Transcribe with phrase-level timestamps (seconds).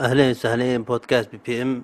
[0.00, 1.82] أهلين وسهلين بودكاست PPM.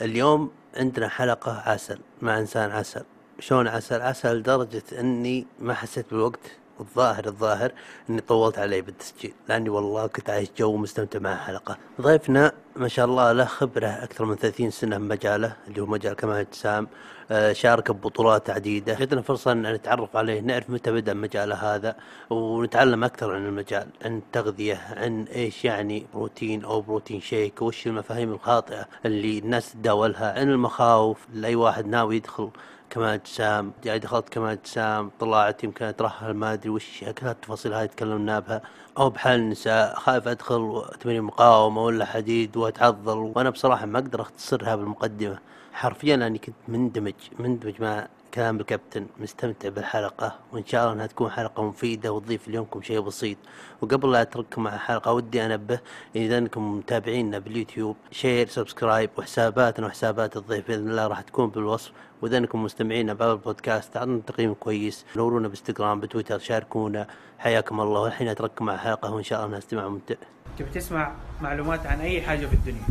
[0.00, 3.04] اليوم عندنا حلقة عسل مع إنسان عسل.
[3.38, 6.59] شلون عسل؟ عسل لدرجة إني ما حسيت بالوقت.
[6.80, 7.72] والظاهر الظاهر
[8.10, 13.04] إني طولت عليه بالتسجيل لأني والله كنت عايش جو مستمتع مع الحلقة ضيفنا ما شاء
[13.06, 16.88] الله له خبرة أكثر من 30 سنة في مجاله اللي هو مجال كمال أجسام
[17.32, 18.94] آه، شارك ببطولات عديدة.
[18.94, 21.96] جتنا فرصة أن نتعرف عليه نعرف متى بدأ مجاله هذا
[22.30, 28.32] ونتعلم أكثر عن المجال عن التغذية عن إيش يعني بروتين أو protein shake وش المفاهيم
[28.32, 32.50] الخاطئة اللي الناس تداولها عن المخاوف لاي واحد ناوي يدخل
[32.90, 37.88] كمال اجسام جاي دخلت كمال اجسام طلعت يمكن أترهل ما أدري وش كل التفاصيل هاي
[37.88, 38.62] تكلمنا بها.
[38.98, 43.18] أو بحال النساء خايف أدخل تمرين مقاومة ولا حديد وأتعضل.
[43.18, 45.38] وأنا بصراحة ما أقدر أختصرها بالمقدمة.
[45.72, 51.30] حرفيا اني كنت مندمج مندمج مع كلام الكابتن مستمتع بالحلقة وإن شاء الله أنها تكون
[51.30, 53.36] حلقة مفيدة وتضيف ليومكم شيء بسيط.
[53.80, 55.80] وقبل لا أترككم مع الحلقة ودي أنبه
[56.16, 61.92] إذا أنكم متابعينا باليوتيوب share subscribe وحساباتنا وحسابات الضيف بإذن الله راح تكون بالوصف.
[62.22, 67.06] وإذا أنكم مستمعين باب البودكاست أعطونا تقييم كويس نورونا بانستغرام بتويتر شاركونا.
[67.38, 70.14] حياكم الله والحين أترككم مع الحلقة وإن شاء الله أنها استماع ممتع.
[70.58, 72.82] تبي تسمع معلومات عن أي حاجة في الدنيا؟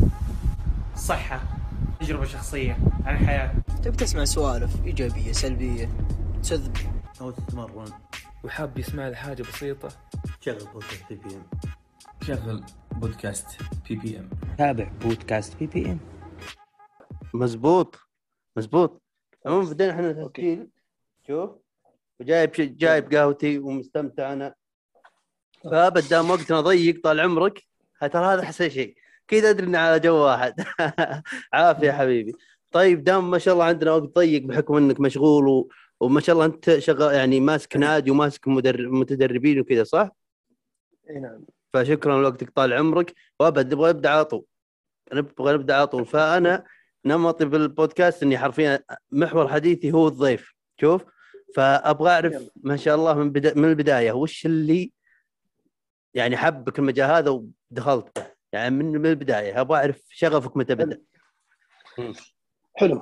[0.96, 1.40] صحة.
[2.00, 5.88] تجربة شخصية عن الحياة تبي تسمع سوالف إيجابية سلبية
[6.42, 6.76] تذب
[7.20, 7.92] أو تتمرن.
[8.44, 9.88] وحاب يسمع لي حاجة بسيطة؟
[10.40, 11.46] شغل بودكاست PPM
[12.22, 13.46] شغل بودكاست
[13.88, 15.98] PPM تابع بودكاست PPM
[17.34, 17.98] مزبوط.
[18.56, 19.02] مزبوط.
[19.46, 20.68] عموما بدينا إحنا تسجيل
[21.26, 21.50] شوف.
[22.20, 24.54] وجايب جايب قهوتي ومستمتع أنا.
[25.64, 27.62] فبدام وقتنا ضيق طال عمرك
[28.00, 28.96] ترى هذا أحسن شيء.
[29.30, 30.54] كذا أدري ان على جو واحد.
[31.52, 32.32] عافية يا حبيبي.
[32.70, 35.70] طيب دام ما شاء الله عندنا وقت ضيق بحكم إنك مشغول و...
[36.00, 40.08] وما شاء الله أنت شغال يعني ماسك نادي وماسك مدرب متدربين وكذا صح؟
[41.10, 41.44] إي نعم.
[41.74, 43.14] فشكرا لوقتك طال عمرك.
[43.40, 44.44] وابد نبغى نبدا على طول.
[45.12, 46.06] نبغى نبدا على طول.
[46.06, 46.64] فأنا
[47.04, 50.54] نمطي بالبودكاست إني حرفيا محور حديثي هو الضيف.
[50.80, 51.04] شوف.
[51.56, 52.50] فأبغى أعرف.
[52.56, 54.12] ما شاء الله من بدا من البداية.
[54.12, 54.92] وش اللي
[56.14, 61.00] يعني حبك المجال هذا ودخلت به يعني من البداية أبغى أعرف شغفك متى بدأ؟
[62.76, 63.00] حلو.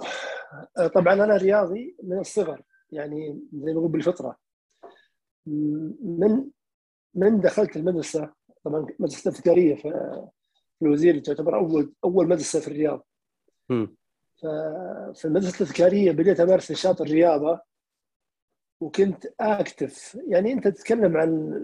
[0.78, 4.37] آه، طبعا أنا رياضي من الصغر يعني زي ما نقول بالفطرة.
[5.47, 6.50] من
[7.14, 8.32] من دخلت المدرسة
[8.64, 9.82] طبعا مدرسة الابتكاريه في
[10.78, 13.06] في الوزير تعتبر اول أول مدرسة في الرياض.
[14.42, 17.60] ففي المدرسة الابتكاريه بديت أمارس نشاط الرياضة
[18.81, 20.19] وكنت أكتف.
[20.28, 21.62] يعني أنت تتكلم عن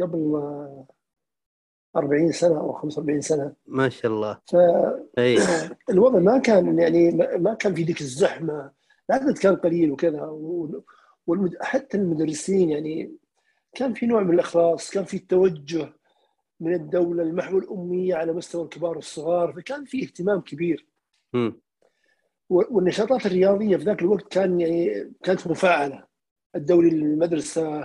[0.00, 0.42] قبل
[1.96, 3.52] 40 سنة أو 45 سنة.
[3.66, 4.38] ما شاء الله.
[4.46, 4.56] ف
[5.90, 8.70] الوضع ما كان يعني ما كان في ذيك الزحمة.
[9.10, 10.22] العدد كان قليل وكذا.
[11.26, 11.56] والمد...
[11.60, 13.12] حتى المدرسين يعني
[13.74, 15.92] كان في نوع من الإخلاص كان في توجه
[16.60, 19.52] من الدولة لمحو الأمية على مستوى الكبار والصغار.
[19.52, 20.86] فكان في اهتمام كبير.
[22.50, 26.04] و- والنشاطات الرياضية في ذاك الوقت كان يعني كانت مفعله
[26.56, 27.80] الدوري للمدرسة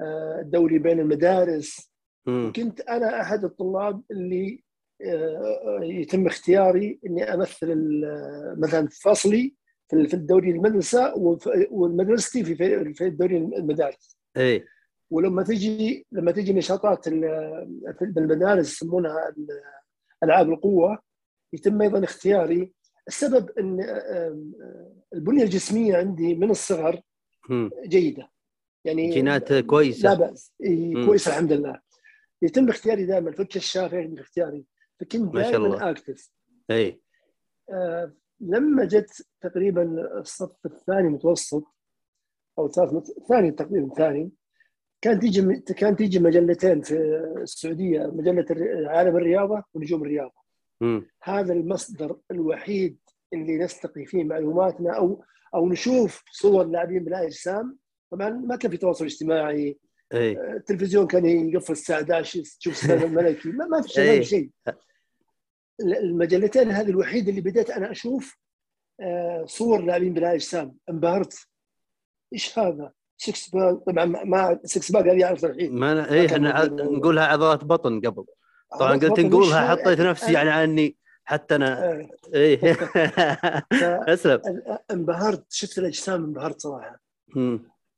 [0.00, 1.90] آه، الدوري بين المدارس.
[2.26, 4.62] كنت أنا أحد الطلاب اللي
[5.02, 9.54] آه، يتم اختياري إني أمثل ال- مثلا فصلي
[9.90, 11.14] في الدوري المدرسة
[11.70, 12.44] ومدرستي
[12.94, 14.16] في الدوري المدارس.
[14.36, 14.64] اي
[15.10, 17.66] ولما تجي لما تجي نشاطات ال-
[17.98, 19.62] في المدارس يسمونها ال-
[20.24, 20.98] ألعاب القوة
[21.52, 22.72] يتم أيضا اختياري.
[23.08, 27.00] السبب إن آه، آه، البنية الجسمية عندي من الصغر.
[27.86, 28.30] جيدة.
[28.84, 30.14] يعني جينات لا كويسة.
[30.14, 30.52] بأس.
[30.64, 31.06] إي، مم.
[31.06, 31.80] كويس الحمد لله.
[32.42, 34.64] يتم اختياري دائما فتش الشافعي عندي اختياري.
[35.00, 35.34] فكنت.
[35.34, 36.30] دائما اكتف
[36.70, 37.00] أي.
[37.70, 39.82] آه لما جت تقريبا
[40.20, 41.64] الصف الثاني متوسط
[42.58, 44.30] أو الثالث مت- ثاني تقريبا ثاني
[45.00, 46.96] كان تيجي كان تيجي مجلتين في
[47.42, 48.44] السعودية مجلة
[48.88, 50.34] عالم الرياضة ونجوم الرياضة.
[50.80, 51.06] مم.
[51.22, 52.98] هذا المصدر الوحيد
[53.32, 57.78] اللي نستقي فيه معلوماتنا أو أو نشوف صور لاعبين بلا أجسام.
[58.10, 59.78] طبعا ما كان في تواصل اجتماعي
[60.14, 63.48] اي التلفزيون كان يقفل الساعة 11 تشوف السلام الملكي.
[63.48, 64.22] ما, ما في شيء ما إيه.
[64.22, 64.50] شيء.
[65.80, 68.36] المجلتين هذه الوحيدة اللي بديت أنا أشوف
[69.00, 71.46] آه، صور لاعبين بلا أجسام انبهرت
[72.32, 75.74] إيش هذا؟ six pack طبعا ما- six pack هذه اعرف الحين.
[75.74, 76.64] ما أنا اي إحنا.
[76.66, 78.24] نقولها عضلات بطن قبل.
[78.80, 82.58] طبعا قلت نقولها حطيت نفسي يعني عني حتى أنا آه، إيه.
[84.14, 84.40] أسلم.
[84.90, 87.00] انبهرت شفت الأجسام انبهرت صراحة.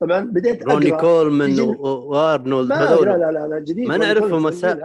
[0.00, 0.90] طبعا بديت روني.
[0.96, 3.88] كولمان وأرنولد ما لا لا لا, لا جديد.
[3.88, 4.76] ما نعرفهم مساء.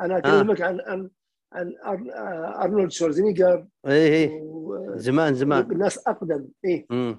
[0.00, 1.10] أنا أكلمك عن عن
[1.52, 4.40] عن أر- آه، أرنولد شوارزنيجر إيه إيه.
[4.42, 5.78] و- زمان زمان.
[5.78, 6.48] ناس أقدم.
[6.90, 7.18] مم.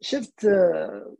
[0.00, 1.14] شفت آه،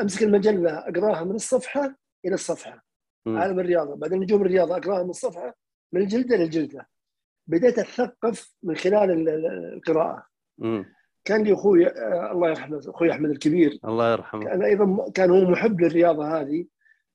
[0.00, 2.84] أمسك المجلة أقرأها من الصفحة إلى الصفحة.
[3.26, 3.38] مم.
[3.38, 3.96] عالم الرياضة.
[3.96, 5.54] بعدين نجوم الرياضة أقرأها من الصفحة
[5.92, 6.88] من الجلدة للجلدة.
[7.46, 10.26] بديت اتثقف من خلال ال- ال- القراءة.
[10.58, 10.84] مم.
[11.28, 13.78] كان لي أخوي آه، الله يرحمه أخوي أحمد الكبير.
[13.84, 14.44] الله يرحمه.
[14.44, 16.64] كان أيضا كان هو محب للرياضة هذه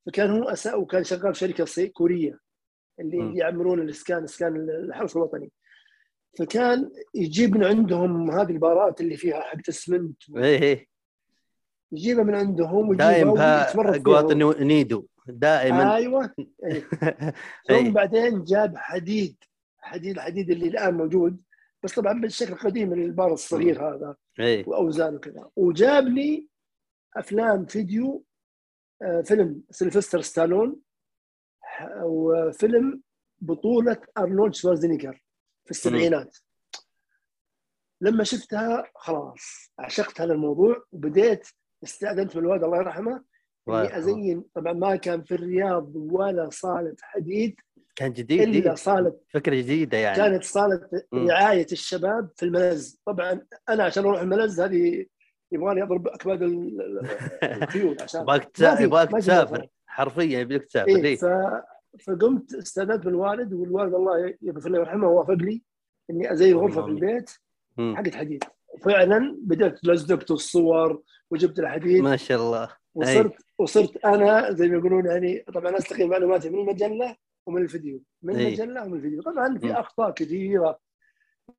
[0.05, 2.39] فكان هو أسا وكان شغال في شركة كورية
[2.99, 3.37] اللي مم.
[3.37, 5.51] يعملون الإسكان إسكان الحرس الوطني.
[6.39, 10.87] فكان يجيب من عندهم هذه البارات اللي فيها حق اسمنت إيه إيه.
[11.91, 14.03] يجيبها من عندهم ويجيبها فيها.
[14.05, 14.31] قواط
[14.61, 15.05] نيدو.
[15.27, 15.95] دائما.
[15.95, 16.23] أيوه.
[16.65, 16.87] إيه.
[17.69, 17.83] إيه.
[17.83, 19.35] ثم بعدين جاب حديد
[19.79, 21.37] حديد الحديد اللي الآن موجود.
[21.83, 24.63] بس طبعا بالشكل القديم البار الصغير هذا إيه.
[24.67, 26.47] واوزان وكذا وجاب لي
[27.17, 28.25] أفلام فيديو
[29.01, 30.75] آه، فيلم سيلفستر ستالون
[31.61, 33.01] ح- وفيلم
[33.39, 35.23] بطولة أرنولد شوارزنيجر
[35.65, 36.37] في السبعينات.
[38.01, 41.47] لما شفتها خلاص عشقت هذا الموضوع وبديت
[41.83, 43.23] استأذنت من الوالد الله يرحمه
[43.69, 43.97] اني.
[43.97, 47.59] ازين طبعا ما كان في الرياض ولا صالة حديد
[47.95, 48.75] كان جديد إلا دي.
[48.75, 51.29] صالة فكرة جديدة يعني كانت صالة مم.
[51.29, 55.05] رعاية الشباب في الملز طبعا أنا عشان أروح الملز هذه
[55.51, 57.07] يبغاني أضرب اكباد ال- ال-
[57.63, 59.67] الخيول عشان يبغاك يبغاك تسافر.
[59.87, 61.15] حرفيا يبيك تسافر إيه إيه.
[61.15, 61.25] ف...
[62.07, 65.61] فقمت استأذنت من الوالد والوالد الله يغفر له ويرحمه وافق لي
[66.09, 67.29] إني أزين غرفة في البيت.
[67.79, 68.43] حقت حديد
[68.85, 71.01] فعلا بدأت لزقت الصور
[71.31, 76.49] وجبت الحديد ما شاء الله وصرت وصرت أنا زي ما يقولون يعني طبعا استقي معلوماتي
[76.49, 77.15] من المجلة
[77.47, 78.47] ومن الفيديو من أي.
[78.47, 79.73] المجلة ومن الفيديو طبعا في.
[79.73, 80.79] أخطاء كثيرة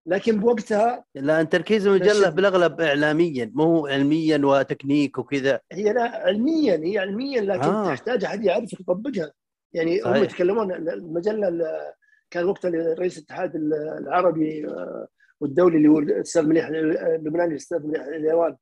[0.07, 2.29] لكن بوقتها لا تركيز المجلة.
[2.31, 7.95] بالأغلب اعلاميا مو علميا وتكنيك وكذا هي لا علميا هي علميا لكن آه.
[7.95, 9.33] تحتاج أحد يعرف يطبقها
[9.73, 10.23] يعني هم صحيح.
[10.23, 11.93] يتكلمون المجلة ال-
[12.31, 13.53] كان وقتها رئيس الاتحاد
[14.01, 15.07] العربي آه،
[15.41, 18.57] والدولي اللي هو الأستاذ مليح اللبناني الأستاذ مليح اليوان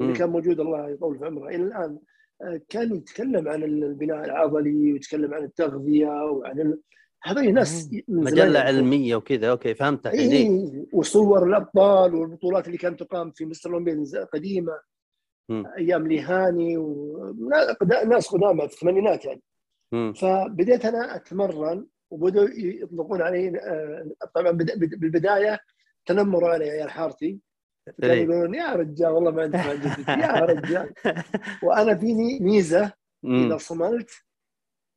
[0.00, 0.12] اللي.
[0.12, 1.98] كان موجود الله يطول في عمره إلى الآن
[2.42, 6.80] آه، كان يتكلم عن البناء العضلي ويتكلم عن التغذية وعن ال...
[7.22, 8.60] هذول ناس مجلة.
[8.60, 10.86] علمية وكذا أوكي فهمت الحين إيه.
[10.92, 14.72] وصور الأبطال والبطولات اللي كانت تقام في مستر اولمبياد قديمة
[15.48, 15.64] مم.
[15.78, 19.42] أيام ليهاني وناس قدامى في الثمانينات يعني.
[20.14, 25.58] فبديت أنا أتمرن وبدأوا يطلقون علي آه، طبعا بد- بد- بالبداية
[26.06, 27.38] تنمروا علي عيال حارتي
[28.00, 28.22] كانوا إيه.
[28.22, 30.94] يقولون يا رجال والله ما انت ما يا رجال.
[31.64, 32.92] وأنا فيني ميزة.
[33.24, 34.10] إذا صملت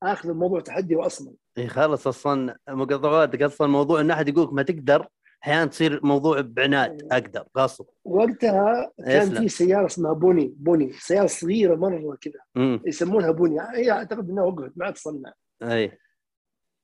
[0.03, 1.33] آخذ الموضوع تحدي وأصمل.
[1.57, 5.07] اي خلاص أصلا مقاطعاتك أصلا موضوع إن أحد يقولك ما تقدر
[5.43, 9.35] أحيانا تصير موضوع بعناد أقدر غصب وقتها كان.
[9.35, 12.41] في سيارة اسمها بوني بوني سيارة صغيرة مرة كذا.
[12.85, 13.61] يسمونها بوني.
[13.61, 15.33] هي أعتقد إنها وقفت ما عاد تصنع.
[15.63, 15.97] اي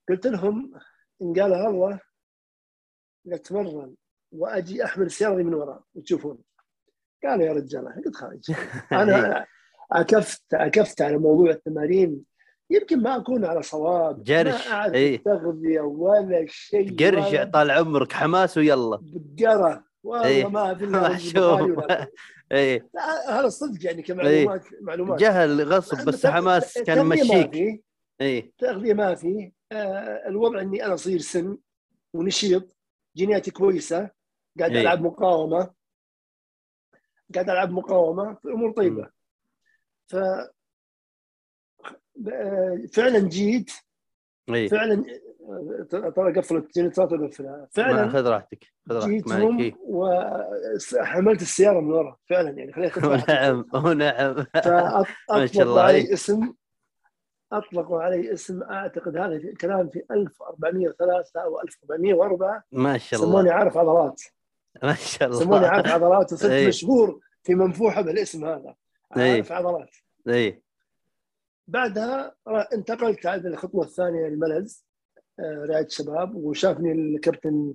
[0.10, 0.74] قلت لهم
[1.22, 2.00] إن قال الله
[3.28, 3.96] نتمرن
[4.32, 6.38] وأجي أحمل السياره من وراء وتشوفون.
[7.24, 8.52] قالوا يا رجال قلت خارج
[9.02, 9.46] أنا
[9.92, 12.24] عكفت عكفت على موضوع التمارين.
[12.70, 15.16] يمكن ما أكون على صواب جرش، ما أعرف إيه.
[15.16, 19.00] التغذية ولا شيء قرش ولا طال عمرك حماس ويلا.
[19.02, 20.46] بقره والله إيه.
[20.48, 21.38] ما في ما الا رز شوف.
[21.38, 22.08] بخاري ولا-
[22.52, 25.20] اي لا، هذا صدق يعني كمعلومات معلومات.
[25.20, 27.54] جهل غصب بس حماس كان مشيك.
[27.54, 27.82] في.
[28.22, 29.52] اي تغذية ما في.
[29.72, 31.58] آه الوضع إني أنا صغير سن
[32.14, 32.76] ونشيط
[33.18, 34.10] جيناتي كويسة
[34.60, 34.82] قاعد إيه.
[34.82, 35.72] ألعب مقاومة.
[37.34, 39.10] قاعد ألعب مقاومة الأمور طيبة.
[40.08, 40.16] ف
[42.94, 43.72] فعلا جيت.
[44.50, 45.04] اي فعلا
[46.16, 49.74] ترى قفلت جنريتات اقفلها ما فعلا خذ راحتك خذ راحتك جيتهم إيه.
[49.80, 52.18] وحملت السيارة من ورا.
[52.30, 54.36] فعلا يعني خليت ونعم ونعم.
[55.30, 56.12] ما شاء الله علي عليك.
[56.12, 56.54] اسم
[57.52, 63.54] أطلقوا علي اسم أعتقد هذا في كلام في 1403 أو 1404 ما شاء سموني الله
[63.54, 64.22] عارف عضلات.
[64.84, 65.40] ما شاء الله.
[65.40, 66.68] سموني عارف عضلات وصرت إيه.
[66.68, 68.76] مشهور في منفوحة بالاسم هذا.
[69.12, 69.96] عارف عضلات.
[70.28, 70.62] اي
[71.68, 72.36] بعدها
[72.74, 74.86] انتقلت على الخطوه الثانية الملز
[75.40, 77.74] آه، رعاية شباب وشافني الكابتن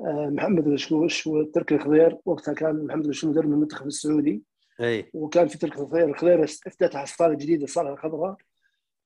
[0.00, 2.18] آه، محمد الشكوش وتركي الخضير.
[2.24, 4.42] وقتها كان محمد الشكوش مدرب المنتخب السعودي.
[4.80, 8.36] اي وكان في تركي الخضير الخضير افتتح صاله جديدة صاله الخضراء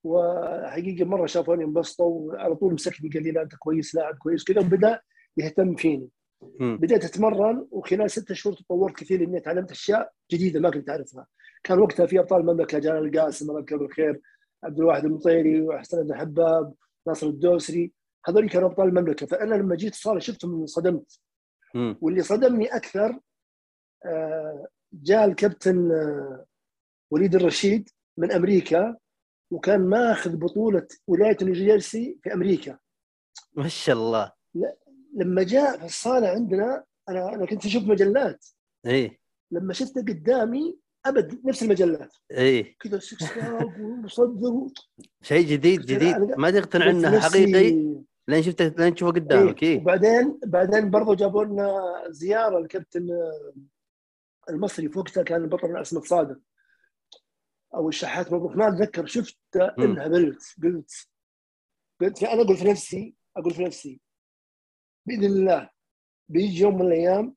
[0.05, 2.33] وحقيقة مرة شافوني انبسطوا.
[2.33, 5.01] وعلى طول مسكني قال لي لا أنت كويس لاعب كويس كذا وبدأ
[5.37, 6.09] يهتم فيني.
[6.61, 11.27] بديت اتمرن وخلال ستة شهور تطورت كثير إني تعلمت أشياء جديدة ما كنت أعرفها.
[11.63, 14.21] كان وقتها في أبطال المملكة جلال القاسم الله يذكره بالخير
[14.65, 16.75] عبد الواحد المطيري وحسن بن حباب
[17.07, 17.93] ناصر الدوسري.
[18.27, 19.27] هذول كانوا أبطال المملكة.
[19.27, 21.21] فأنا لما جيت الصاله شفتهم انصدمت.
[22.01, 23.21] واللي صدمني أكثر
[24.07, 26.47] آه، جاء الكابتن آه،
[27.11, 28.97] وليد الرشيد من أمريكا
[29.51, 32.79] وكان ماخذ بطولة ولاية نيوجيرسي في أمريكا.
[33.55, 34.33] ما شاء الله.
[35.15, 38.47] لما جاء في الصاله عندنا أنا أنا كنت أشوف مجلات.
[38.87, 42.13] اي لما شفته قدامي أبد نفس المجلات.
[42.33, 44.69] اي كذا six pack ومصدر
[45.23, 46.17] شيء جديد جديد.
[46.17, 47.99] ما تقتنع إنه حقيقي؟
[48.29, 49.75] لين شفته لين تشوفه قدامك إيه.
[49.75, 53.09] اي وبعدين بعدين برضو جابوا لنا زيارة الكابتن
[54.51, 54.89] المصري.
[54.89, 56.39] في وقتها كان البطل اسمه صادق
[57.75, 58.57] أو الشحات مبروك.
[58.57, 59.39] ما أتذكر شفت.
[59.57, 61.09] انهبلت قلت
[62.01, 64.01] قلت أنا أقول في نفسي أقول في نفسي
[65.09, 65.71] بإذن الله
[66.29, 67.35] بيجي يوم من الأيام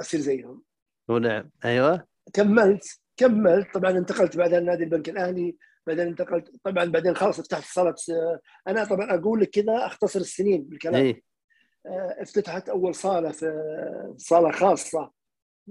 [0.00, 0.62] أصير زيهم.
[1.08, 2.06] ونعم أيوه.
[2.32, 3.74] كملت كملت.
[3.74, 5.56] طبعا انتقلت بعدين نادي البنك الأهلي
[5.86, 6.50] بعدين انتقلت.
[6.64, 7.94] طبعا بعدين خلاص فتحت صالة
[8.68, 11.02] أنا طبعا أقول لك كذا أختصر السنين بالكلام.
[11.02, 11.24] اي
[11.86, 15.12] آه، افتتحت أول صالة في صالة خاصة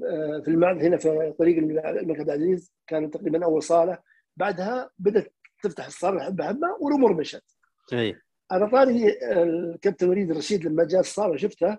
[0.04, 2.74] آه، في المعبد هنا في طريق الملك عبد العزيز.
[2.88, 3.98] كانت تقريبا أول صالة.
[4.38, 7.44] بعدها بدأت تفتح الصالة حبه حبه والامور مشت.
[7.94, 8.22] اي
[8.54, 9.10] على طاري
[9.42, 11.78] الكابتن وليد الرشيد لما جاء الصالة شفته؟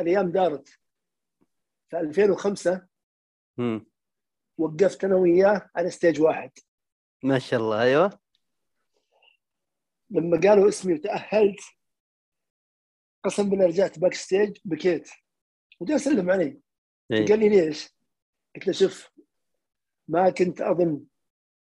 [0.00, 0.68] الأيام دارت.
[1.90, 2.86] في 2005
[3.58, 3.86] مم.
[4.58, 6.50] وقفت أنا وياه على stage واحد.
[7.24, 8.20] ما شاء الله أيوه.
[10.10, 11.60] لما قالوا اسمي وتأهلت
[13.24, 15.10] قسم بالله رجعت backstage بكيت.
[15.80, 16.60] وجاء سلم علي.
[17.12, 17.88] اي قال لي ليش؟
[18.56, 19.10] قلت له شوف
[20.08, 21.04] ما كنت أظن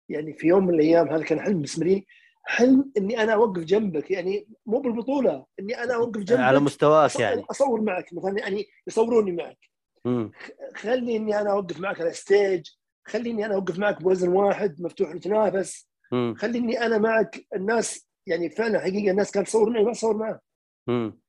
[0.09, 2.06] يعني في يوم من الأيام هذا كان حلم بالنسبة لي
[2.49, 7.45] حلم إني أنا أوقف جنبك؟ يعني مو بالبطولة إني أنا أوقف جنبك على مستواك يعني.
[7.50, 9.59] أصور معك مثلا يعني يصوروني معك.
[10.05, 10.33] مم.
[10.76, 12.69] خلي إني أنا أوقف معك على stage
[13.07, 15.88] خليني أنا أوقف معك بوزن واحد مفتوح نتنافس.
[16.37, 20.38] خليني أنا معك الناس يعني فعلا حقيقة الناس كانت تصور معي ما تصور
[20.87, 21.21] مم.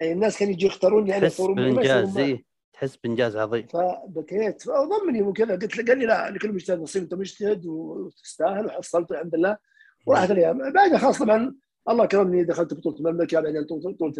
[0.00, 2.18] يعني الناس كانوا يجوا يختاروني أنا تحس يصورون معي بانجاز.
[2.18, 3.66] اي تحس بإنجاز عظيم.
[3.66, 5.52] فبكيت فضمني وكذا.
[5.56, 9.69] قلت له قال لي لا لكل مجتهد نصيب أنت مجتهد وتستاهل وحصلت الحمد لله.
[10.06, 11.54] وراحت الأيام بعدها خلاص طبعا
[11.88, 14.14] الله كرمني دخلت بطولة المملكة بعدين بطولة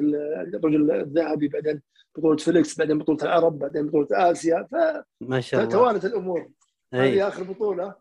[0.54, 1.82] الرجل الذهبي بعدين
[2.16, 4.68] بطولة فيليكس بعدين بطولة العرب بعدين بطولة آسيا.
[5.20, 5.70] ما شاء الله.
[5.70, 6.50] فتوالت الأمور.
[6.94, 7.94] هذه آخر بطولة.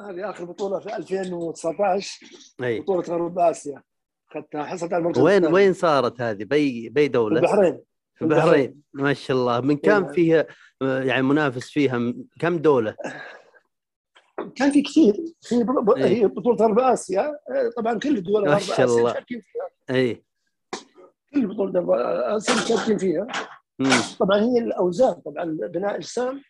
[0.00, 2.26] هذه آخر بطولة في 2019
[2.62, 2.80] أي.
[2.80, 3.82] بطولة غرب آسيا.
[4.30, 5.54] اخذتها حصلت على المركز وين الثاني.
[5.54, 7.80] وين صارت هذه؟ بي في دولة؟ البحرين.
[8.14, 8.82] في البحرين.
[8.92, 9.60] ما شاء الله.
[9.60, 10.12] من كم إيه.
[10.12, 10.46] فيها
[10.80, 12.96] يعني منافس فيها كم دولة؟
[14.50, 15.54] كان في كثير في
[15.96, 16.04] إيه.
[16.04, 18.84] هي بطولة غرب آسيا آه، طبعا كل دول ما غرب اسيا.
[18.84, 20.24] مشاركين فيها اي
[21.34, 21.90] كل بطولة غرب
[22.36, 23.26] آسيا مشاركين فيها.
[24.20, 26.42] طبعا هي الأوزان طبعا بناء اجسام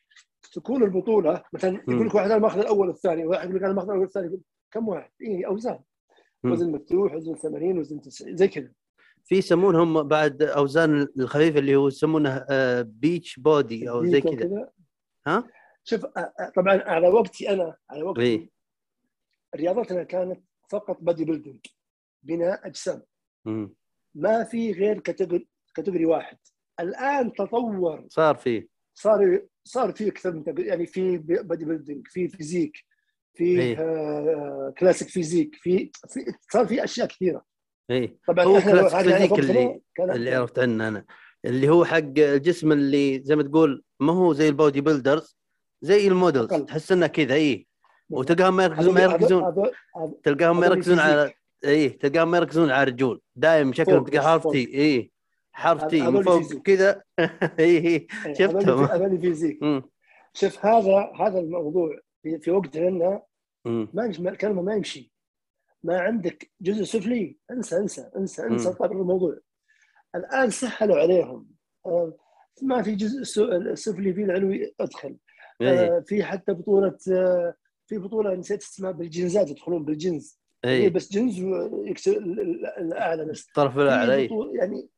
[0.52, 1.80] تكون البطولة مثلا.
[1.88, 4.88] يقول لك واحد أنا ماخذ الأول والثاني واحد يقول لك أنا ماخذ الأول والثاني كم
[4.88, 5.78] واحد؟ اي أوزان.
[6.44, 8.68] وزن مفتوح وزن 80 وزن 90 زي كذا
[9.24, 14.68] في يسمونهم بعد أوزان الخفيفه اللي هو يسمونه آه، بيتش بودي أو زي كذا.
[15.26, 15.44] ها؟
[15.84, 16.06] شوف
[16.56, 18.50] طبعا على وقتي أنا على وقتي اي
[19.56, 21.66] رياضتنا كانت فقط bodybuilding
[22.22, 23.02] بناء أجسام.
[23.44, 23.74] مم.
[24.14, 26.38] ما في غير category category واحد.
[26.80, 28.06] الآن تطور.
[28.08, 32.76] صار فيه صار صار في أكثر من يعني في bodybuilding في physique
[33.34, 33.78] في إيه.
[33.80, 37.44] آه classic physique في, في صار في أشياء كثيرة.
[37.90, 41.04] اي طبعا هو classic physique اللي اللي عرفت عنه أنا.
[41.44, 45.38] اللي هو حق الجسم اللي زي ما تقول ما هو زي ال bodybuilders
[45.84, 46.66] زي ال models أقل.
[46.66, 47.66] تحس انه كذا اي
[48.10, 49.72] وتلقاهم ما يركزون ما يركزون هذول-
[50.24, 51.32] تلقاهم ما يركزون على.
[51.64, 54.46] اي تلقاهم ما يركزون على الرجول دائم شكلهم تلقى حرف.
[54.46, 55.10] T اي
[55.52, 56.62] حرف T من فوق.
[56.62, 57.24] كذا اي
[57.86, 58.56] إيه، شفتهم.
[58.58, 59.58] هذول في- هذول physique.
[60.34, 63.22] شوف هذا هذا الموضوع في, في وقتنا لنا.
[63.66, 65.12] ما يمشي الكلمة ما يمشي
[65.82, 68.72] ما عندك جزء سفلي انسى انسى انسى انسى.
[68.72, 69.38] طبعا الموضوع
[70.14, 71.46] الآن سهلوا عليهم
[71.86, 72.14] آه،
[72.62, 73.22] ما في جزء
[73.74, 75.16] سفلي في العلوي ادخل
[76.06, 77.54] في حتى بطولة آه،
[77.87, 80.40] في بطولة نسيت اسمها بالجنزات يدخلون بالجنز.
[80.64, 81.40] اي بس جنز
[82.78, 83.46] الأعلى بس.
[83.49, 84.88] الطرف الأعلى اي بطول يعني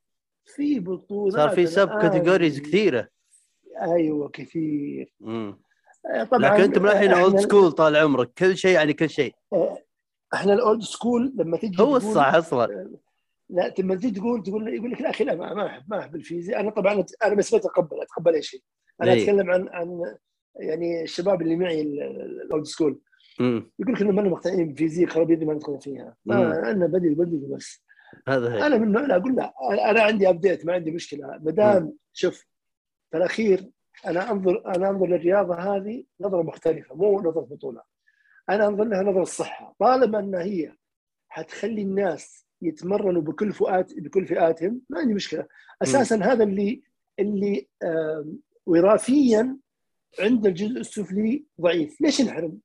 [0.44, 3.08] في بطولات صار في subcategories كثيرة.
[3.82, 5.14] أيوه كثير.
[5.20, 5.60] مم.
[6.14, 8.32] آه، طبعا لكن أنتم الحين old school طال عمرك.
[8.38, 9.34] كل شيء يعني كل شيء.
[10.34, 12.90] إحنا ال old school لما تجي هو الصح أصلا.
[13.48, 16.14] لا لما تجي تقول تقول يقول لك لا أخي لا ما ما احب ما أحب
[16.16, 16.60] الفيزياء.
[16.60, 18.62] أنا طبعا أنا بس اتقبل أتقبل أي شيء.
[19.02, 19.22] أنا إيه.
[19.22, 20.14] أتكلم عن عن
[20.60, 23.00] يعني الشباب اللي معي ال old school.
[23.40, 26.16] يقول لك إنه ما مقتنعين بفيزياء خرابيط ما ندخل فيها.
[26.24, 27.84] ما أنا بدي بدي بس.
[28.28, 29.54] هذا هي أنا من لا أقول لا.
[29.90, 31.26] أنا عندي update ما عندي مشكلة.
[31.26, 32.46] ما دام شوف
[33.10, 33.70] في الأخير
[34.06, 37.82] أنا انظر أنا أنظر للرياضة هذه نظرة مختلفة مو نظرة بطولة.
[38.50, 40.72] أنا أنظر لها نظرة الصحه طالما إن هي
[41.28, 45.46] حتخلي الناس يتمرنوا بكل فئات بكل فئاتهم ما عندي مشكلة.
[45.82, 46.82] أساسا هذا اللي
[47.18, 47.68] اللي
[48.66, 49.56] وراثيا
[50.20, 52.58] عند الجزء السفلي ضعيف ليش نحرم؟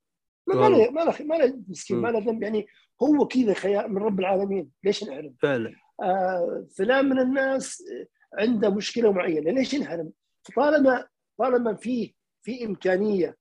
[0.47, 2.67] ما ما له ما له ما له مسكين ما له ذنب يعني
[3.03, 7.83] هو كذا خيار من رب العالمين ليش نحرم؟ فعلا آه، فلان من الناس
[8.39, 10.11] عنده مشكلة معينة ليش ينحرم؟
[10.55, 13.37] طالما طالما في في إمكانية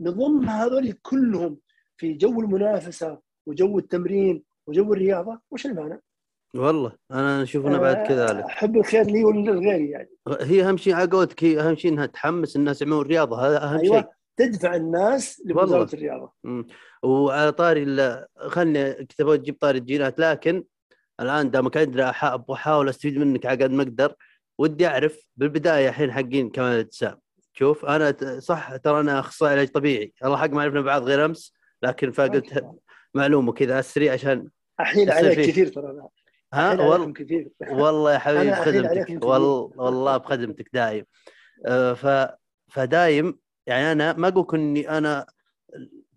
[0.00, 1.58] نضم هذول كلهم
[1.96, 6.00] في جو المنافسة وجو التمرين وجو الرياضة وش المانع؟
[6.54, 10.08] والله أنا أشوف إنه بعد كذلك أحب الخير لي ولغيري يعني
[10.40, 13.78] هي أهم شيء على قولتك هي أهم شيء إنها تحمس الناس يعملون رياضة هذا أهم
[13.78, 15.42] أيوه شيء تدفع الناس.
[15.46, 16.66] لمزاوله الرياضة مم.
[17.02, 17.86] وعلى طاري
[18.36, 20.64] خلني أبغى تجيب طاري الجينات لكن
[21.20, 24.14] الآن دامك عندنا أحاول أستفيد منك على قد ما أقدر
[24.58, 27.18] ودي أعرف بالبداية الحين حقين كمال الأجسام
[27.52, 31.54] شوف أنا صح ترى أنا أخصائي علاج طبيعي الله حق ما عرفنا بعض غير أمس
[31.82, 32.64] لكن فقلت
[33.14, 34.48] معلومة كذا على السريع عشان
[34.80, 35.52] احيل عليك فيه.
[35.52, 36.08] كثير ترى.
[36.54, 37.48] ها؟ عليكم كثير.
[37.70, 39.24] والله يا حبيبي بخدمتك.
[39.24, 41.04] والله والله بخدمتك دايم.
[41.66, 42.32] آه، ف
[42.68, 45.26] فدايم يعني أنا ما أقول إني أنا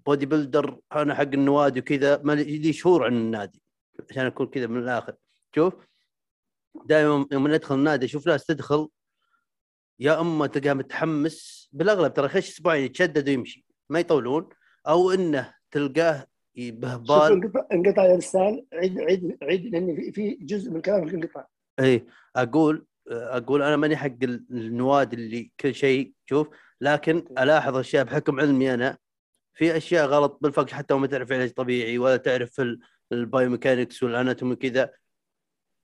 [0.06, 3.62] بودي بيلدر أنا حق النوادي وكذا ما لي شهور عن النادي
[4.10, 5.16] عشان أكون كذا من الآخر.
[5.56, 5.74] شوف؟
[6.86, 8.90] دائما يوم ندخل النادي أشوف ناس تدخل
[10.00, 14.50] يا أما تلقاه متحمس بالأغلب ترى خش أسبوعين يتشدد ويمشي ما يطولون
[14.88, 18.66] أو إنه تلقاه بهبال انقطع انقطع يا رسال.
[18.74, 21.46] عيد عيد عيد لأن في- جزء من كلامك انقطع
[21.80, 22.06] اي
[22.36, 26.48] أقول أقول أنا ماني حق النوادي اللي كل شيء شوف.
[26.82, 28.98] لكن ألاحظ أشياء بحكم علمي أنا.
[29.54, 32.80] في أشياء غلط بالفرق حتى وما تعرف علاج طبيعي ولا تعرف ال-
[33.12, 34.92] biomechanics وال anatomy كذا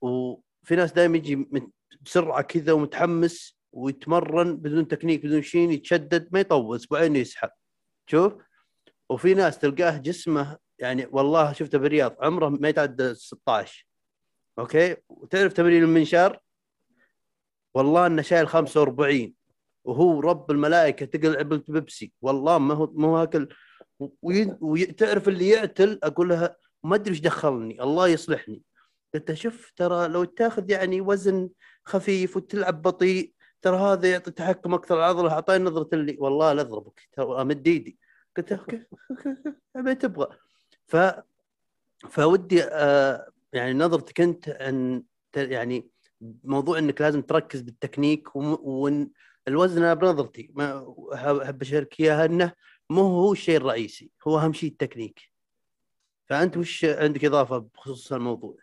[0.01, 1.47] وفي ناس دائما يجي
[2.01, 7.50] بسرعة كذا ومتحمس ويتمرن بدون تكنيك بدون شيء يتشدد ما يطول أسبوعين يسحب.
[8.07, 8.33] شوف؟
[9.09, 13.87] وفي ناس تلقاه جسمه يعني والله شفته بالرياض عمره ما يتعدى 16
[14.59, 16.39] أوكي؟ وتعرف تمرين المنشار؟
[17.73, 19.33] والله إنه شايل 45
[19.83, 23.49] وهو رب الملائكة تقل علبه بيبسي والله ما هو ما هو هاكل.
[23.99, 28.61] وتعرف اللي يعتل؟ أقول لها ما أدري إيش دخلني الله يصلحني.
[29.13, 31.49] قلت شوف ترى لو تاخذ يعني وزن
[31.85, 37.09] خفيف وتلعب بطيء ترى هذا يعطي تحكم أكثر العضله أعطاني نظرة اللي والله لا أضربك
[37.13, 37.99] ترى أمد إيدي.
[38.38, 38.84] قلت أوكي
[39.75, 40.38] ما تبغى.
[40.88, 40.96] ف
[42.10, 45.03] فودي آه يعني نظرتك أنت أن
[45.35, 45.88] يعني
[46.44, 49.09] موضوع إنك لازم تركز بالتكنيك وإن
[49.48, 52.53] الوزن بنظرتي ما أحب أشارك إياها إنه
[52.90, 55.20] مو هو الشيء الرئيسي هو أهم شيء التكنيك.
[56.25, 58.55] فأنت وش عندك إضافة بخصوص الموضوع؟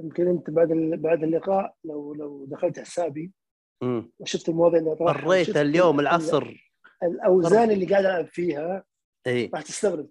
[0.00, 0.68] يمكن أنت بعد
[1.02, 3.32] بعد اللقاء لو لو دخلت حسابي
[4.20, 6.67] وشفت المواضيع اللي اطرحها قريت وشفت اليوم ال- العصر.
[7.02, 8.84] الأوزان اللي قاعد ألعب فيها
[9.26, 10.08] اي راح تستغرب.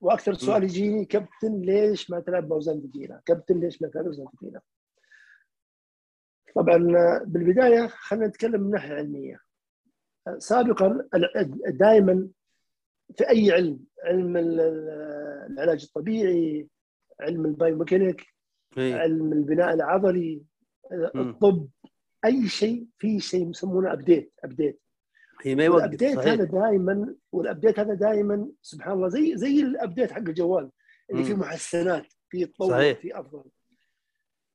[0.00, 4.60] وأكثر سؤال يجيني كابتن ليش ما تلعب بأوزان ثقيله؟ كابتن ليش ما تلعب بأوزان ثقيله؟
[6.54, 6.76] طبعا
[7.24, 9.40] بالبداية خلينا نتكلم من ناحية علمية.
[10.38, 11.08] سابقا
[11.68, 12.28] دائما
[13.16, 14.60] في أي علم علم ال-
[15.50, 16.68] العلاج الطبيعي
[17.20, 18.26] علم البايوميكانيك
[18.78, 20.42] اي علم البناء العضلي.
[21.16, 21.68] الطب
[22.24, 24.80] أي شيء في شيء يسمونه update update
[25.42, 30.12] هي ما يوقف والابديت هذا دائما والابديت هذا دائما سبحان الله زي زي ال update
[30.12, 30.70] حق الجوال
[31.10, 31.34] اللي فيه.
[31.34, 32.94] محسنات فيه تطور.
[32.94, 33.44] فيه أفضل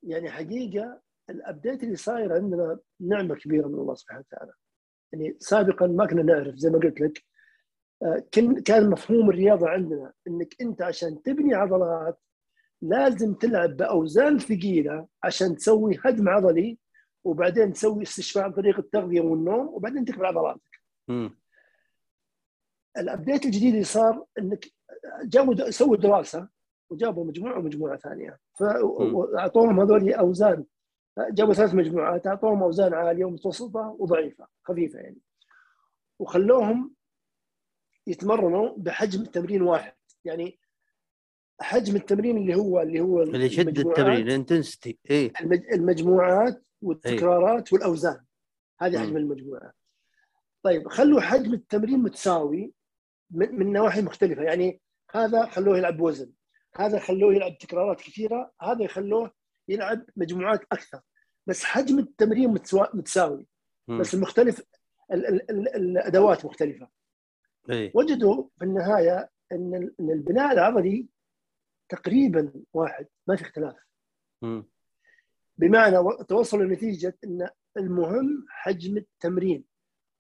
[0.04, 4.52] يعني حقيقة ال update اللي صاير عندنا نعمة كبيرة من الله سبحانه وتعالى
[5.14, 7.24] يعني سابقا ما كنا نعرف زي ما قلت لك
[8.04, 8.24] آه،
[8.66, 12.20] كان مفهوم الرياضة عندنا إنك أنت عشان تبني عضلات
[12.82, 16.78] لازم تلعب بأوزان ثقيلة عشان تسوي هدم عضلي
[17.24, 20.60] وبعدين تسوي استشفاء عن طريق التغذية والنوم وبعدين تكبر عضلات
[21.08, 21.38] مم.
[22.98, 24.66] ال update الجديد اللي صار إنك
[25.24, 26.50] جابوا سووا دراسة
[26.90, 28.40] وجابوا مجموعة ومجموعة ثانية.
[28.60, 30.66] فاعطوهم هذول أوزان.
[31.20, 35.18] جابوا ثلاث مجموعات أعطوهم أوزان عالية ومتوسطة وضعيفة خفيفة يعني.
[36.20, 36.94] وخلوهم
[38.08, 39.94] يتمرنوا بحجم التمرين واحد.
[40.26, 40.60] يعني
[41.62, 46.64] حجم التمرين اللي هو اللي هو اللي يشد المجموعات- التمرين ال intensity اي المج- المجموعات
[46.82, 48.26] والتكرارات والأوزان.
[48.80, 49.00] هذه.
[49.00, 49.74] حجم المجموعة.
[50.64, 52.74] طيب خلوا حجم التمرين متساوي
[53.32, 54.44] من, من نواحي مختلفة.
[54.44, 56.32] يعني هذا خلوه يلعب بوزن
[56.76, 59.32] هذا خلوه يلعب تكرارات كثيرة هذا يخلوه
[59.68, 61.02] يلعب مجموعات أكثر.
[61.48, 62.50] بس حجم التمرين
[62.94, 63.48] متساوي.
[64.00, 64.62] بس المختلف
[65.12, 66.90] ال ال ال الأدوات مختلفة.
[67.70, 71.08] اي وجدوا في النهاية إن ال- إن البناء العضلي
[71.90, 73.76] تقريبا واحد ما في اختلاف.
[75.58, 75.98] بمعنى
[76.30, 79.64] توصلوا لنتيجة إن المهم حجم التمرين.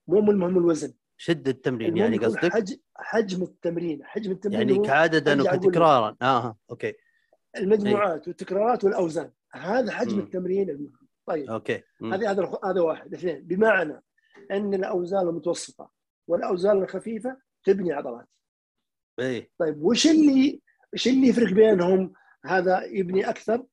[0.07, 0.93] مو المهم الوزن.
[1.17, 5.41] شد التمرين يعني قصدك؟ حجم حجم التمرين حجم التمرين يعني كعددا.
[5.41, 6.15] وكتكرارا.
[6.21, 6.93] آه أوكي.
[7.57, 10.19] المجموعات والتكرارات والأوزان هذا حجم مم.
[10.19, 11.07] التمرين المهم.
[11.25, 11.49] طيب.
[11.49, 11.83] أوكي.
[12.03, 13.13] هذه هذا هذا واحد.
[13.13, 14.03] اثنين بمعنى
[14.51, 15.91] أن الأوزان المتوسطة
[16.27, 18.27] والأوزان الخفيفة تبني عضلات.
[19.19, 20.61] اي طيب وش اللي
[20.93, 22.13] وش اللي يفرق بينهم؟
[22.45, 23.65] هذا يبني أكثر.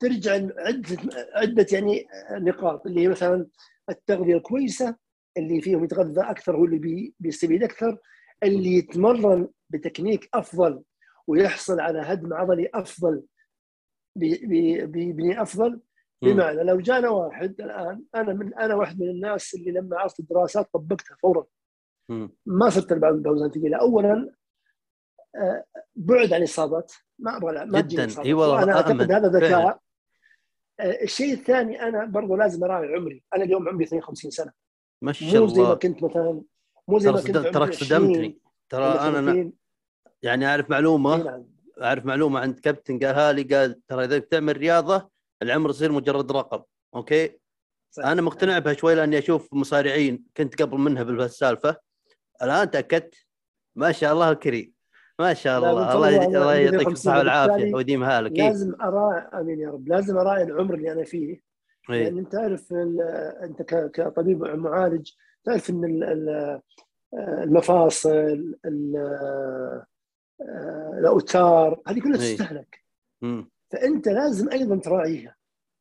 [0.00, 0.96] ترجع عده
[1.34, 3.46] عدة يعني نقاط اللي هي مثلا
[3.90, 4.96] التغذية الكويسة
[5.36, 7.98] اللي فيهم يتغذى أكثر هو اللي بي بيستفيد أكثر
[8.42, 10.82] اللي يتمرن بتكنيك أفضل
[11.26, 13.22] ويحصل على هدم عضلي أفضل
[14.16, 15.80] بيبني أفضل.
[16.22, 20.68] بمعنى لو جانا واحد الآن أنا من أنا واحد من الناس اللي لما عرفت الدراسات
[20.72, 21.44] طبقتها فورا.
[22.46, 24.34] ما صرت العب باوزان ثقيلة اولا
[25.36, 25.64] آه،
[25.96, 28.22] بعد عن الاصابات ما أبغى ما جداً.
[28.24, 28.70] إي والله أأمن.
[28.70, 29.80] أعتقد هذا ذكاء.
[30.80, 34.52] آه، الشيء الثاني أنا برضو لازم أراعي عمري أنا اليوم عمري 52 سنة
[35.02, 35.74] ما شاء مو زي ما الله.
[35.74, 36.42] كنت مثلا
[36.88, 38.38] مو زي ترى ما كنت 20 صدمتني.
[38.68, 39.52] ترى أنا 30.
[40.22, 41.16] يعني أعرف معلومة.
[41.24, 41.44] نعم.
[41.82, 45.10] أعرف معلومة عند كابتن قالها لي قال ترى إذا بتعمل رياضة
[45.42, 46.62] العمر يصير مجرد رقم.
[46.94, 47.38] أوكي؟
[47.90, 48.04] صح.
[48.06, 51.76] أنا مقتنع بها شوي لأني أشوف مصارعين كنت قبل منها بالسالفه
[52.42, 53.14] الآن تأكدت.
[53.76, 54.72] ما شاء الله الكريم.
[55.18, 55.92] ما شاء الله.
[55.94, 57.74] الله يدي- الله الله يعطيك 50 الصحة والعافية.
[57.74, 58.38] ويديمها لك.
[58.38, 59.88] لازم اراعي آمين يا رب.
[59.88, 61.51] لازم اراعي العمر اللي أنا فيه
[61.90, 62.04] إيه.
[62.04, 62.72] لأن أنت تعرف
[63.42, 63.62] أنت
[63.94, 65.10] كطبيب معالج
[65.44, 66.60] تعرف إن ال- ال-
[67.18, 69.82] المفاصل ال-
[70.98, 72.36] الأوتار هذه كلها إيه.
[72.36, 72.78] تستهلك.
[73.70, 75.36] فأنت لازم أيضا تراعيها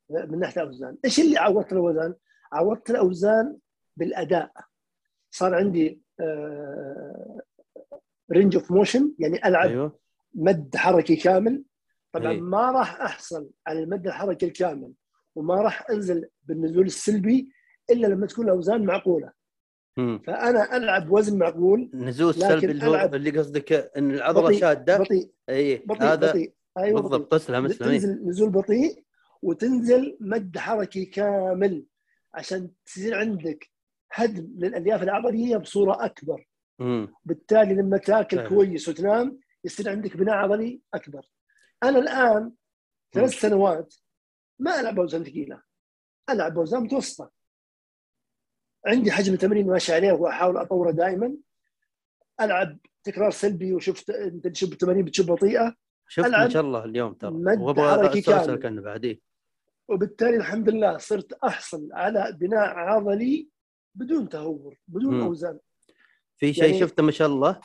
[0.09, 2.15] من ناحية الأوزان، إيش اللي عوضت الأوزان؟
[2.51, 3.57] عوضت الأوزان
[3.97, 4.51] بالأداء
[5.31, 6.01] صار عندي
[8.31, 9.99] range of motion يعني ألعب أيوه
[10.33, 11.63] مد حركي كامل
[12.11, 12.41] طبعا إيه.
[12.41, 14.93] ما راح أحصل على المد الحركي الكامل
[15.35, 17.49] وما راح أنزل بالنزول السلبي
[17.89, 19.31] إلا لما تكون الأوزان معقولة
[19.97, 20.21] مم.
[20.27, 24.59] فأنا ألعب وزن معقول النزول لكن السلبي اللي هو ألعب اللي قصدك إن العضلة بطيء
[24.59, 27.01] شادة بطيء إي بطيء هذا بطيء أيوه.
[27.01, 27.67] بالضبط تسلم.
[27.67, 29.03] تنزل نزول بطيء
[29.41, 31.85] وتنزل مد حركي كامل
[32.33, 33.69] عشان تصير عندك
[34.11, 36.47] هدم للألياف العضلية بصورة أكبر
[36.79, 37.13] مم.
[37.25, 38.49] بالتالي لما تاكل فعلا.
[38.49, 41.25] كويس وتنام يصير عندك بناء عضلي أكبر
[41.83, 42.51] أنا الآن
[43.13, 43.95] ثلاث سنوات
[44.61, 45.61] ما ألعب اوزان ثقيلة.
[46.29, 47.31] ألعب اوزان متوسطة.
[48.85, 51.37] عندي حجم تمرين ماشي عليه وأحاول أطوره دائما.
[52.41, 55.75] ألعب تكرار سلبي وشفت أنت تشوف التمارين بتشوف بطيئة.
[56.07, 57.31] شفت ما شاء الله اليوم ترى.
[57.31, 58.65] وأبغى كامل.
[58.65, 59.21] عنه بعدين.
[59.87, 63.49] وبالتالي الحمد لله صرت أحصل على بناء عضلي
[63.95, 65.21] بدون تهور بدون مم.
[65.21, 65.59] أوزان.
[66.37, 67.59] في شيء يعني- شفته ما شاء الله؟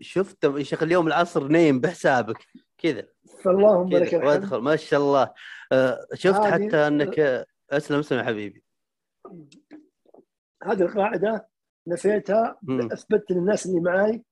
[0.00, 2.38] شفته يا شيخ اليوم العصر نايم بحسابك.
[2.78, 3.08] كذا.
[3.44, 4.24] فاللهم لك الحمد.
[4.28, 5.34] وادخل ما شاء الله.
[5.72, 8.64] آه، شفت هذه- حتى أنك أسلم اسلم يا حبيبي.
[10.64, 11.48] هذه القاعدة
[11.86, 12.92] نفيتها مم.
[12.92, 14.24] اثبتت للناس اللي معي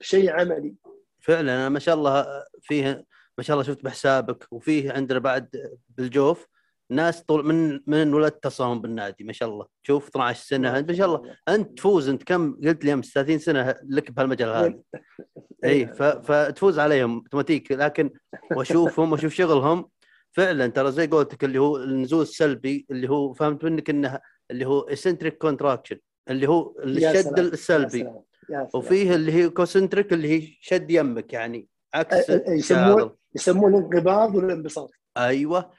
[0.00, 0.74] شيء عملي.
[1.20, 2.26] فعلا أنا ما شاء الله
[2.62, 3.04] فيه
[3.38, 5.48] ما شاء الله شفت بحسابك وفيه عندنا بعد
[5.88, 6.46] بالجوف
[6.90, 9.66] ناس طول من من ولدت تصاهم بالنادي ما شاء الله.
[9.82, 11.34] شوف 12 سنة ما شاء الله.
[11.48, 14.78] أنت تفوز أنت كم؟ قلت لي أمس 30 سنة لك بهالمجال هذا.
[15.64, 15.86] اي
[16.22, 17.72] فتفوز عليهم أوتوماتيك.
[17.72, 18.10] لكن
[18.56, 19.88] وأشوفهم وأشوف شغلهم
[20.32, 24.80] فعلا ترى زي قولتك اللي هو النزول السلبي اللي هو فهمت منك إنه اللي هو
[24.80, 25.98] eccentric contraction
[26.30, 28.68] اللي هو الشد سلام، يا السلبي سلام، يا سلام.
[28.74, 33.10] وفيه اللي هي concentric اللي هي شد يمك يعني عكس يسمون.
[33.34, 35.70] يسمونه الانقباض والانبساط أيوه.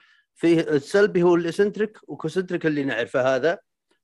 [0.41, 3.59] فيه السلبي هو ال eccentric و concentric اللي نعرفه هذا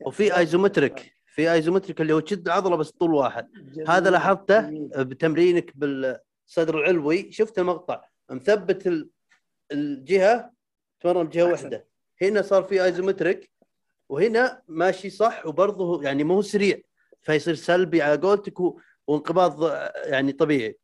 [0.05, 1.13] وفي isometric.
[1.25, 3.47] في isometric اللي هو تشد العضله بس طول واحد.
[3.87, 4.69] هذا لاحظته.
[5.03, 7.31] بتمرينك بالصدر العلوي.
[7.31, 9.09] شفت المقطع؟ مثبت ال-
[9.71, 10.51] الجهة
[10.99, 11.43] تمرن بجهة.
[11.51, 11.87] واحدة.
[12.21, 13.51] هنا صار في isometric
[14.09, 16.77] وهنا ماشي صح وبرضه يعني مو سريع
[17.21, 18.59] فيصير سلبي على قولتك
[19.07, 19.63] وانقباض
[20.05, 20.77] يعني طبيعي.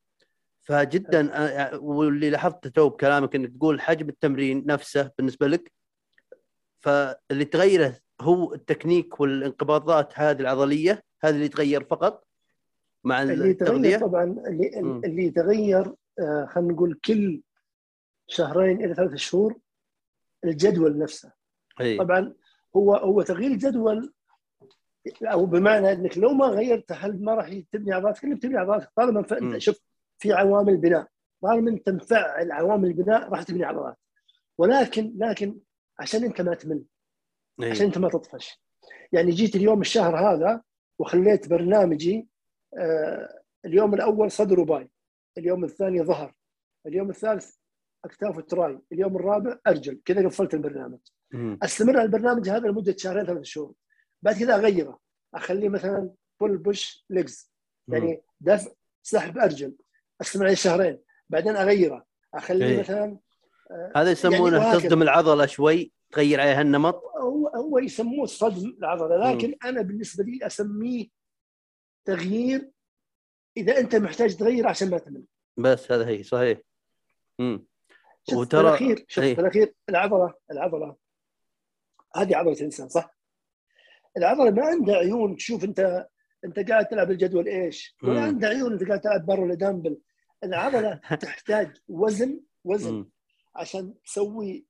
[0.63, 1.29] فجدا
[1.75, 5.71] واللي لاحظته تو بكلامك إنك تقول حجم التمرين نفسه بالنسبة لك
[6.79, 12.27] فاللي تغيره هو التكنيك والانقباضات هذه العضلية هذا اللي يتغير فقط
[13.03, 15.01] مع اللي التغذية طبعا اللي.
[15.05, 17.41] اللي يتغير آه، خلينا نقول كل
[18.27, 19.59] شهرين إلى ثلاث شهور
[20.45, 21.31] الجدول نفسه
[21.81, 22.33] إي طبعا
[22.75, 24.13] هو هو تغيير الجدول
[25.23, 29.23] أو بمعنى إنك لو ما غيرته هل ما راح تبني عضلاتك؟ اللي بتبني عضلاتك طالما.
[29.23, 29.79] فانت شوف
[30.23, 31.07] في عوامل بناء
[31.41, 33.97] طالما انت مفعل عوامل البناء راح تبني عضلات.
[34.57, 35.59] ولكن لكن
[35.99, 36.83] عشان أنت ما تمل.
[37.61, 37.71] إي.
[37.71, 38.61] عشان أنت ما تطفش.
[39.11, 40.61] يعني جيت اليوم الشهر هذا
[40.99, 42.27] وخليت برنامجي
[42.77, 44.89] آه اليوم الأول صدر و bi.
[45.37, 46.35] اليوم الثاني ظهر.
[46.85, 47.55] اليوم الثالث
[48.05, 50.01] أكتاف و tri اليوم الرابع أرجل.
[50.05, 50.99] كذا قفلت البرنامج.
[51.63, 53.73] أستمر على البرنامج هذا لمدة شهرين ثلاث شهور.
[54.21, 54.99] بعد كذا أغيره.
[55.33, 56.09] أخليه مثلا
[56.39, 57.53] pull push legs
[57.87, 58.71] يعني دفع
[59.03, 59.75] سحب أرجل.
[60.25, 62.79] استمر عليه شهرين بعدين أغيره أخليه إيه.
[62.79, 63.17] مثلا
[63.95, 64.79] هذا يسمونه وهكذا.
[64.79, 70.45] تصدم العضلة شوي تغير عليها النمط هو هو يسموه صدم العضلة لكن أنا بالنسبة لي
[70.45, 71.07] أسميه
[72.05, 72.69] تغيير
[73.57, 75.23] إذا أنت محتاج تغير عشان ما تمل
[75.57, 76.59] بس هذا هي صحيح
[77.39, 77.65] امم
[78.31, 79.39] وترى- في الأخير شوف إيه.
[79.39, 80.95] الأخير العضلة العضلة
[82.15, 83.17] هذه عضلة الإنسان صح؟
[84.17, 86.07] العضلة ما عندها عيون تشوف أنت
[86.45, 88.21] أنت قاعد تلعب الجدول إيش ولا.
[88.21, 89.97] عندها عيون أنت قاعد تلعب بر ولا دامبل
[90.43, 93.05] العضله تحتاج وزن وزن.
[93.55, 94.65] عشان تسوي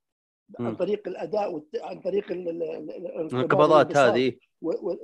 [0.60, 0.76] عن.
[0.76, 1.76] طريق الأداء والت...
[1.76, 2.50] عن طريق ال...
[2.50, 2.64] ال...
[2.64, 3.98] ال- الانقباض الانقباضات.
[3.98, 4.34] هذه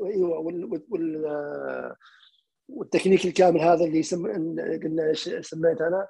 [0.05, 0.65] إيوه وال...
[0.65, 0.85] وال...
[0.89, 1.95] وال...
[2.69, 4.27] والتكنيك الكامل هذا اللي يسم...
[4.83, 6.07] قلنا سميته أنا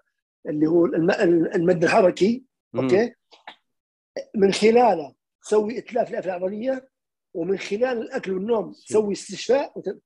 [0.50, 1.12] اللي هو الم...
[1.56, 2.46] المد الحركي.
[2.76, 3.14] أوكي
[4.36, 6.90] من خلاله تسوي إتلاف الألياف العضليه
[7.34, 10.00] ومن خلال الأكل والنوم تسوي استشفاء وت...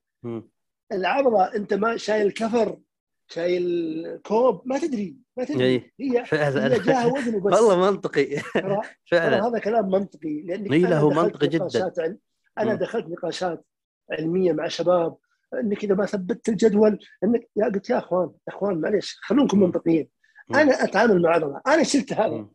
[0.92, 2.80] العضلة أنت ما شايل كفر
[3.28, 5.92] شايل كوب ما تدري ما تدري إيه.
[6.00, 8.38] هي فعلا هي جاها وزن وبس والله منطقي
[9.12, 11.58] فعلا هذا كلام منطقي لأنك إيه، هو دخلت منطقي جداً.
[11.58, 12.18] نقاشات عل...
[12.58, 12.76] أنا.
[12.76, 13.66] دخلت نقاشات
[14.12, 15.16] علمية مع شباب
[15.54, 19.60] إنك إذا ما ثبتت الجدول انك يا قلت يا أخوان يا أخوان معليش خلونكم.
[19.60, 20.10] منطقيين.
[20.56, 22.48] أنا أتعامل مع عضلة أنا شلت هذا.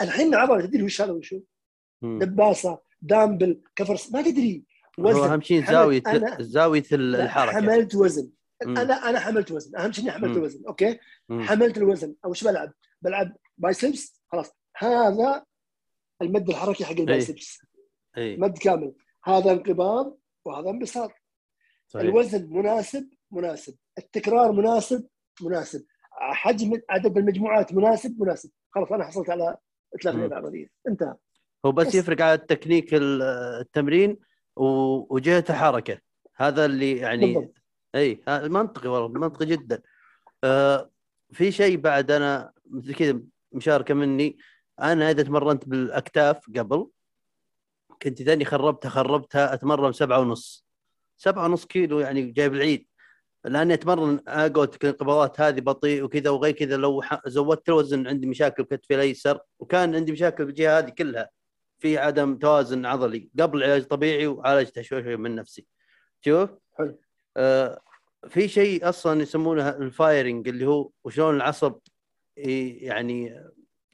[0.00, 1.40] الحين عضلة تدري وش هذا وشو.
[2.02, 4.64] دباسة دامبل كفر ما تدري
[5.00, 6.02] هو وزن أهم شيء زاوية
[6.40, 8.30] زاوية الحركة حملت وزن
[8.64, 8.78] مم.
[8.78, 9.76] أنا أنا حملت وزن.
[9.78, 10.36] أهم شيء إني حملت.
[10.36, 11.42] الوزن أوكي؟ مم.
[11.42, 12.14] حملت الوزن.
[12.24, 14.52] أو إيش بلعب؟ بلعب biceps خلاص.
[14.76, 15.44] هذا
[16.22, 17.58] المد الحركي حق ال biceps
[18.18, 18.36] إي.
[18.36, 18.94] مد كامل.
[19.24, 21.10] هذا انقباض وهذا انبساط.
[21.88, 22.04] صحيح.
[22.04, 23.76] الوزن مناسب؟ مناسب.
[23.98, 25.06] التكرار مناسب؟
[25.42, 25.84] مناسب.
[26.12, 28.50] حجم عدد المجموعات مناسب؟ مناسب.
[28.70, 29.56] خلاص أنا حصلت على
[30.06, 30.24] مم.
[30.24, 31.14] العضليه انتهى.
[31.66, 31.94] هو بس بس.
[31.94, 33.22] يفرق على التكنيك ال-
[33.60, 34.18] التمرين
[34.56, 35.98] وجهة الحركة.
[36.36, 37.59] هذا اللي يعني بالضبط.
[37.94, 39.82] إي منطقي والله منطقي جدا.
[40.44, 40.90] آه
[41.32, 43.20] في شيء بعد أنا مثل كذا
[43.52, 44.38] مشاركة مني.
[44.80, 46.86] أنا إذا تمرنت بالأكتاف قبل
[48.02, 50.66] كنت ذاني خربتها خربتها أتمرن سبعة ونص.
[51.16, 52.86] سبعة ونص كيلو يعني جايب العيد.
[53.44, 58.94] لأني أتمرن أقعد الانقباضات هذه بطيء وكذا وغير كذا لو زودت الوزن عندي مشاكل بكتفي
[58.94, 61.30] الايسر وكان عندي مشاكل بالجهه هذه كلها.
[61.78, 63.30] في عدم توازن عضلي.
[63.40, 65.66] قبل علاج طبيعي وعالجته شوي شوي من نفسي.
[66.20, 66.50] شوف.
[66.78, 66.98] حلو.
[67.36, 67.80] آه
[68.28, 71.78] في شيء أصلا يسمونه الفايرنج اللي هو وشلون العصب
[72.36, 73.44] يعني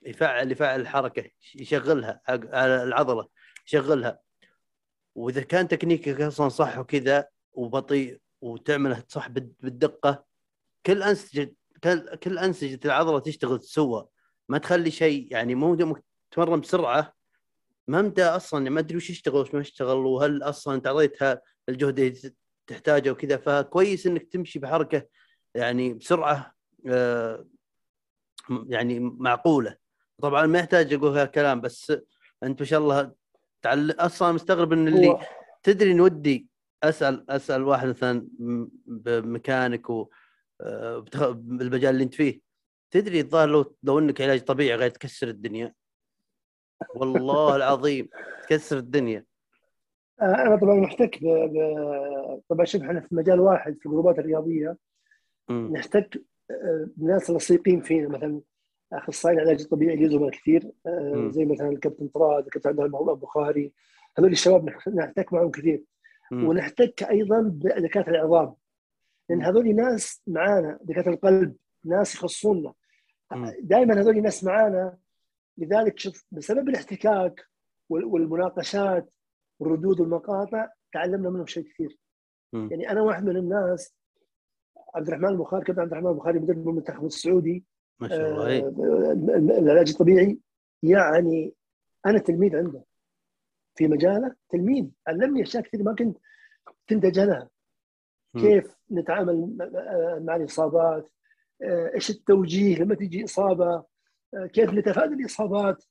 [0.03, 3.29] يفعل يفعل الحركه يشغلها على العضلة
[3.66, 4.20] يشغلها.
[5.14, 10.25] وإذا كان تكنيكك أصلا صح وكذا وبطيء وتعمله صح بال- بالدقة
[10.87, 11.55] كل انسجه
[12.25, 14.03] كل, أنسجة العضلة تشتغل سوا
[14.49, 15.96] ما تخلي شيء يعني مو
[16.31, 17.12] تمرن بسرعة.
[17.88, 22.35] ما انت أصلا ما أدري وش يشتغل وش ما يشتغل وهل أصلا انت اعطيتها الجهد
[22.66, 25.07] تحتاجه وكذا فكويس إنك تمشي بحركة
[25.55, 26.55] يعني بسرعة
[26.88, 27.46] آه،
[28.68, 29.76] يعني معقولة.
[30.22, 31.92] طبعا ما يحتاج أقول هالكلام بس
[32.42, 33.12] أنت ما شاء الله
[33.62, 33.90] تعل...
[33.90, 35.20] أصلا مستغرب إن اللي هو
[35.62, 36.48] تدري إن ودي
[36.83, 38.29] أسأل أسأل واحد مثلا
[38.87, 40.09] بمكانك و
[40.61, 40.98] آه،
[41.35, 42.40] بالمجال اللي أنت فيه.
[42.90, 45.74] تدري الظاهر لو لو إنك علاج طبيعي غير تكسر الدنيا؟
[46.94, 48.09] والله العظيم
[48.42, 49.24] تكسر الدنيا.
[50.22, 51.26] أنا طبعا محتك ب...
[51.26, 51.57] ب...
[52.48, 54.76] طبعا شوف إحنا في مجال واحد في الجروبات الرياضية.
[55.48, 55.72] مم.
[55.72, 56.18] نحتاج
[56.50, 58.09] آه، الناس اللصيقين فينا.
[58.09, 58.40] مثلا
[58.92, 60.70] أخصائيين العلاج الطبيعي لي زملاء كثير.
[60.87, 61.31] آه، مم.
[61.33, 63.72] زي مثلا الكابتن طراد الكابتن عبد الله البخاري
[64.18, 65.83] هذول الشباب نح- نحتك معهم كثير.
[66.33, 66.48] مم.
[66.48, 68.55] ونحتك أيضا بدكاترة العظام.
[69.29, 72.72] لأن هذول ناس معانا دكاترة القلب ناس يخصونا.
[73.61, 74.96] دائما هذول ناس معانا.
[75.59, 77.44] لذلك شوف بسبب الاحتكاك
[77.90, 79.14] وال- والمناقشات
[79.59, 81.99] والردود والمقاطع تعلمنا منهم شيء كثير.
[82.53, 82.69] مم.
[82.71, 83.95] يعني أنا واحد من الناس
[84.95, 87.64] عبد الرحمن البخاري كابتن عبد الرحمن البخاري مدرب المنتخب السعودي؟
[88.01, 88.62] ما شاء الله إيه.
[88.64, 90.38] آه، العلاج الطبيعي.
[90.83, 91.55] يعني
[92.07, 92.83] أنا تلميذ عنده.
[93.75, 94.87] في مجاله تلميذ.
[95.07, 96.19] علمني أشياء كثير ما كنت
[96.88, 97.49] كنت اجهلها
[98.35, 98.40] مم.
[98.42, 99.57] كيف نتعامل
[100.25, 101.11] مع- الإصابات؟
[101.62, 103.85] آه، إيش التوجيه لما تجي إصابة؟
[104.35, 105.85] آه، كيف نتفادى الإصابات.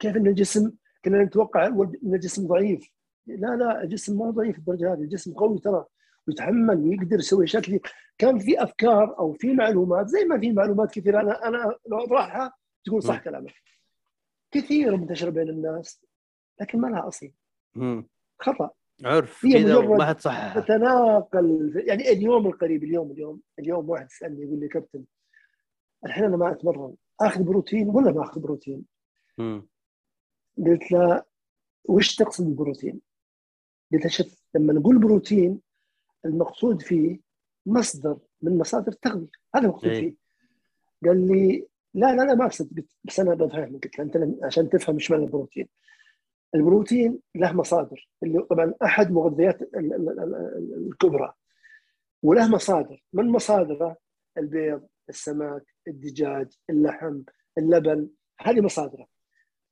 [0.00, 0.72] كيف إن الجسم
[1.06, 2.90] كنا نتوقع ان الجسم ضعيف
[3.26, 5.84] لا لا الجسم ما ضعيف الدرجة هذه الجسم قوي ترى
[6.28, 7.80] ويتحمل ويقدر يسوي أشياء
[8.18, 12.52] كان في أفكار أو في معلومات زي ما في معلومات كثيرة أنا أنا لو أطرحها
[12.84, 13.24] تقول صح.
[13.24, 13.54] كلامك
[14.50, 16.04] كثير منتشره بين الناس
[16.60, 17.30] لكن ما لها أصل.
[18.38, 18.70] خطأ
[19.04, 24.60] عرف هي مجرد حد صحها تتناقل يعني اليوم القريب اليوم اليوم اليوم واحد سالني يقول
[24.60, 25.04] لي كابتن
[26.06, 28.84] الحين أنا ما أتمرن آخذ بروتين ولا ما آخذ بروتين؟
[29.38, 29.66] مم.
[30.66, 31.22] قلت له
[31.84, 33.00] وش تقصد بالبروتين؟
[33.92, 35.60] قلت له شوف لما نقول بروتين
[36.24, 37.20] المقصود فيه
[37.66, 39.28] مصدر من مصادر التغذية.
[39.54, 40.00] هذا المقصود إيه.
[40.00, 40.14] فيه.
[41.08, 42.84] قال لي لا لا لا ما أقصد.
[43.04, 45.68] بس أنا بفهمك قلت له أنت عشان تفهم إيش معنى البروتين.
[46.54, 51.34] البروتين له مصادر اللي طبعا أحد مغذيات ال- ال- ال- ال- الكبرى.
[52.22, 53.04] وله مصادر.
[53.12, 53.96] من مصادره
[54.38, 57.22] البيض السمك الدجاج اللحم
[57.58, 58.08] اللبن.
[58.40, 59.06] هذه مصادره.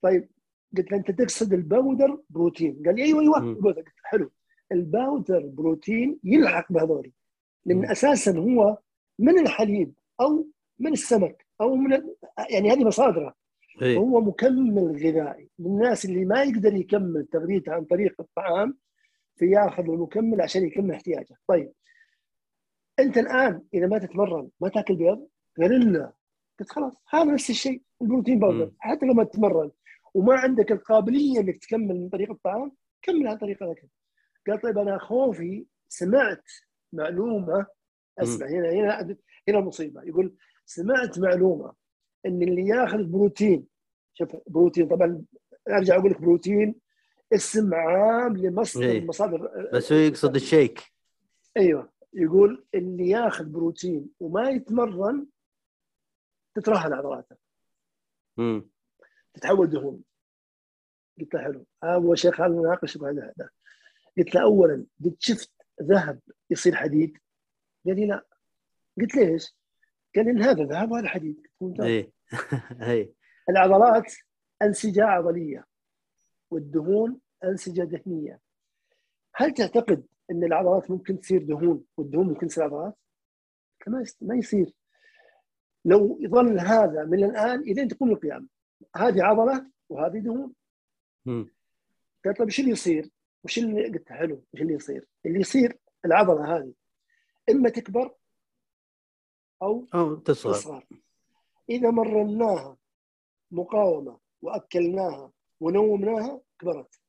[0.01, 0.29] طيب
[0.77, 2.81] قلت له أنت تقصد ال powder protein.
[2.85, 3.55] قال لي أيوه أيوه.
[3.63, 4.31] قلت حلو.
[4.71, 7.13] ال powder protein يلحق بهذولي
[7.65, 7.85] لأن.
[7.85, 8.77] أساسا هو
[9.19, 10.47] من الحليب أو
[10.79, 12.15] من السمك أو من ال...
[12.49, 13.35] يعني هذه مصادره.
[13.81, 15.49] اي هو مكمل غذائي.
[15.59, 18.77] للناس اللي ما يقدر يكمل تغذيته عن طريق الطعام
[19.35, 21.37] فياخذ المكمل عشان يكمل احتياجه.
[21.47, 21.71] طيب.
[22.99, 26.13] أنت الآن إذا ما تتمرن ما تأكل بيض لا
[26.59, 28.71] قلت خلاص هذا نفس الشيء البروتين باودر.
[28.79, 29.71] حتى لو ما تتمرن
[30.15, 33.87] وما عندك القابلية إنك تكمل من طريق الطعام كمل عن طريق الأكل.
[34.47, 36.43] قال طيب أنا خوفي سمعت
[36.93, 37.65] معلومة
[38.19, 39.17] أسمع هنا هنا
[39.49, 41.73] هنا مصيبه يقول سمعت معلومة
[42.25, 43.67] إن اللي ياخذ بروتين
[44.13, 45.23] شوف بروتين طبعا
[45.69, 46.75] أرجع أقول لك بروتين
[47.33, 49.01] اسم عام لمصدر إيه.
[49.01, 50.81] من مصادر بس هو يقصد الشيك.
[51.57, 51.89] أيوه.
[52.13, 55.25] يقول اللي ياخذ بروتين وما يتمرن
[56.55, 57.35] تترهل عضلاته.
[58.39, 58.69] امم
[59.35, 60.03] تتحول دهون
[61.19, 63.49] قلت له حلو اول شيء خلينا نناقش هذا.
[64.17, 66.19] قلت له اولا قد شفت ذهب
[66.49, 67.17] يصير حديد؟
[67.85, 68.25] قال لي لا
[69.01, 69.55] قلت ليش؟
[70.15, 71.85] قال ان هذا ذهب وهذا حديد ممتاز.
[71.85, 72.11] اي
[72.91, 73.13] اي
[73.49, 74.13] العضلات
[74.61, 75.65] أنسجة عضلية
[76.51, 78.39] والدهون أنسجة دهنيه
[79.35, 82.97] هل تعتقد إن العضلات ممكن تصير دهون والدهون ممكن تصير عضلات؟
[84.21, 84.73] ما يصير
[85.85, 88.47] لو يظل هذا من الآن الين تقوم القيامة
[88.95, 90.53] هذه عضلة وهذه دهون.
[92.25, 93.09] قال طيب إيش اللي يصير؟
[93.43, 96.73] وش اللي قلت حلو إيش اللي يصير؟ اللي يصير العضلة هذه
[97.49, 98.15] إما تكبر
[99.61, 100.53] أو أو تصغر.
[100.53, 100.85] تصغر.
[101.69, 102.77] إذا مرناها
[103.51, 106.99] مقاومة وأكلناها ونومناها كبرت.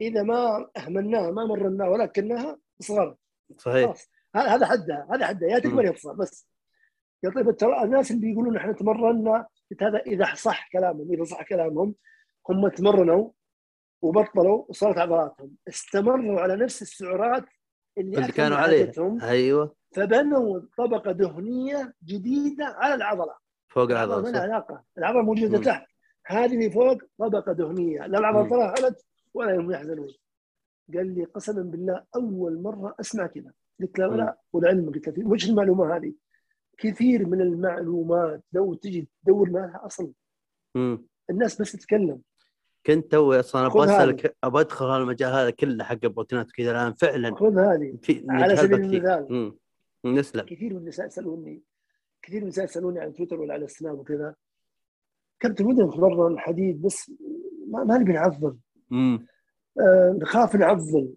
[0.00, 3.18] إذا ما أهملناها ما مرناها ولا أكلناها صغرت.
[3.58, 3.94] صحيح.
[4.34, 5.48] هذا حدها هذا حدها.
[5.48, 6.46] يا تكبر يا تصغر بس.
[7.24, 9.46] يا طيب ترى الناس اللي بيقولون إحنا تمرنا
[9.80, 11.94] هذا إذا صح كلامهم إذا صح كلامهم
[12.50, 13.30] هم تمرنوا
[14.02, 15.56] وبطلوا وصارت عضلاتهم.
[15.68, 17.44] استمروا على نفس السعرات
[17.98, 18.84] اللي, اللي كانوا عليه.
[18.84, 19.74] عادتهم، أيوه.
[19.94, 23.34] فبنوا طبقة دهنية جديدة على العضلة.
[23.68, 24.84] فوق العضلة ما علاقة.
[24.98, 25.58] العضلة موجودة.
[25.58, 25.86] تحت.
[26.26, 28.06] هذه اللي فوق طبقة دهنية.
[28.06, 28.48] لا العضلة.
[28.48, 30.08] ترهلت ولا هم يحزنون.
[30.94, 33.52] قال لي قسما بالله أول مرة أسمع كذا.
[33.80, 34.16] قلت له.
[34.16, 36.12] لا والعلم قلت له وش المعلومة هذه؟
[36.78, 40.12] كثير من المعلومات لو تجي تدور ما لها أصل
[40.74, 41.06] مم.
[41.30, 42.20] الناس بس تتكلم
[42.86, 43.84] كنت توي أصلا أبغى.
[43.84, 48.74] أسألك أبغى أدخل هالمجال هذا كله حق البروتينات وكذا الآن فعلا خذ هذه على سبيل.
[48.74, 49.52] المثال.
[50.04, 51.62] نسلم كثير من النساء يسألوني
[52.22, 54.34] كثير من النساء يسألوني على تويتر ولا على السناب وكذا
[55.40, 57.12] كابتن ودنا نتمرن حديد بس
[57.68, 58.56] ما, ما نبي نعضل.
[59.80, 61.14] آه، نخاف نعضل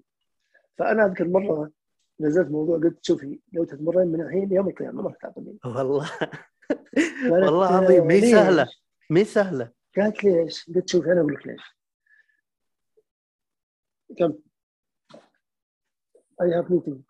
[0.78, 1.72] فأنا أذكر مرة
[2.20, 6.10] نزلت موضوع قلت شوفي لو تتمرن من الحين يوم القيامة ما راح تعضلين والله.
[7.32, 8.68] والله آه، العظيم ما هي ليش؟ سهلة.
[9.10, 9.72] ما هي سهلة.
[9.98, 11.62] قالت ليش؟ قلت شوفي أنا أقول لك ليش.
[14.18, 14.34] can
[16.42, 17.02] I have meeting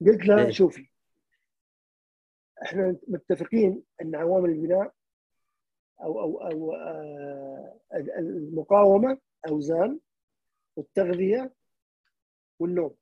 [0.00, 0.50] قلت لها إيه.
[0.50, 0.88] شوفي.
[2.62, 4.92] إحنا متفقين إن عوامل البناء
[6.02, 7.80] أو أو أو آه،
[8.18, 10.00] المقاومة أوزان
[10.76, 11.52] والتغذية
[12.58, 12.96] والنوم.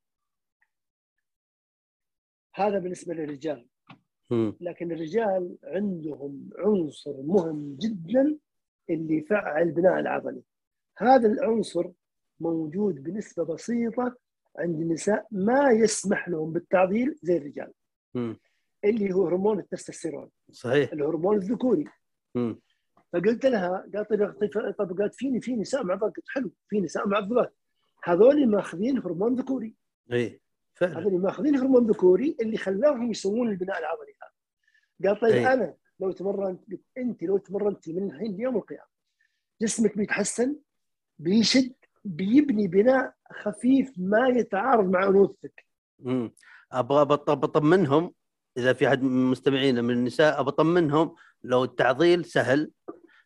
[2.61, 3.67] هذا بالنسبة للرجال.
[4.61, 8.37] لكن الرجال عندهم عنصر مهم جدا
[8.91, 10.43] اللي يفعل البناء العضلي.
[10.99, 11.91] هذا العنصر
[12.41, 14.17] موجود بنسبة بسيطة
[14.59, 17.73] عند النساء ما يسمح لهم بالتعضيل زي الرجال.
[18.85, 20.31] اللي هو هرمون التستوستيرون.
[20.53, 20.93] صحيح.
[20.93, 21.85] الهرمون الذكوري.
[23.13, 24.11] فقلت لها قالت
[24.79, 26.17] طيب قالت في في نساء معضلات.
[26.17, 27.55] قلت حلو في نساء معضلات.
[28.05, 29.75] هذول ماخذين هرمون ذكوري.
[30.13, 30.40] اي
[30.81, 30.99] فعلا.
[30.99, 35.11] هذول ماخذين هرمون ذكوري اللي خلاهم يسوون البناء العضلي هذا.
[35.11, 35.53] قال طيب أي.
[35.53, 38.91] أنا لو تمرنت قلت أنت لو تمرنتي من الحين ليوم القيامة
[39.63, 40.57] جسمك بيتحسن
[41.19, 41.73] بيشد
[42.05, 45.67] بيبني بناء خفيف ما يتعارض مع أنوثتك.
[45.99, 46.33] مم.
[46.73, 48.15] أبغى بط- بطمنهم
[48.57, 52.71] إذا في أحد مستمعينا من النساء بطمنهم لو التعضيل سهل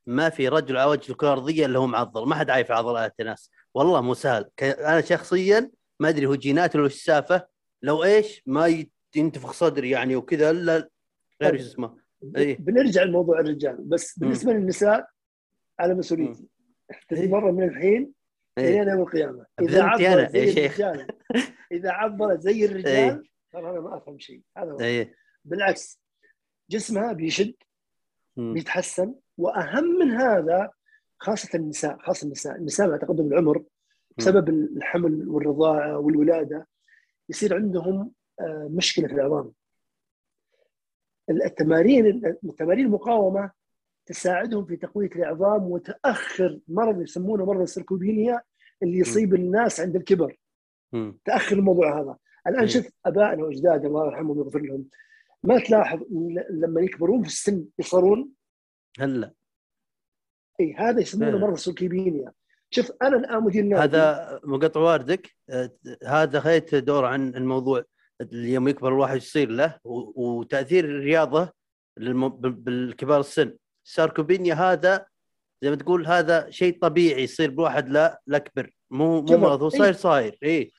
[0.07, 3.25] ما في رجل على وجه الكره الارضيه إلا هو معضل ما حد عايف عضلات يا
[3.25, 3.51] ناس.
[3.75, 4.51] والله مو سهل.
[4.63, 5.71] أنا شخصيا
[6.01, 7.47] ما أدري هو جينات ولا السالفة
[7.85, 10.89] لو إيش ما ينتفخ صدري يعني وكذا الا
[11.43, 11.97] غير شو اسمه.
[12.37, 13.77] اي بنرجع لموضوع الرجال.
[13.77, 15.07] بس بالنسبة للنساء
[15.79, 16.49] على مسؤوليتي.
[17.09, 18.13] تتمرن من الحين
[18.59, 18.83] إيه.
[18.83, 19.47] إلى يوم القيامة.
[19.61, 20.67] إذا يا زي.
[20.67, 21.07] الرجال
[21.73, 22.67] إذا عضلت زي إيه.
[22.67, 24.41] الرجال ترى أنا ما أفهم شيء.
[24.57, 24.81] هذا هو.
[24.81, 25.15] اي
[25.45, 26.01] بالعكس
[26.71, 27.55] جسمها بيشد.
[28.37, 30.71] بيتحسن وأهم من هذا
[31.19, 32.57] خاصة النساء خاصة النساء.
[32.57, 33.65] النساء مع تقدم العمر
[34.19, 36.74] بسبب الحمل والرضاعة والولادة
[37.29, 39.53] يصير عندهم آه، مشكلة في العظام.
[41.31, 42.07] التمارين
[42.45, 43.51] التمارين المقاومة
[44.07, 48.43] تساعدهم في تقوية العظام وتأخر مرض يسمونه مرض السركوبينيا
[48.83, 50.39] اللي يصيب الناس عند الكبر.
[50.93, 51.19] مم.
[51.25, 52.17] تأخر الموضوع هذا.
[52.47, 52.67] الآن إيه.
[52.67, 54.89] شوف أبائنا وأجدادنا الله يرحمهم ويغفر لهم.
[55.43, 56.03] ما تلاحظ
[56.51, 58.31] لما يكبرون في السن يصغرون؟
[58.99, 59.33] هلا.
[60.61, 61.43] اي هذا يسمونه فعلا.
[61.43, 62.33] مرض السركوبينيا.
[62.75, 63.83] شوف أنا الآن مدير نادي.
[63.83, 65.31] هذا مقطع واردك.
[65.51, 65.71] آه،
[66.07, 67.85] هذا خليت دور عن الموضوع
[68.21, 71.53] اليوم يكبر الواحد يصير له وتأثير الرياضه
[71.97, 73.57] بالكبار السن.
[73.85, 75.07] ساركوبينيا هذا
[75.63, 79.69] زي ما تقول هذا شيء طبيعي يصير بواحد لا لا كبر مو مو مرض هو
[79.69, 79.79] إيه.
[79.79, 80.73] صاير صاير اي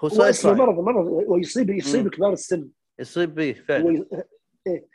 [0.00, 0.54] هو صاير صاير.
[0.54, 2.08] مرض مرض ويصيب يصيب.
[2.08, 2.68] كبار السن.
[2.98, 3.84] يصيب به فعلا.
[3.84, 4.06] وي...
[4.66, 4.86] إيه.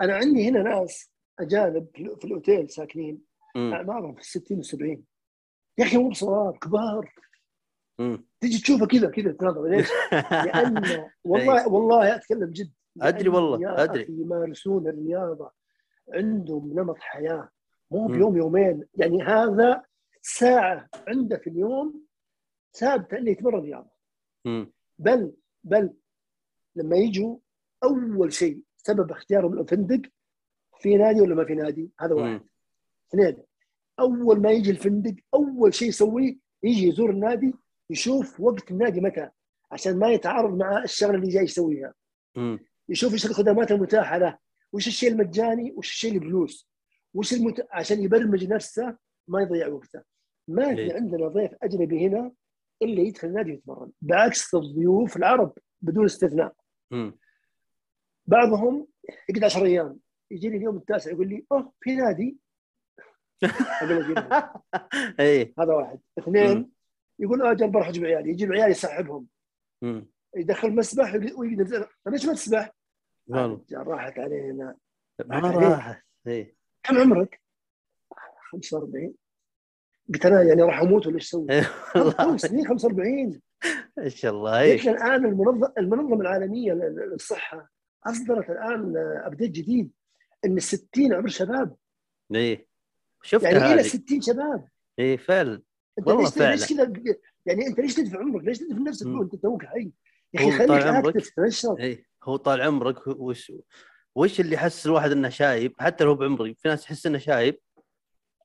[0.00, 3.34] أنا عندي هنا ناس أجانب في الأوتيل ساكنين.
[3.56, 5.13] اعمارهم في الستين والسبعين
[5.78, 7.14] يا أخي مو بصغار كبار.
[8.40, 9.88] تجي تشوفه كذا كذا تناظر ليش؟
[10.46, 13.58] لأن والله والله أتكلم جد لأن والله،.
[14.02, 15.50] أخي يمارسون الرياضة
[16.12, 17.48] عندهم نمط حياة
[17.90, 18.06] مو.
[18.06, 19.82] بيوم يومين يعني هذا
[20.22, 22.04] ساعة عنده في اليوم
[22.74, 23.90] ثابتة إنه يتمرن رياضة.
[24.98, 25.32] بل
[25.64, 25.90] بل
[26.76, 27.38] لما يجوا
[27.84, 30.02] أول شيء سبب اختيارهم الفندق
[30.80, 32.40] في نادي ولا ما في نادي هذا واحد.
[33.08, 33.36] اثنين
[34.00, 37.54] أول ما يجي الفندق أول شيء يسويه يجي يزور النادي
[37.90, 39.30] يشوف وقت النادي متى
[39.70, 41.94] عشان ما يتعارض مع الشغلة اللي جاي يسويها
[42.36, 42.58] مم.
[42.88, 44.38] يشوف إيش الخدمات المتاحة له
[44.72, 46.68] وش الشيء المجاني وش الشيء اللي بفلوس
[47.14, 47.66] وش المت...
[47.70, 48.96] عشان يبرمج نفسه
[49.28, 50.02] ما يضيع وقته
[50.48, 50.92] ما في.
[50.92, 52.32] عندنا ضيف أجنبي هنا
[52.82, 56.52] إلا يدخل النادي ويتمرن بعكس الضيوف العرب بدون استثناء
[56.90, 57.18] مم.
[58.26, 58.86] بعضهم
[59.28, 59.98] يقعد 10 أيام
[60.30, 62.36] يجي لي اليوم التاسع يقول لي أوه في نادي
[62.98, 63.18] أقول له في نادي.
[65.20, 66.00] اي هذا واحد.
[66.18, 66.70] اثنين.
[67.18, 68.30] يقول أجل بروح أجيب عيالي.
[68.30, 69.26] يجيب عيالي يسحبهم.
[70.36, 72.70] يدخل مسبح وينزل طيب ليش ما تسبح؟
[73.26, 74.76] والله راحت علينا.
[75.26, 77.40] ما راحت اي كم عمرك؟
[78.52, 79.14] 45
[80.14, 81.46] قلت أنا يعني راح أموت ولا إيش أسوي؟
[81.96, 82.12] والله.
[82.12, 83.40] تو سنين 45
[83.98, 84.60] ان شاء الله.
[84.60, 87.70] اي ليش الآن المنظمه المنظمة العالمية للصحة
[88.06, 89.92] أصدرت الآن update جديد
[90.44, 91.76] إن ال 60 عمر شباب.
[92.34, 92.68] اي
[93.24, 93.86] شفتها يعني إلى هذه.
[93.88, 94.68] 60 شباب.
[94.98, 95.62] اي فعلا.
[96.06, 96.92] والله ليش ليش كذا؟
[97.46, 99.06] يعني أنت ليش تدفن عمرك؟ ليش تدفن نفسك.
[99.06, 99.92] وانت توك حي؟
[100.34, 100.70] يا أخي خليك.
[101.06, 103.06] active تنشط اي هو طال عمرك.
[103.06, 103.52] وش
[104.14, 107.58] وش اللي يحس الواحد إنه شايب؟ حتى لو بعمري في ناس تحس إنه شايب.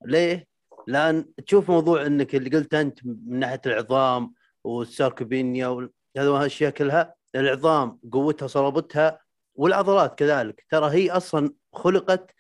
[0.05, 0.47] ليه؟
[0.87, 7.15] لأن تشوف موضوع إنك اللي قلت أنت من ناحية العظام والساركوبينيا وال- هذه الأشياء كلها.
[7.35, 9.19] العظام قوتها صلابتها
[9.55, 10.65] والعضلات كذلك.
[10.69, 12.31] ترى هي أصلا خلقت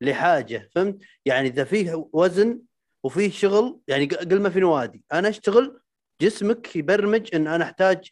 [0.00, 2.60] لحاجة فهمت؟ يعني إذا فيه وزن
[3.04, 5.04] وفيه شغل يعني قل ما في نوادي.
[5.12, 5.80] أنا أشتغل
[6.20, 8.10] جسمك يبرمج إن أنا أحتاج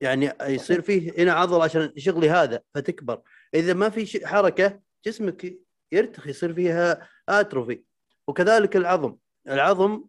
[0.00, 3.22] يعني يصير فيه هنا عضل عشان شغلي هذا فتكبر.
[3.54, 5.58] إذا ما في حركة جسمك
[5.92, 7.82] يرتخي يصير فيها أتروفي.
[8.28, 9.16] وكذلك العظم.
[9.48, 10.04] العظم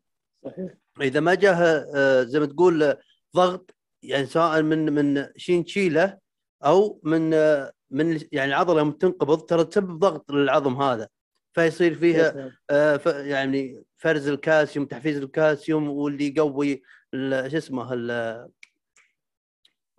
[0.45, 0.73] صحيح.
[1.01, 2.97] إذا ما جاه آه، زي ما تقول
[3.35, 6.17] ضغط يعني سواء من من شيء نشيله
[6.65, 11.07] أو من آه، من يعني العضلة يوم تنقبض ترى تسبب ضغط للعظم هذا.
[11.53, 16.75] فيصير فيها آه، ف- يعني فرز الكالسيوم تحفيز الكالسيوم واللي يقوي
[17.13, 18.49] شو اسمه ال-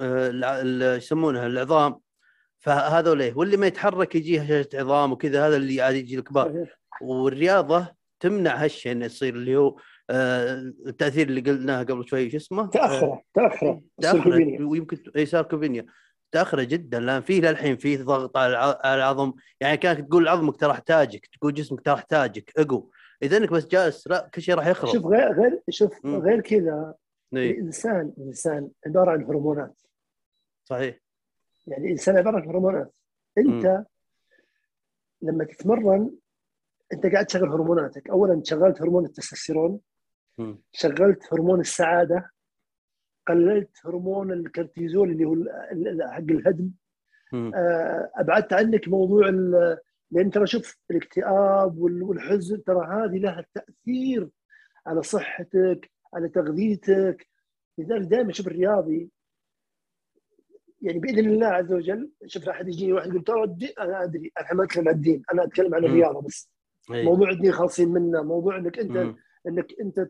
[0.00, 2.00] آه، يسمونها العظام.
[2.60, 3.32] فهذول.
[3.36, 6.66] واللي ما يتحرك يجيه هشاشة عظام وكذا هذا اللي عاد يجي الكبار.
[7.02, 9.76] والرياضة تمنع هالشيء إنه يصير اللي هو
[10.10, 10.54] آه،
[10.86, 13.82] التأثير اللي قلناه قبل شوي شو اسمه؟ تأخره تأخره.
[14.02, 14.62] تأخره.
[14.66, 15.86] ويمكن إي ساركوبينيا.
[16.32, 19.32] تاخره جدا لأن فيه للحين فيه ضغط على الع- على العظم.
[19.60, 22.90] يعني كانك تقول عظمك ترى احتاجك تقول جسمك ترى احتاجك اقو
[23.22, 24.92] إذا إنك بس جالس لا كل شيء راح يخرب.
[24.92, 26.16] شوف غير غير شوف مم.
[26.16, 26.94] غير كذا
[27.36, 29.80] إيه، الإنسان الإنسان عبارة عن هرمونات.
[30.64, 30.98] صحيح.
[31.66, 32.92] يعني الإنسان عبارة عن هرمونات.
[33.38, 33.84] أنت
[35.22, 36.10] لما تتمرن
[36.92, 38.10] أنت قاعد تشغل هرموناتك.
[38.10, 39.80] اولا شغلت هرمون التستوستيرون
[40.38, 40.58] مم.
[40.72, 42.30] شغلت هرمون السعادة.
[43.28, 45.36] قللت هرمون الكورتيزول اللي هو
[46.10, 46.70] حق الهدم.
[47.34, 49.28] آه، أبعدت عنك موضوع
[50.10, 54.28] لأن ترى شوف الاكتئاب وال- والحزن ترى هذه لها تأثير
[54.86, 57.28] على صحتك على تغذيتك
[57.78, 59.10] لذلك دائما شوف الرياضي
[60.82, 64.54] يعني بإذن الله عز وجل شوف أحد يجيني واحد يقول ترى الدين أنا أدري أنا
[64.54, 65.84] ما أتكلم عن الدين أنا أتكلم عن.
[65.84, 66.50] الرياضة بس
[66.90, 67.04] إيه.
[67.04, 69.14] موضوع الدين خالصين منه موضوع إنك أنت.
[69.48, 70.06] إنك أنت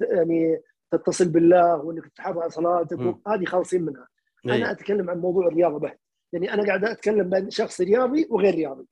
[0.00, 0.60] يعني
[0.90, 2.98] تتصل بالله وإنك تحافظ على صلاتك.
[3.26, 4.08] هذه خالصين منها
[4.46, 4.70] أنا.
[4.70, 5.98] أتكلم عن موضوع الرياضة بحت
[6.32, 8.86] يعني أنا قاعد أتكلم بين شخص رياضي وغير رياضي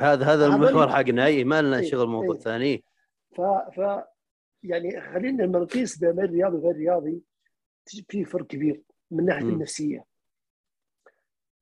[0.00, 2.36] هذا هذا المحور حقنا إي ما لنا شغل موضوع.
[2.36, 2.84] ثاني
[3.36, 3.40] ف
[3.76, 4.02] ف
[4.62, 7.20] يعني خلينا لما نقيس بين الرياضي وغير رياضي
[8.08, 9.52] في فرق كبير من ناحية مم.
[9.52, 10.04] النفسية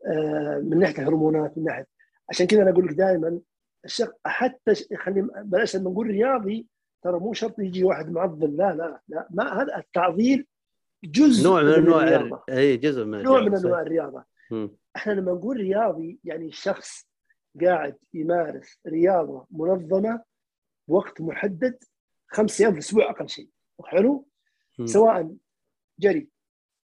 [0.07, 1.87] آه، من ناحية الهرمونات من ناحيه
[2.29, 3.41] عشان كذا أنا أقول لك دائما
[3.85, 6.67] الشخص حتى ش- خلي بلاش لما نقول رياضي
[7.03, 10.47] ترى مو شرط يجي واحد معضل لا لا لا ما هذا التعضيل
[11.05, 13.57] جزء نوع من انواع الرياضة إي جزء من نوع من.
[13.57, 14.71] أنواع الرياضة مم.
[14.97, 17.09] إحنا لما نقول رياضي يعني شخص
[17.65, 20.23] قاعد يمارس رياضة منظمة
[20.89, 21.79] بوقت محدد
[22.29, 23.49] خمس أيام في الأسبوع أقل شيء
[23.85, 24.27] حلو.
[24.85, 25.35] سواء
[25.99, 26.29] جري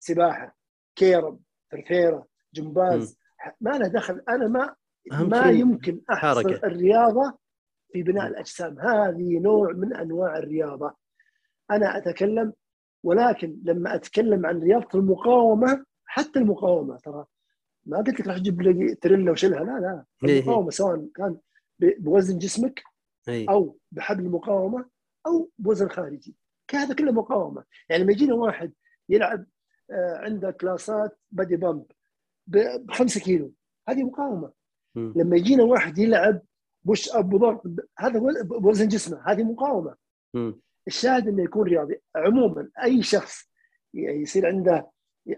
[0.00, 0.56] سباحة
[0.96, 1.38] كيرم
[1.70, 3.18] فرفيره جمباز
[3.60, 4.74] ما له دخل أنا ما
[5.12, 6.66] ما يمكن أحصر حركة.
[6.66, 7.38] الرياضة
[7.94, 8.80] في بناء الأجسام.
[8.80, 10.94] هذه نوع من أنواع الرياضة.
[11.70, 12.52] أنا أتكلم
[13.02, 17.24] ولكن لما أتكلم عن رياضة المقاومة حتى المقاومة ترى
[17.86, 20.04] ما قلت لك راح تجيب لي تريلا وشيلها لا لا.
[20.24, 20.40] إيه.
[20.40, 21.36] المقاومة سواء كان
[21.78, 22.82] بوزن جسمك
[23.28, 24.86] اي أو بحبل المقاومة
[25.26, 26.36] أو بوزن خارجي.
[26.74, 27.64] هذا كله مقاومة.
[27.88, 28.72] يعني لما يجينا واحد
[29.08, 29.46] يلعب
[29.90, 31.84] آه، عنده كلاسات body pump
[32.46, 33.52] ب 5 كيلو
[33.88, 34.52] هذه مقاومة.
[34.96, 36.40] لما يجينا واحد يلعب
[36.84, 39.96] push up ب- هذا وز- بوزن جسمه هذه مقاومة
[40.34, 40.60] مم.
[40.86, 43.50] الشاهد إنه يكون رياضي عموما أي شخص
[43.94, 44.90] يصير عنده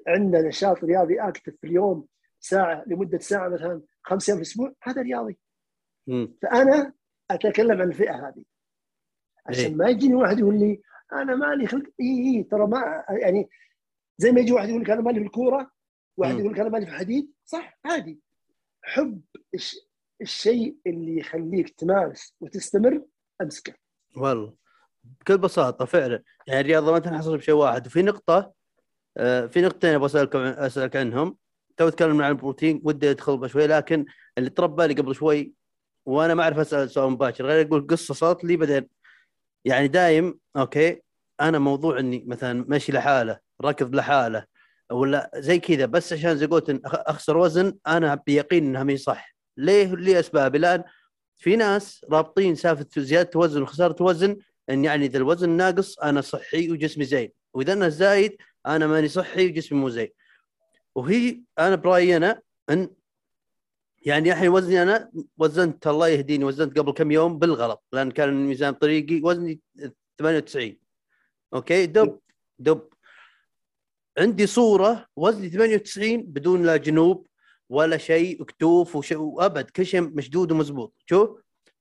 [0.09, 2.07] عنده نشاط رياضي active في اليوم
[2.41, 5.39] ساعة لمدة ساعة مثلا خمس أيام في الأسبوع هذا رياضي
[6.07, 6.35] مم.
[6.43, 6.93] فأنا
[7.31, 8.45] أتكلم عن الفئة هذه
[9.47, 9.75] عشان إيه.
[9.75, 10.83] ما يجيني واحد يقول لي
[11.13, 13.49] أنا مالي خلق إي إي ترى ما يعني
[14.19, 15.71] زي ما يجي واحد يقول لك أنا مالي في الكورة
[16.17, 16.39] واحد.
[16.41, 18.21] يقول لك أنا مالي في الحديد صح عادي
[18.83, 19.21] حب.
[20.21, 23.03] الشيء اللي يخليك تمارس وتستمر
[23.43, 23.75] أمسكه.
[24.17, 24.55] والله.
[25.05, 26.23] بكل بساطة فعلا.
[26.47, 27.87] يعني الرياضة ما تنحصر بشيء واحد.
[27.87, 28.53] وفي نقطة
[29.17, 31.37] آه، في نقطتين أبغى أسألك أسألك عنهم.
[31.77, 32.81] تو تكلمنا عن البروتين.
[32.85, 34.07] ودي أدخل بشوي لكن
[34.39, 35.53] اللي طرى ببالي قبل شوي
[36.07, 37.47] وأنا ما أعرف أسأل سؤال مباشر.
[37.47, 38.89] غير أقول قصة صارت لي بعدين.
[39.65, 41.03] يعني دايم أوكي
[41.41, 44.45] أنا موضوع إني مثلا ماشي لحاله ركض لحاله
[44.93, 45.87] ولا زي كذا.
[45.87, 49.36] بس عشان زي قلت أخسر وزن أنا بيقين إنها مي صح.
[49.57, 50.85] ليه لي اسباب الان
[51.37, 54.37] في ناس رابطين سالفة زيادة وزن وخسارة وزن
[54.71, 58.37] إن يعني إذا الوزن ناقص أنا صحي وجسمي زين وإذا أنا زايد
[58.67, 60.09] أنا ماني صحي وجسمي مو زين.
[60.95, 62.41] وهي أنا برأيي أنا
[62.71, 62.91] إن
[64.07, 68.75] يعني الحين وزني أنا وزنت الله يهديني وزنت قبل كم يوم بالغلط لأن كان الميزان
[68.75, 69.61] طريقي وزني
[70.19, 70.77] 98
[71.55, 72.19] أوكي؟ دب
[72.59, 72.89] دب.
[74.19, 77.27] عندي صورة وزني 98 بدون لا جنوب.
[77.69, 80.95] ولا شيء كتوف وشيء وأبد كل شيء مشدود ومزبوط.
[81.07, 81.31] شوف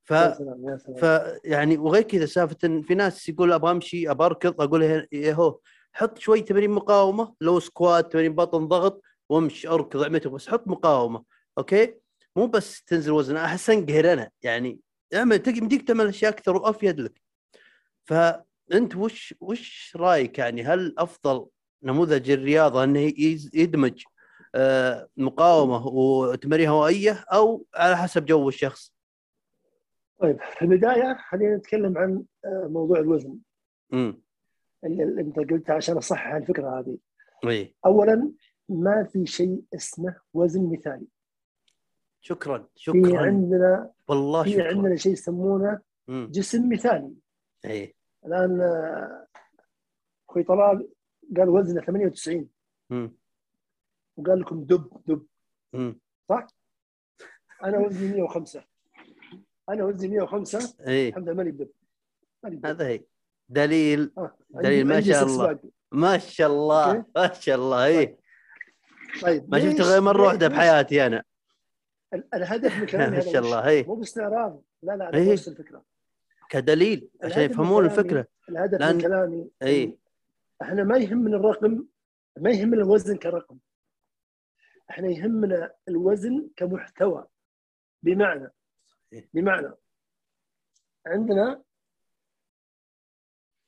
[0.03, 5.07] ف سلام فيعني وغير كذا سالفة إن في ناس يقول أبغى أمشي أبغى أركض أقول
[5.11, 5.59] يا هو؟
[5.93, 11.23] حط شوي تمارين مقاومة لو squat تمارين بطن ضغط وامشي أركض اعمته بس حط مقاومة.
[11.57, 11.95] أوكي؟
[12.35, 14.29] مو بس تنزل وزن أحس أنقهر أنا.
[14.43, 14.79] يعني
[15.13, 17.21] أعمل تقدر تعمل أشياء أكثر وأفيد لك.
[18.05, 21.45] فانت وش وش رأيك يعني؟ هل أفضل
[21.83, 23.13] نموذج الرياضة إنه
[23.53, 24.03] يدمج
[25.17, 28.93] مقاومة وتمارين هوائية أو على حسب جو الشخص.
[30.19, 33.37] طيب في البداية خلينا نتكلم عن آه، موضوع الوزن.
[33.93, 34.21] امم
[34.83, 36.97] اللي أنت قلته عشان أصحح الفكرة هذه.
[37.45, 37.75] إي.
[37.85, 38.31] اولا
[38.69, 41.07] ما في شيء اسمه وزن مثالي.
[42.21, 43.19] شكرا في شكرا.
[43.21, 44.67] عندنا والله في شكرا.
[44.67, 45.79] عندنا شيء يسمونه.
[46.09, 47.13] جسم مثالي.
[47.65, 47.95] إي.
[48.25, 49.27] الآن آه،
[50.29, 50.89] أخوي طلال
[51.37, 52.49] قال وزنه 98
[52.89, 53.15] مم.
[54.17, 55.25] وقال لكم دب دب.
[55.73, 55.99] مم.
[57.63, 58.63] أنا وزني 105
[59.69, 62.65] أنا وزني 105 اي الحمد لله ماني بدب.
[62.65, 63.03] هذا هي.
[63.49, 64.11] دليل.
[64.17, 65.59] آه، دليل ما شاء الله.
[65.91, 67.05] ما شاء الله.
[67.15, 67.85] ما شاء الله.
[67.85, 68.17] اي
[69.21, 69.51] طيب.
[69.51, 71.23] ما شفته ليش- غير مره واحدة بحياتي أنا.
[72.13, 73.67] ال- الهدف من كلامي ما شاء؟ الله.
[73.67, 75.33] اي مو باستعراض لا لا أنا إيه.
[75.33, 75.83] الفكرة.
[76.49, 77.09] كدليل.
[77.23, 78.25] عشان يفهمون الفكرة.
[78.49, 79.97] الهدف لأن- من كلامي اي
[80.61, 81.85] إحنا ما يهمنا الرقم
[82.37, 83.57] ما يهمنا الوزن كرقم.
[84.89, 87.27] إحنا يهمنا الوزن كمحتوى.
[88.03, 88.51] بمعنى.
[89.33, 89.71] بمعنى
[91.05, 91.63] عندنا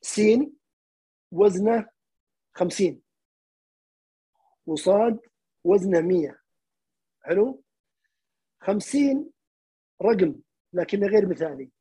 [0.02, 0.54] سين
[1.32, 1.90] وزنه
[2.54, 3.02] 50
[4.66, 5.20] وصاد
[5.64, 6.40] وزنه 100
[7.22, 7.64] حلو؟
[8.60, 9.32] 50
[10.02, 10.36] رقم
[10.74, 11.72] لكنه غير مثالي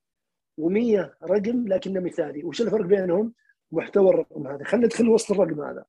[0.61, 2.45] و100 رقم لكنه مثالي.
[2.45, 3.35] وش الفرق بينهم؟
[3.73, 4.65] محتوى الرقم هذا.
[4.65, 5.85] خلينا ندخل وسط الرقم هذا.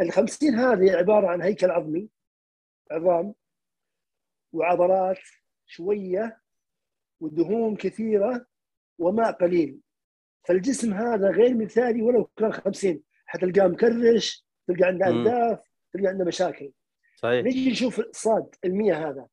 [0.00, 2.08] ال 50 هذه عبارة عن هيكل عظمي.
[2.90, 3.34] عظام
[4.52, 5.18] وعضلات
[5.66, 6.40] شوية
[7.20, 8.46] ودهون كثيرة
[8.98, 9.80] وماء قليل.
[10.44, 15.26] فالجسم هذا غير مثالي ولو كان 50 حتلقاه مكرش تلقى عنده مم.
[15.26, 15.60] أهداف
[15.92, 16.72] تلقى عنده مشاكل.
[17.16, 17.44] صحيح.
[17.44, 19.26] نجي نشوف صاد المية هذا.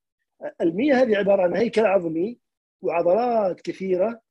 [0.62, 2.40] المية هذه عبارة عن هيكل عظمي
[2.82, 4.22] وعضلات كثيرة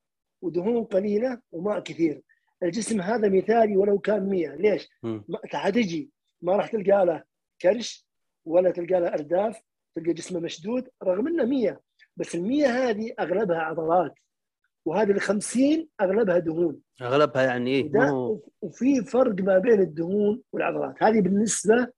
[0.42, 2.22] ودهون قليلة وماء كثير.
[2.62, 5.24] الجسم هذا مثالي ولو كان مية ليش؟ مم.
[5.28, 6.10] ما حتجي
[6.42, 7.24] ما راح تلقى له
[7.62, 8.09] كرش
[8.44, 9.62] ولا تلقى له أرداف
[9.94, 11.80] تلقى جسمه مشدود رغم إنه 100
[12.16, 14.14] بس ال100 هذه أغلبها عضلات
[14.84, 16.80] وهذه ال50 أغلبها دهون.
[17.02, 17.90] أغلبها يعني إيه؟
[18.62, 21.02] وفي فرق ما بين الدهون والعضلات.
[21.02, 21.92] هذه بالنسبة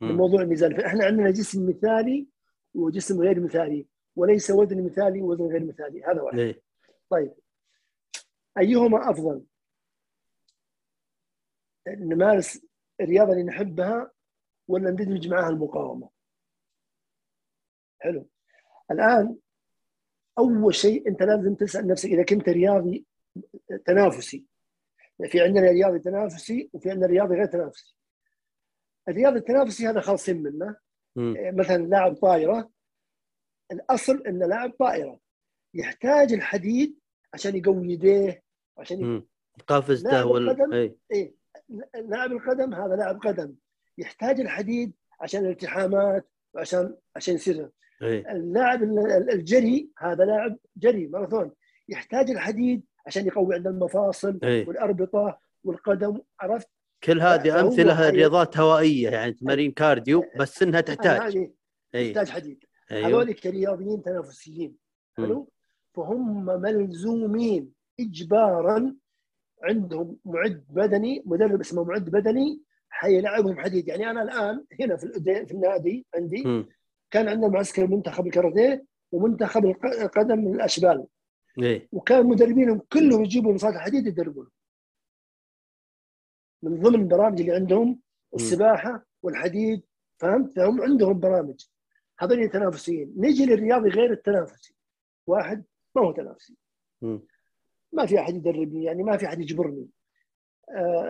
[0.00, 0.12] مم.
[0.12, 0.76] لموضوع الميزان.
[0.76, 2.26] فإحنا عندنا جسم مثالي
[2.74, 3.86] وجسم غير مثالي
[4.16, 6.04] وليس وزن مثالي ووزن غير مثالي.
[6.04, 6.38] هذا واحد.
[6.38, 6.62] إيه.
[7.10, 7.34] طيب.
[8.58, 9.42] أيهما أفضل؟
[11.88, 12.66] نمارس
[13.00, 14.10] الرياضه اللي نحبها
[14.68, 16.08] ولا ندمج معها المقاومة؟
[18.00, 18.28] حلو
[18.90, 19.36] الآن
[20.38, 23.06] أول شيء أنت لازم تسأل نفسك إذا كنت رياضي
[23.86, 24.44] تنافسي
[25.26, 27.96] في عندنا رياضي تنافسي وفي عندنا رياضي غير تنافسي
[29.08, 30.76] الرياضي التنافسي هذا خالصين منه.
[31.52, 32.70] مثلا لاعب طائرة
[33.72, 35.20] الأصل أن لاعب طائرة
[35.74, 36.98] يحتاج الحديد
[37.34, 38.42] عشان يقوي يديه
[38.78, 39.26] عشان يقوي.
[39.66, 40.74] قفزته وال.
[40.74, 41.34] إيه إيه
[41.94, 43.54] لاعب القدم هذا لاعب قدم
[43.98, 47.70] يحتاج الحديد عشان الالتحامات وعشان عشان يصير.
[48.02, 51.52] إيه اللاعب ال- ال- الجري هذا لاعب جري ماراثون.
[51.88, 56.68] يحتاج الحديد عشان يقوي عند المفاصل إيه والأربطة والقدم عرفت؟
[57.04, 61.20] كل هذه أمثلة رياضات هوائية يعني تمارين كارديو بس إنها تحتاج.
[61.20, 61.50] هذه
[61.94, 62.08] إي.
[62.08, 62.64] يحتاج حديد.
[62.90, 63.08] أيوه.
[63.08, 64.76] هذول كرياضيين تنافسيين.
[65.16, 65.50] حلو؟
[65.94, 68.94] فهم ملزومين اجبارا
[69.62, 72.60] عندهم معد بدني مدرب اسمه معد بدني
[72.94, 73.88] حيلعبهم حديد.
[73.88, 76.66] يعني أنا الآن هنا في الأدي- في النادي عندي مم.
[77.10, 81.06] كان عندنا معسكر منتخب الكاراتيه ومنتخب الق- القدم من الأشبال.
[81.62, 81.88] إيه.
[81.92, 84.48] وكان مدربينهم كلهم يجيبوا مصاد الحديد يدربون.
[86.62, 88.00] من ضمن البرامج اللي عندهم
[88.34, 89.82] السباحة والحديد
[90.16, 91.64] فهمت؟ فهم عندهم برامج.
[92.18, 94.74] هذول تنافسيين نجي للرياضي غير التنافسي.
[95.26, 95.64] واحد
[95.96, 96.56] ما هو تنافسي.
[97.02, 97.20] مم.
[97.92, 99.86] ما في أحد يدربني يعني ما في أحد يجبرني.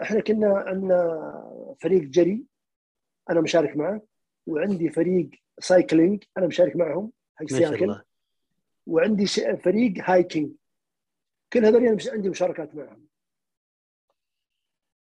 [0.02, 2.44] إحنا كنا عندنا فريق جري
[3.30, 4.02] أنا مشارك معه
[4.46, 7.86] وعندي فريق cycling أنا مشارك معهم حق سياكل
[8.86, 9.26] وعندي
[9.56, 10.50] فريق hiking
[11.52, 13.04] كل هذول أنا مش- عندي مشاركات معهم.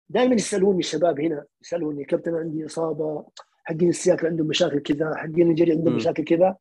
[0.10, 3.26] دائما يسألوني الشباب هنا يسألوني كابتن عندي إصابة
[3.64, 5.96] حقين السياكل عندهم مشاكل كذا حقين الجري عندهم.
[5.96, 6.58] مشاكل كذا.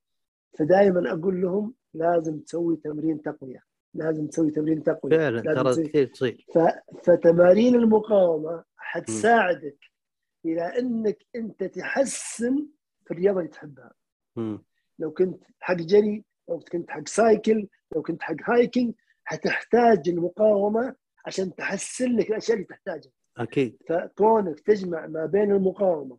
[0.58, 3.62] فدائما أقول لهم لازم تسوي تمرين تقوية.
[3.96, 6.46] لازم تسوي تمرين تقوية فعلا ترى كثير تصير.
[7.02, 9.78] فتمارين المقاومة حتساعدك
[10.44, 12.66] إلى إنك أنت تحسن
[13.04, 13.92] في الرياضة اللي تحبها.
[14.36, 14.64] مم.
[14.98, 18.94] لو كنت حق جري لو كنت حق cycle لو كنت حق hiking
[19.24, 20.94] حتحتاج المقاومة
[21.26, 23.12] عشان تحسن لك الأشياء اللي تحتاجها.
[23.36, 23.76] أكيد.
[23.88, 26.18] فكونك تجمع ما بين المقاومة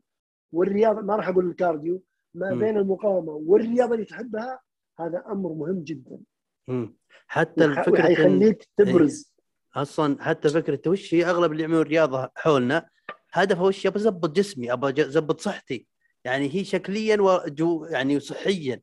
[0.52, 2.04] والرياضة ما راح أقول ال cardio
[2.34, 2.56] ما.
[2.56, 4.60] بين المقاومة والرياضة اللي تحبها
[5.00, 6.20] هذا أمر مهم جدا.
[6.68, 6.98] مم.
[7.28, 9.34] حتى الفكرة إن- وحيخليك تبرز.
[9.76, 12.90] أصلا حتى فكرة وش هي أغلب اللي يعملون رياضة حولنا
[13.34, 15.88] هدفه وش؟ أبى اضبط جسمي أبى اضبط صحتي.
[16.24, 18.82] يعني هي شكليا وجو يعني صحيا.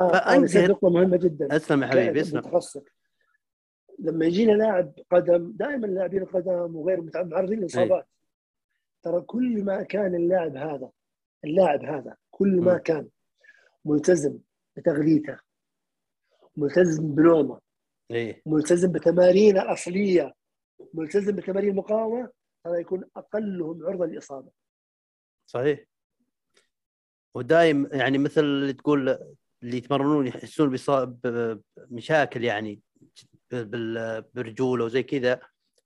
[0.00, 1.56] آه نسيت نقطة مهمة جدا.
[1.56, 2.38] أسلم يا حبيبي أسلم.
[2.38, 2.82] متخصص
[3.98, 8.08] لما يجينا لاعب قدم دائما لاعبين القدم وغير معرضين للاصابات.
[9.02, 10.90] ترى كل ما كان اللاعب هذا
[11.44, 12.78] اللاعب هذا كل ما مم.
[12.78, 13.08] كان
[13.84, 14.38] ملتزم
[14.76, 15.38] بتغذيته
[16.56, 17.60] ملتزم بنومه
[18.10, 18.42] إيه.
[18.46, 20.34] ملتزم بتمارينه الاصليه
[20.94, 22.30] ملتزم بتمارين المقاومه
[22.64, 24.50] ترى يكون أقلهم عرضة للإصابة.
[25.46, 25.84] صحيح.
[27.34, 29.08] ودايم يعني مثل اللي تقول
[29.62, 32.80] اللي يتمرنون يحسون بمشاكل يعني
[33.50, 35.40] بال- برجوله وزي كذا.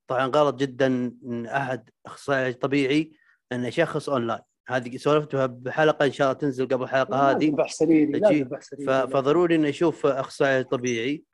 [0.07, 0.87] طبعا غلط جدا
[1.25, 3.12] إن أحد أخصائي طبيعي
[3.53, 4.41] انه يشخص أونلاين.
[4.71, 7.37] هذه سولفتها بحلقة إن شاء الله تنزل قبل الحلقة هذه.
[7.51, 11.25] بحث سريري سريري ف- فضروري انه يشوف أخصائي طبيعي.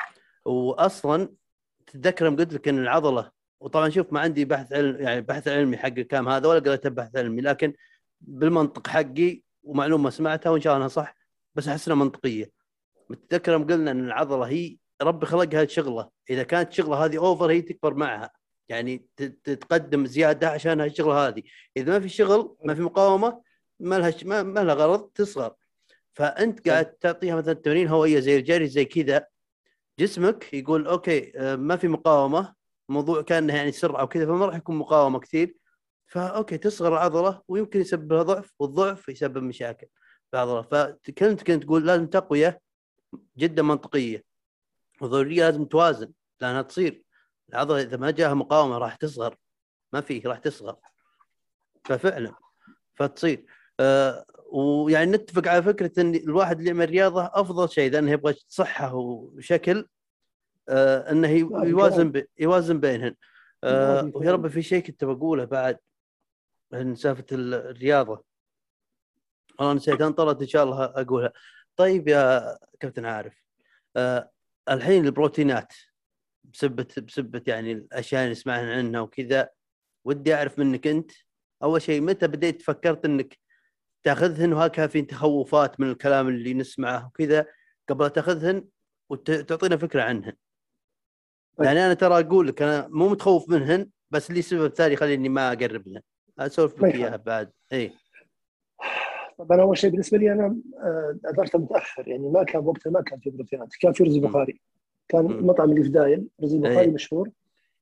[0.44, 1.28] واصلا
[1.86, 3.30] تتذكر قلت لك إن العضلة
[3.60, 7.16] وطبعا شوف ما عندي بحث علم يعني بحث علمي حق الكلام هذا ولا قريت بحث
[7.16, 7.72] علمي لكن
[8.20, 11.16] بالمنطق حقي ومعلومة سمعتها وإن شاء الله إنها صح
[11.54, 12.50] بس أحس إنها منطقية.
[13.28, 16.08] تتذكر يوم قلنا إن العضلة هي ربي خلقها شغلة.
[16.30, 18.30] إذا كانت شغلة هذه over هي تكبر معها.
[18.68, 21.42] يعني تتضخم زيادة عشان الشغله هذه.
[21.76, 23.42] إذا ما في شغل ما في مقاومة
[23.80, 25.54] ما لها ش- ما, لها غرض تصغر.
[26.14, 29.26] فأنت قاعد تعطيها مثلا تمارين هوائيه زي الجري زي كذا
[29.98, 32.54] جسمك يقول أوكي آه، ما في مقاومة
[32.88, 35.56] موضوع كانه يعني سرعة وكذا فما راح يكون مقاومة كثير.
[36.06, 39.86] فأوكي تصغر العضله ويمكن يسبب لها ضعف والضعف يسبب مشاكل
[40.30, 42.60] في العضله فكنت كنت تقول لازم تقوية
[43.38, 44.24] جدا منطقية.
[45.00, 47.02] وضرورية لازم توازن لأنها تصير.
[47.50, 49.36] العضله إذا ما جاها مقاومة راح تصغر.
[49.92, 50.76] ما في راح تصغر.
[51.84, 52.34] ففعلا
[52.94, 53.46] فتصير.
[53.80, 58.94] آه ويعني نتفق على فكرة إن الواحد اللي يعمل رياضة أفضل شيء لأنه يبغى صحة
[58.94, 59.88] وشكل
[60.68, 62.26] آه إنه يوازن ب...
[62.38, 63.14] يوازن بينهن.
[63.64, 65.78] هذا ويا رب في شيء كنت بقوله بعد
[66.72, 68.24] عن سالفة ال- الرياضة.
[69.58, 71.32] والله نسيت انطرت إن شاء الله أقولها.
[71.76, 73.34] طيب يا كابتن عارف
[73.96, 74.30] آه
[74.70, 75.72] الحين البروتينات.
[76.52, 79.48] بسبة بسبة يعني الأشياء اللي سمعنا عنها وكذا
[80.04, 81.12] ودي أعرف منك أنت
[81.62, 83.38] أول شيء متى بديت فكرت إنك
[84.04, 87.46] تأخذهن وهكذا في تخوفات من الكلام اللي نسمعه وكذا
[87.88, 88.64] قبل لا تاخذهن
[89.10, 90.32] وتعطينا فكرة عنهن.
[91.56, 91.66] طيب.
[91.66, 95.52] يعني أنا ترى أقول لك أنا مو متخوف منهن بس لي سبب ثاني يخليني ما
[95.52, 96.02] اقرب لهن.
[96.38, 97.16] اسولف لك ما إياها.
[97.16, 97.92] بعد إي
[99.38, 103.20] طبعا أول شيء بالنسبة لي أنا آه، أدرت متأخر يعني ما كان وقتها ما كان
[103.20, 104.16] في بروتينات كان في رز.
[104.16, 104.60] بخاري
[105.08, 105.24] كان.
[105.24, 106.90] مطعم اللي في دايل رز البخاري إيه.
[106.90, 107.30] مشهور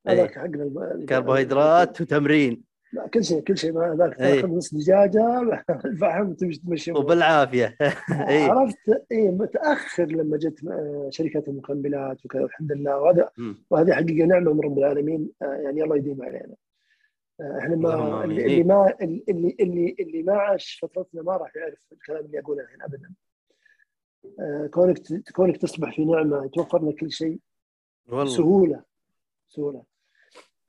[0.08, 0.12] إيه.
[0.12, 4.40] هذاك حقنا كربوهيدرات وتمرين لاكل شيء كل شيء ما هذاك إيه.
[4.40, 5.40] تاخذ نص دجاجة
[5.84, 7.04] الفحم تمشي أمورك.
[7.04, 7.76] وبالعافية
[8.50, 13.30] عرفت اي متأخر لما جت آه، شركات المكملات وكذا الحمد لله وهذا.
[13.70, 16.54] وهذه حقيقة نعمة من رب العالمين آه، يعني الله يديم علينا
[17.40, 18.24] آه، إحنا ما.
[18.24, 22.62] اللي اللي ما اللي اللي اللي ما عاش فترتنا ما راح يعرف الكلام اللي اقوله
[22.62, 23.10] الحين ابدا
[24.70, 27.38] كونك ت- كونك تصبح في نعمة يتوفر لك كل شيء.
[28.08, 28.36] والله.
[28.36, 28.82] سهولة
[29.48, 29.82] سهولة.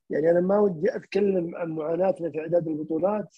[0.10, 3.36] يعني أنا ما ودي أتكلم عن معاناتنا في إعداد البطولات.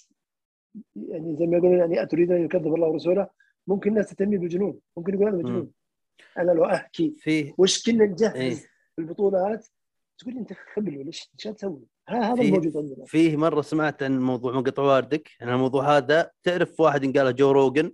[0.95, 3.28] يعني زي ما يقولون يعني أتريد أن يكذب الله ورسوله؟
[3.68, 4.80] ممكن الناس تتمي بالجنون.
[4.97, 5.72] ممكن يقول هذا مجنون.
[6.38, 7.53] أنا لو أحكي فيه.
[7.57, 8.59] وش كنا نجهز.
[8.95, 9.68] في البطولات
[10.18, 13.05] تقول أنت خبل ولا إيش تسوي؟ ها- هذا فيه- الموجود عندنا.
[13.05, 15.30] فيه مرة سمعت عن موضوع مقطع واردك.
[15.41, 17.93] عن الموضوع هذا تعرف واحد قاله جو روجن.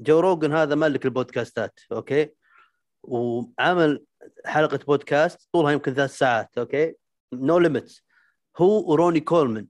[0.00, 2.28] جو روجن هذا مالك البودكاستات okay؟
[3.02, 4.04] وعمل
[4.44, 6.94] حلقة بودكاست طولها يمكن ثلاث ساعات okay؟
[7.32, 8.04] no limits
[8.56, 9.66] هو وروني كولمان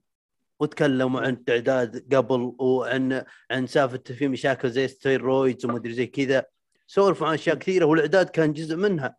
[0.59, 6.45] وتكلموا عن التعداد قبل وعن عن سالفة في مشاكل زي steroids ومدري زي كذا.
[6.87, 9.15] سولفوا عن أشياء كثيرة والإعداد كان جزء منها.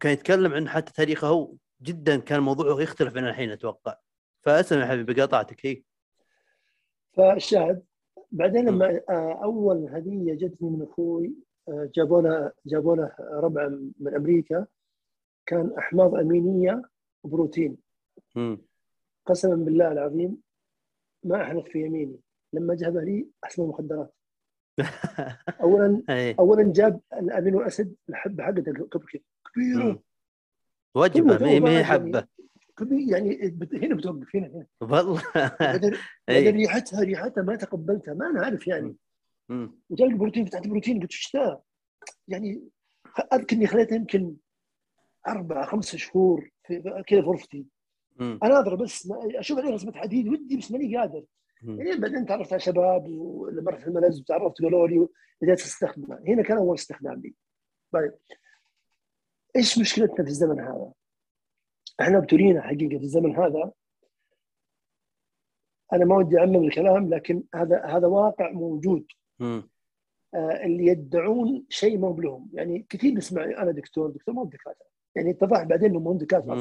[0.00, 1.52] كان يتكلم عن حتى تاريخه هو.
[1.82, 3.96] جدا كان موضوعه يختلف عن الحين أتوقع.
[4.42, 5.82] فأسلم يا حبيبي قاطعتك هي
[7.16, 7.82] فالشاهد
[8.32, 11.34] بعدين لما آه، أول هدية جتني من أخوي
[11.68, 13.68] آه، جابونا جابونا ربع
[14.00, 14.66] من أمريكا
[15.46, 16.82] كان أحماض أمينية
[17.24, 17.76] وبروتين.
[19.26, 20.36] قسما بالله العظيم
[21.24, 22.20] ما احلف في يميني.
[22.52, 24.14] لما جابها لي أحسن المخدرات
[25.62, 28.86] اولا اي اولا جاب الأمينو أسيد الحبه كذا
[29.54, 30.02] كبيره.
[30.94, 32.26] وجبة ما هي- هي يعني- حبة.
[32.84, 34.66] كبير يعني هنا بتوقف هنا هنا.
[34.80, 35.22] والله.
[36.28, 38.96] بعدين ريحتها ريحتها ما تقبلتها ما أنا عارف يعني.
[40.08, 41.60] لي بروتين فتحت بروتين قلت إيش؟
[42.28, 42.68] يعني
[43.32, 44.36] أذكر إني خليتها يمكن
[45.28, 47.66] أربع خمس شهور في كذا في غرفتي.
[48.16, 48.38] مم.
[48.44, 51.24] اناظر بس ما أشوف عليه رسمة حديد ودي بس ماني قادر.
[51.62, 55.08] يعني بعدين تعرفت على شباب ولما رحت الملز وتعرفت قالوا لي
[55.42, 57.34] بديت استخدمه هنا كان أول استخدام لي.
[57.92, 58.12] طيب.
[59.56, 60.92] إيش مشكلتنا في الزمن هذا؟
[62.00, 63.72] إحنا ابتلينا حقيقة في الزمن هذا.
[65.92, 69.06] أنا ما ودي أعمم الكلام لكن هذا هذا واقع موجود.
[70.34, 74.46] آه، اللي يدعون شيء ما هو بلهم يعني كثير نسمع أنا دكتور دكتور ما هو
[74.46, 74.86] دكاترة.
[75.14, 76.54] يعني اتضح بعدين انهم مو دكاتره.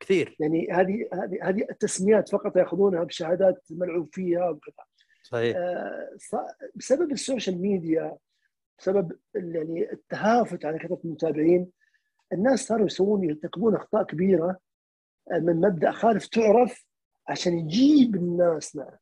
[0.00, 0.36] كثير.
[0.40, 4.84] يعني هذه هذه هذه التسميات فقط يأخذونها بشهادات ملعوب فيها وكذا.
[5.22, 5.56] صحيح.
[5.56, 6.16] آه،
[6.74, 8.16] بسبب ال social media
[8.78, 11.70] بسبب يعني التهافت على كثرة المتابعين
[12.32, 14.58] الناس صاروا يسوون يرتكبون أخطاء كبيرة
[15.32, 16.86] آه، من مبدأ خالف تعرف
[17.28, 18.98] عشان يجيب الناس معه.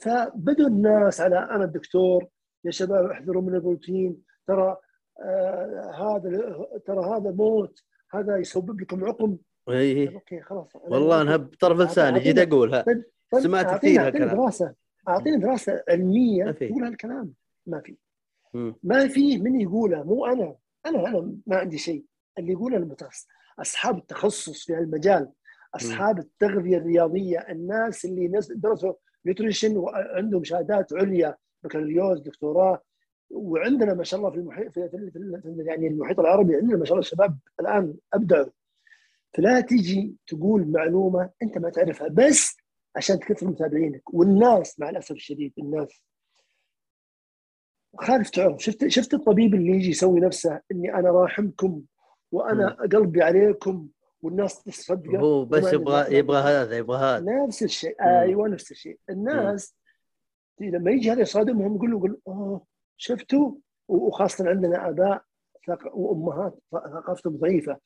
[0.00, 2.26] فبدوا الناس على أنا الدكتور
[2.64, 4.76] يا شباب احذروا من البروتين ترى
[5.24, 7.82] آه هذا ترى هذا موت
[8.12, 9.36] هذا يسبب لكم عقم.
[9.68, 10.68] اي طيب okay خلاص.
[10.74, 12.84] والله انها بطرف لساني جيت اقولها
[13.38, 14.36] سمعت كثير هالكلام.
[14.36, 14.74] دراسة.
[15.08, 16.50] اعطيني دراسة علمية.
[16.50, 17.32] تقول هالكلام.
[17.66, 17.96] ما في.
[18.82, 20.56] ما في من يقوله مو أنا.
[20.86, 22.04] أنا أنا ما عندي شيء.
[22.38, 23.26] اللي يقوله المتخصص
[23.58, 25.32] أصحاب التخصص في هالمجال
[25.74, 28.94] أصحاب التغذية الرياضية الناس اللي درسوا
[29.26, 32.82] nutrition وعندهم شهادات عليا بكالوريوس دكتوراه
[33.30, 37.06] وعندنا ما شاء الله في المحيط في, في يعني المحيط العربي عندنا ما شاء الله
[37.06, 38.50] الشباب الآن أبدعوا.
[39.34, 42.56] فلا تجي تقول معلومة أنت ما تعرفها بس
[42.96, 44.14] عشان تكثر متابعينك.
[44.14, 46.02] والناس مع الأسف الشديد الناس.
[47.98, 48.62] خالف تعرف.
[48.62, 51.82] شفت شفت الطبيب اللي يجي يسوي نفسه إني أنا راحمكم؟
[52.32, 53.88] وأنا قلبي عليكم
[54.22, 57.44] والناس تصدقه هو بس يبغى يبغى هذا يبغى هذا.
[57.46, 57.96] نفس الشيء.
[58.02, 58.98] أيوه نفس الشيء.
[59.10, 59.74] الناس
[60.60, 62.64] لما يجي هذا يصادمهم يقول له يقول أوه
[62.96, 63.52] شفتوا؟
[63.88, 65.22] وخاصة عندنا آباء
[65.94, 67.76] وأمهات ثقافتهم ضعيفة.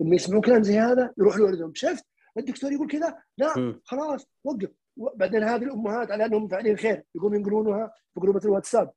[0.00, 2.04] لما يسمعون كلام زي هذا يروحوا لولدهم شفت؟
[2.38, 3.80] الدكتور يقول كذا؟ لا مم.
[3.84, 4.70] خلاص وقف.
[4.96, 8.90] بعدين هذه الأمهات على أنهم فاعلين خير يقوموا ينقلونها في جروبات الواتساب.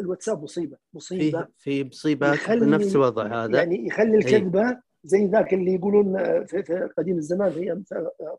[0.00, 1.48] الواتساب مصيبة مصيبة.
[1.58, 1.90] في
[2.34, 3.58] يخلي- بنفس الوضع هذا.
[3.58, 6.16] يعني يخلي الكذبة زي ذاك اللي يقولون
[6.46, 7.82] في, في قديم الزمان في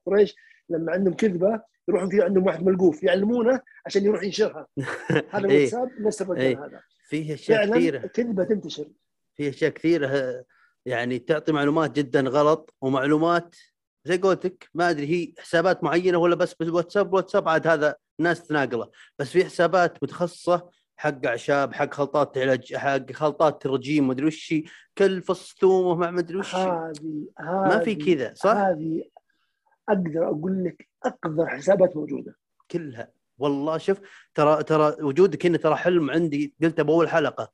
[0.06, 0.36] قريش
[0.70, 4.68] لما عندهم كذبة يروحون في عندهم واحد ملقوف يعلمونه عشان يروح ينشرها.
[5.30, 5.58] هذا إيه.
[5.58, 6.66] الواتساب نفس الرجال إيه.
[6.66, 6.82] هذا.
[7.08, 7.98] فيه أشياء كثيرة.
[8.06, 8.88] الكذبه تنتشر.
[9.36, 10.44] في أشياء كثيرة
[10.86, 13.56] يعني تعطي معلومات جدا غلط ومعلومات
[14.06, 18.90] زي قولتك ما أدري هي حسابات معينة ولا بس بالواتساب؟ واتساب عاد هذا ناس تناقله.
[19.20, 20.70] بس في حسابات متخصصة
[21.02, 24.54] حق اعشاب حق خلطات علاج حق خلطات رجيم مدري وش
[24.98, 29.04] كل فص ثومه مع مدري وش هذه ما في كذا صح؟ هذه
[29.90, 32.36] أقدر أقول لك أقذر حسابات موجودة.
[32.72, 33.12] كلها.
[33.38, 34.00] والله شوف
[34.36, 37.52] ترى ترى وجودك هنا ترى حلم عندي قلته باول حلقة.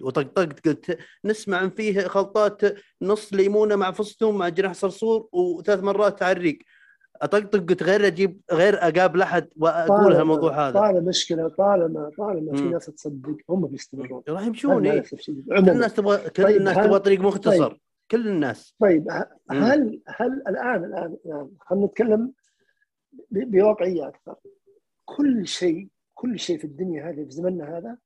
[0.00, 2.60] وطقطقت قلت نسمع فيه خلطات
[3.02, 6.58] نص ليمونة مع فص ثوم مع جناح صرصور وثلاث مرات على الريق
[7.22, 10.80] اطقطق قلت غير أجيب غير اقابل احد وأقول طالما- هالموضوع هذا.
[10.80, 12.62] طالما مشكله طالما طالما في.
[12.62, 14.22] ناس تصدق هم بيستمرون.
[14.28, 15.00] راح يمشون إيه.
[15.48, 17.68] كل الناس تبغى كل طيب، الناس تبغى طريق مختصر.
[17.68, 17.76] طيب.
[18.10, 18.74] كل الناس.
[18.80, 19.08] طيب.
[19.50, 22.32] هل هل الان الان الآن خلينا نتكلم
[23.30, 24.34] بواقعية أكثر.
[25.04, 27.96] كل شيء كل شيء في الدنيا هذه في زمننا هذا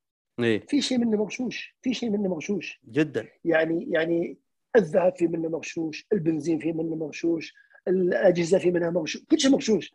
[0.40, 0.66] إيه.
[0.66, 1.76] في شيء منه مغشوش.
[1.82, 2.80] في شيء منه مغشوش.
[2.90, 3.26] جدا.
[3.44, 4.38] يعني يعني
[4.76, 7.54] الذهب في منه مغشوش البنزين في منه مغشوش
[7.89, 9.95] الأجهزة في منها مغشوش كل شيء مغشوش.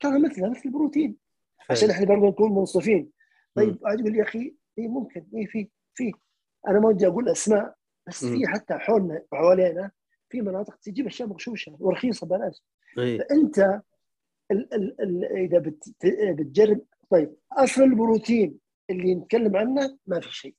[0.00, 1.16] ترى مثلها مثل البروتين.
[1.70, 3.10] عشان إحنا برضه نكون منصفين.
[3.54, 6.12] طيب قاعد يقول يا أخي اي ممكن اي في في.
[6.68, 7.74] أنا ما ودي أقول أسماء
[8.06, 8.24] بس.
[8.24, 9.90] في حتى حولنا وحوالينا
[10.28, 12.62] في مناطق تجيب أشياء مغشوشة ورخيصة بلاش.
[12.98, 13.18] إيه.
[13.18, 13.80] فأنت
[14.50, 15.94] ال ال ال إذا بت
[16.38, 18.58] بتجرب طيب أصل البروتين
[18.90, 20.54] اللي نتكلم عنه ما في شيء.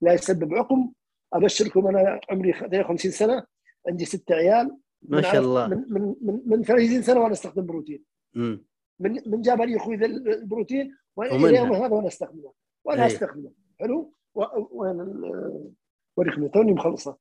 [0.00, 0.92] لا يسبب عقم.
[1.32, 3.46] أبشركم أنا عمري 52 سنة
[3.88, 4.76] عندي ست عيال.
[5.08, 5.66] ما شاء الله.
[5.68, 8.02] من من من, من 30 سنة وأنا أستخدم بروتين.
[8.34, 8.64] مم.
[9.00, 12.52] من من جاب لي أخوي البروتين وأنا يومنا هذا وأنا أستخدمه.
[12.84, 13.06] وأنا أي.
[13.06, 13.52] أستخدمه.
[13.80, 15.70] حلو؟ و- وأنا ال-
[16.16, 17.16] وريكم توني مخلصة.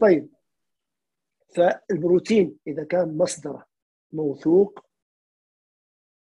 [0.00, 0.28] طيب.
[1.56, 3.66] فالبروتين إذا كان مصدره
[4.12, 4.80] موثوق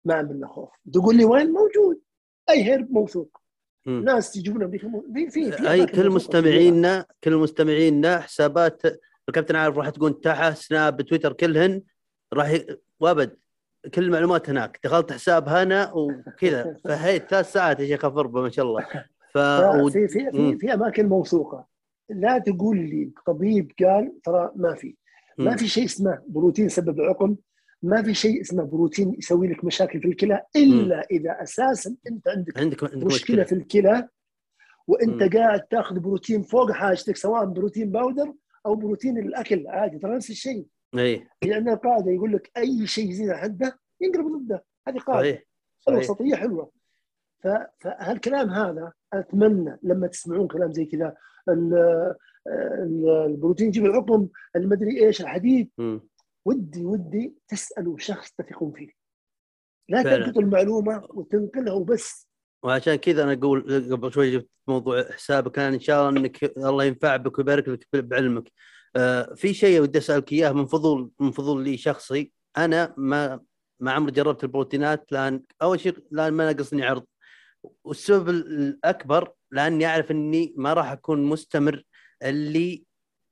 [0.05, 0.69] ما عندنا خوف.
[0.93, 2.01] تقول لي وين؟ موجود.
[2.49, 3.39] أي هيرب موثوق.
[3.85, 8.81] ناس يجيبون في في أي كل مستمعينا كل مستمعينا حسابات
[9.29, 11.81] الكابتن عارف راح تكون تحت سناب تويتر كلهن
[12.33, 12.77] راح ي...
[12.99, 13.37] وابد.
[13.93, 14.79] كل المعلومات هناك.
[14.83, 16.75] دخلت حساب هنا وكذا.
[16.83, 18.85] فهيت ثلاث ساعات يا شيخ افربه ما شاء الله.
[19.33, 20.31] ف في في.
[20.31, 21.67] في, في أماكن موثوقة.
[22.09, 24.95] لا تقول لي طبيب قال ترى ما في.
[25.37, 25.55] ما.
[25.55, 27.35] في شيء اسمه بروتين يسبب عقم.
[27.83, 32.59] ما في شيء اسمه بروتين يسوي لك مشاكل في الكلى إلا إذا أساسا أنت عندك
[32.59, 33.43] عندك مشكلة.
[33.43, 34.07] في الكلى
[34.87, 35.29] وإنت مم.
[35.29, 38.33] قاعد تاخذ بروتين فوق حاجتك سواء بروتين باودر
[38.69, 40.65] أو بروتين الأكل عادي ترى نفس الشيء.
[40.97, 44.65] اي لأن القاعده يقول لك أي شيء يزيد عن حده ينقلب ضده.
[44.87, 45.21] هذه قاعدة.
[45.29, 45.43] صحيح
[45.79, 45.95] صحيح.
[45.97, 46.71] الوسطية حلوة.
[47.79, 51.15] فهالكلام هذا أتمنى لما تسمعون كلام زي كذا
[51.49, 52.13] ال-
[52.47, 55.69] ال- البروتين يجيب العقم المدري إيش الحديد.
[55.77, 56.01] مم.
[56.45, 58.89] ودي ودي تسألوا شخص تثقون فيه.
[59.89, 60.03] لا.
[60.03, 62.28] تلقطوا المعلومة وتنقلها وبس.
[62.63, 65.51] وعشان كذا أنا أقول قبل شوي جبت موضوع حسابك.
[65.51, 68.51] كان إن شاء الله إنك الله ينفع بك ويبارك لك بعلمك.
[68.95, 72.31] آه في شيء ودي أسألك إياه من فضول من فضول لي شخصي.
[72.57, 73.39] أنا ما
[73.79, 77.05] ما عمري جربت البروتينات لأن أول شيء لأن ما ناقصني عرض.
[77.83, 81.83] والسبب الأكبر لأني أعرف إني ما راح أكون مستمر
[82.23, 82.83] اللي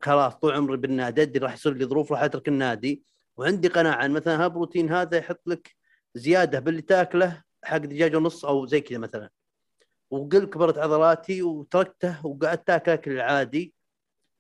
[0.01, 3.03] خلاص طول عمري بالنادي أدري راح يصير لي ظروف راح أترك النادي.
[3.38, 5.75] وعندي قناعة مثلا هالبروتين هذا يحط لك
[6.15, 9.30] زيادة باللي تاكله حق دجاج ونص أو زي كذا مثلا.
[10.10, 13.74] وقل كبرت عضلاتي وتركته وقعدت اكل اكل العادي.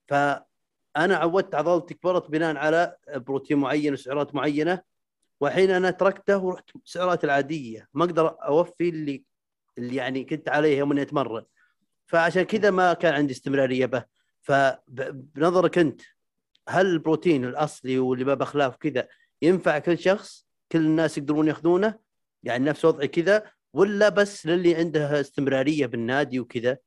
[0.07, 4.81] فأنا عودت عضلتي كبرت بناء على بروتين معين وسعرات معينة.
[5.39, 7.87] والحين أنا تركته ورحت سعرات العادية.
[7.93, 9.23] ما أقدر أوفي اللي
[9.77, 11.45] اللي يعني كنت عليه يوم إني أتمرن.
[12.05, 14.03] فعشان كذا ما كان عندي استمرارية به.
[14.41, 16.01] فبنظرك أنت
[16.69, 19.07] هل البروتين الأصلي واللي ما بخلاف كذا
[19.41, 21.99] ينفع كل شخص؟ كل الناس يقدرون يأخذونه؟
[22.47, 26.77] يعني نفس وضعي كذا ولا بس للي عنده استمرارية بالنادي وكذا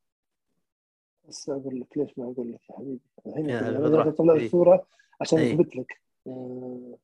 [1.28, 3.50] بس أقول لك ليش ما أقول لك يا حبيبي الحين.
[3.50, 4.46] أنا بطلع إيه.
[4.46, 4.86] الصورة
[5.20, 5.54] عشان إيه.
[5.54, 6.98] أثبت لك آه،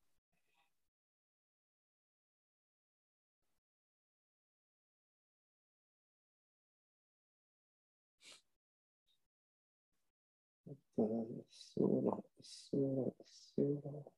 [11.50, 14.15] الصورة الصورة الصورة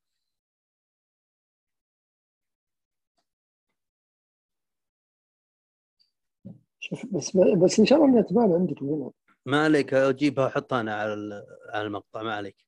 [6.89, 9.11] شوف بس بس إن شاء الله إنها تبان عندكم هنا.
[9.45, 12.65] ما عليك أجيبها وأحطها أنا على على المقطع ما عليك.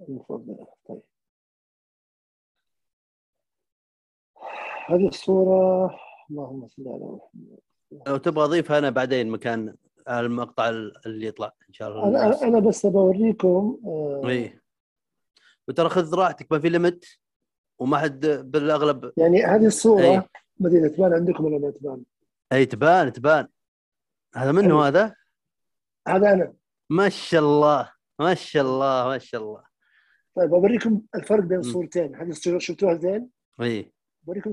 [0.00, 1.02] المفضلة طيب.
[4.86, 5.90] هذه الصورة
[6.30, 7.58] اللهم صل على محمد.
[8.06, 9.76] لو تبغى أضيفها أنا بعدين مكان
[10.08, 10.68] المقطع
[11.06, 12.08] اللي يطلع إن شاء الله.
[12.08, 12.42] أنا.
[12.42, 14.62] أنا بس بوريكم آه، إيه.
[15.68, 17.21] وترى خذ راحتك ما في ليمت؟
[17.82, 20.28] وما حد بالأغلب يعني هذه الصورة إيه.
[20.60, 22.02] ما ادري تبان عندكم ولا ما تبان
[22.52, 23.48] اي تبان تبان.
[24.36, 24.82] هذا منه حلو.
[24.82, 25.16] هذا؟
[26.08, 26.54] هذا أنا.
[26.90, 29.64] ما شاء الله ما شاء الله ما شاء الله.
[30.36, 31.58] طيب بوريكم الفرق بين.
[31.58, 33.30] الصورتين هذه الصورة شفتوها زين؟
[33.62, 34.50] اي بوريكم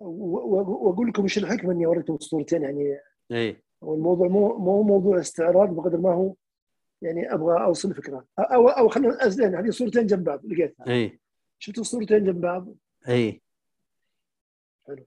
[0.00, 0.04] و-
[0.38, 2.98] و- وأقول لكم إيش الحكمة إني أوريكم الصورتين يعني
[3.32, 6.34] اي هو الموضوع مو مو موضوع استعراض بقدر ما هو
[7.02, 11.20] يعني أبغى أوصل فكرة أو أو خلينا أزين هذه صورتين جنب بعض لقيتها إي
[11.58, 12.68] شفتوا الصورتين جنب بعض
[13.08, 13.42] إي
[14.86, 15.06] حلو.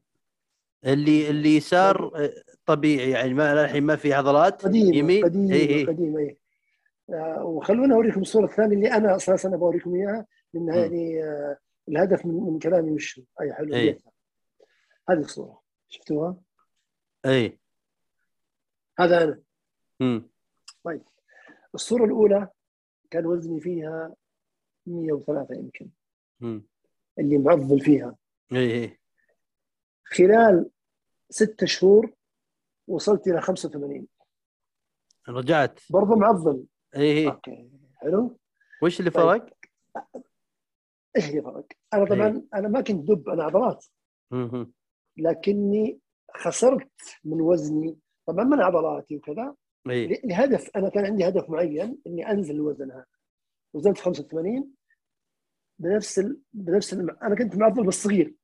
[0.86, 2.34] اللي اللي يسار آه،
[2.66, 6.38] طبيعي يعني ما الحين ما في عضلات قديمه يمين قديمه إي اي قديمه إي
[7.10, 10.76] آه، وخلونا أوريكم الصورة الثانية اللي أنا أساسا أبغى أوريكم إياها لأنها.
[10.76, 11.58] يعني آه،
[11.90, 13.68] الهدف من, من كلامي وش؟ أي حلو.
[13.68, 14.12] لقيتها.
[15.10, 16.36] هذه الصورة شفتوها؟
[17.26, 17.60] إي
[19.04, 19.42] هذا أنا.
[20.02, 20.30] امم
[21.76, 22.50] الصورة الأولى
[23.12, 24.16] كان وزني فيها
[24.86, 25.90] 103 يمكن.
[26.42, 26.64] امم
[27.20, 28.16] اللي معضل فيها.
[28.52, 29.00] اي اي
[30.04, 30.70] خلال
[31.30, 32.14] ستة شهور
[32.88, 34.08] وصلت إلى 85
[35.30, 35.80] رجعت.
[35.90, 36.66] برضه معضل.
[36.96, 37.70] اي اي okay.
[37.96, 38.38] حلو.
[38.84, 39.24] وش اللي طيب.
[39.26, 39.54] فرق؟
[41.18, 43.86] إيش اللي فرق؟ أنا طبعا أنا ما كنت دب أنا عضلات.
[45.18, 46.00] لكني
[46.36, 46.92] خسرت
[47.24, 47.98] من وزني
[48.28, 49.56] طبعا من عضلاتي وكذا.
[49.86, 53.06] ل- لهدف أنا كان عندي هدف معين إني أنزل الوزن هذا.
[53.74, 54.72] وزنت 85
[55.80, 56.42] بنفس ال...
[56.54, 57.24] بنفس ال...
[57.24, 58.36] أنا كنت معضل بالصغير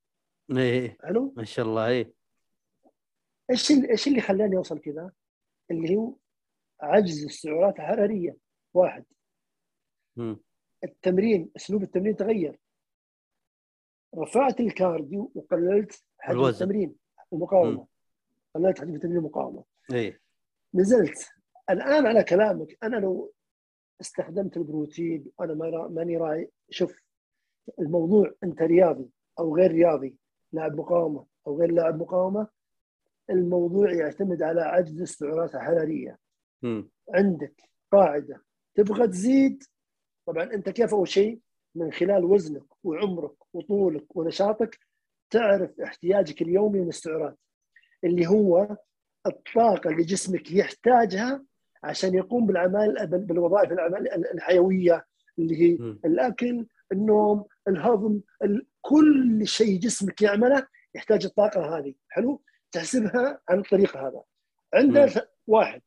[0.51, 2.13] اي اي حلو؟ ما شاء الله اي
[3.51, 5.11] إيش ال- إيش اللي خلاني أوصل كذا؟
[5.71, 6.15] اللي هو
[6.81, 8.37] عجز السعرات الحراريه
[8.73, 9.05] واحد.
[10.15, 10.39] مم.
[10.83, 12.59] التمرين أسلوب التمرين تغير.
[14.17, 16.63] رفعت ال cardio وقللت حجم الوزن.
[16.65, 16.95] التمرين
[17.33, 17.87] المقاومه
[18.57, 20.19] قللت حجم التمرين المقاومه إي.
[20.73, 21.29] نزلت
[21.69, 23.33] الآن على كلامك أنا لو
[24.01, 27.01] استخدمت البروتين وأنا ماني راعي شوف
[27.79, 30.15] الموضوع أنت رياضي أو غير رياضي
[30.51, 32.47] لاعب مقاومة أو غير لاعب مقاومة
[33.29, 36.17] الموضوع يعتمد على عجز السعرات الحراريه.
[37.13, 38.43] عندك قاعدة
[38.75, 39.63] تبغى تزيد
[40.25, 41.39] طبعا أنت كيف أول شيء؟
[41.75, 44.79] من خلال وزنك وعمرك وطولك ونشاطك
[45.29, 47.37] تعرف احتياجك اليومي من السعرات
[48.03, 48.77] اللي هو
[49.25, 51.43] الطاقة اللي جسمك يحتاجها
[51.83, 55.05] عشان يقوم بالأعمال بال- بالوظائف الأعمال ال- الحيوية
[55.39, 55.73] اللي هي.
[56.05, 62.41] الأكل، النوم، الهضم، ال- كل شيء جسمك يعمله يحتاج الطاقة هذه، حلو؟
[62.71, 64.23] تحسبها عن الطريق هذا.
[64.73, 65.05] عندنا
[65.47, 65.81] واحد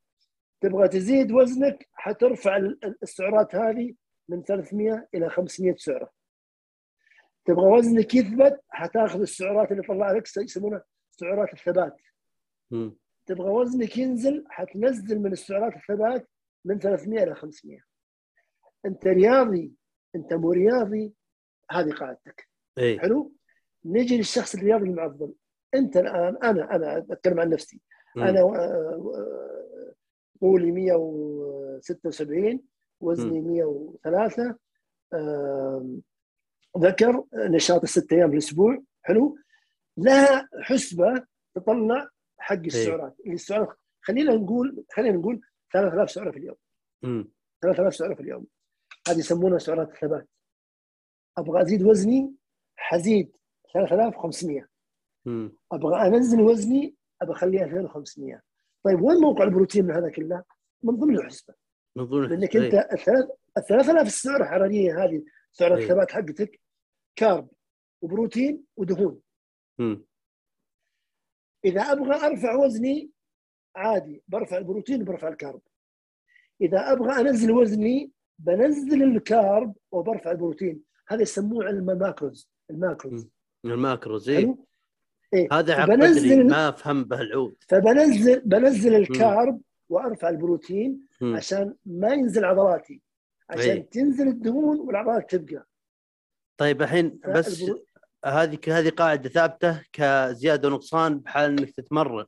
[0.61, 3.95] تبغى تزيد وزنك حترفع ال- ال- السعرات هذه
[4.29, 6.11] من 300 إلى 500 سعرة.
[7.45, 10.85] تبغى وزنك يثبت حتاخذ السعرات اللي طلع لك يسمونها
[11.21, 11.97] سعرات الثبات.
[12.71, 12.97] مم.
[13.27, 16.29] تبغى وزنك ينزل حتنزل من السعرات الثبات
[16.65, 17.79] من 300 إلى 500
[18.87, 19.73] أنت رياضي
[20.17, 21.13] أنت مو رياضي
[21.71, 22.49] هذه قاعدتك.
[22.79, 23.33] اي حلو؟
[23.85, 25.33] نجي للشخص الرياضي المعضل.
[25.75, 27.81] أنت الآن أنا أنا أتكلم عن نفسي.
[28.17, 28.23] مم.
[28.23, 28.45] أنا آه،
[29.15, 29.93] آه،
[30.41, 32.63] طولي 176
[33.01, 34.55] وزني 103
[35.15, 36.03] آم،
[36.79, 38.83] ذكر نشاط الست أيام في الأسبوع.
[39.03, 39.37] حلو؟
[39.97, 45.41] لها حسبة تطلع حق السعرات اللي السعرات خلينا نقول خلينا نقول
[45.73, 46.57] 3000 سعره في اليوم
[47.03, 47.31] مم.
[47.63, 48.47] 3000 سعره في اليوم
[49.09, 50.29] هذه يسمونها سعرات الثبات
[51.39, 52.35] أبغى أزيد وزني
[52.77, 53.37] حزيد
[53.73, 54.67] 3500
[55.25, 55.53] مم.
[55.73, 58.43] أبغى أنزل وزني أبغى أخليها 2500
[58.85, 60.45] طيب وين موقع البروتين من هذا كله؟
[60.83, 61.55] من ضمن الحسبة
[61.97, 62.67] من ضمن لأنك إي.
[62.67, 63.29] أنت الثلاث
[63.59, 65.23] ال 3000 السعر الحراريه هذه
[65.53, 65.83] سعر إيه.
[65.85, 66.61] الثبات حقتك
[67.17, 67.49] carb
[68.03, 69.21] وبروتين ودهون
[71.65, 73.11] إذا أبغى أرفع وزني
[73.77, 75.61] عادي برفع البروتين وبرفع ال carb.
[76.61, 80.83] إذا أبغى أنزل وزني بنزل ال carb وبرفع البروتين.
[81.09, 83.29] هذا يسموه علم الماكروز الماكروز.
[83.65, 84.55] الماكروز اي
[85.35, 85.49] إيه.
[85.53, 91.37] هذا عقدني ما أفهم به العود فبنزل بنزل الكارب وأرفع البروتين مم.
[91.37, 93.03] عشان ما ينزل عضلاتي
[93.51, 93.91] عشان إيه.
[93.91, 95.67] تنزل الدهون والعضلات تبقى.
[96.57, 97.81] طيب الحين بس فالبرو-
[98.25, 102.27] هذه هذه قاعدة ثابتة كزيادة ونقصان بحال إنك تتمرن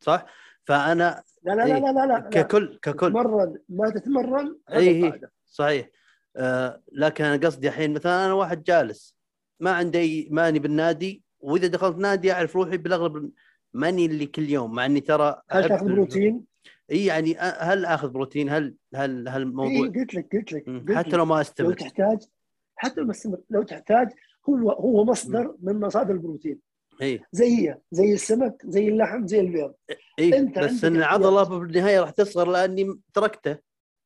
[0.00, 0.26] صح؟
[0.64, 1.80] فأنا لا لا لا إيه.
[1.80, 2.20] لا لا, لا.
[2.20, 5.20] ككل ككل تتمرن ما تتمرن هذا إيه.
[5.46, 5.88] صحيح
[6.36, 9.16] آه لكن أنا قصدي الحين مثلا أنا واحد جالس
[9.60, 13.30] ما عندي ماني بالنادي وإذا دخلت نادي أعرف روحي بالأغلب
[13.74, 16.44] ماني اللي كل يوم مع إني ترى هل تأخذ بروتين؟
[16.90, 20.68] اي يعني هل أخذ بروتين هل هل هل إيه الموضوع قلت لك قلت لك.
[20.68, 21.16] قلت حتى.
[21.16, 22.18] لو ما لو استمر تحتاج
[22.76, 24.08] حتى لو مستمر لو تحتاج
[24.48, 26.60] هو هو مصدر من مصادر البروتين.
[27.02, 29.74] اي زي هي زي السمك زي اللحم زي البيض.
[30.18, 31.58] اي أنت بس إن العضلة.
[31.58, 33.58] بالنهايه راح تصغر لأني تركته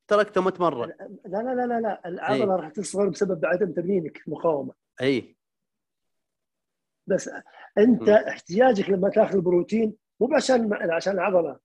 [0.07, 0.93] تركته ما اتمرن
[1.25, 4.73] لا لا لا لا لا العضلة راح تصغر بسبب عدم تمرينك مقاومة.
[5.01, 5.35] اي
[7.07, 7.29] بس
[7.77, 8.15] أنت مم.
[8.15, 11.59] احتياجك لما تاخذ البروتين مو عشان عشان العضلة.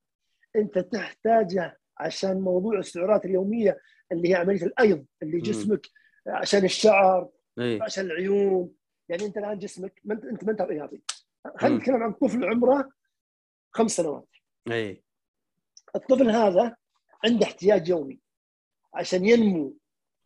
[0.57, 3.79] أنت تحتاجه عشان موضوع السعرات اليومية
[4.13, 5.41] اللي هي عملية الأيض اللي.
[5.41, 5.87] جسمك
[6.27, 8.75] عشان الشعر اي عشان العيون.
[9.09, 11.03] يعني أنت الآن جسمك ما أنت انت ما انت رياضي
[11.57, 11.77] خلينا.
[11.77, 12.93] نتكلم عن طفل عمره
[13.71, 14.29] خمس سنوات.
[14.71, 15.03] اي
[15.97, 16.77] الطفل هذا
[17.25, 18.21] عنده احتياج يومي
[18.95, 19.77] عشان ينمو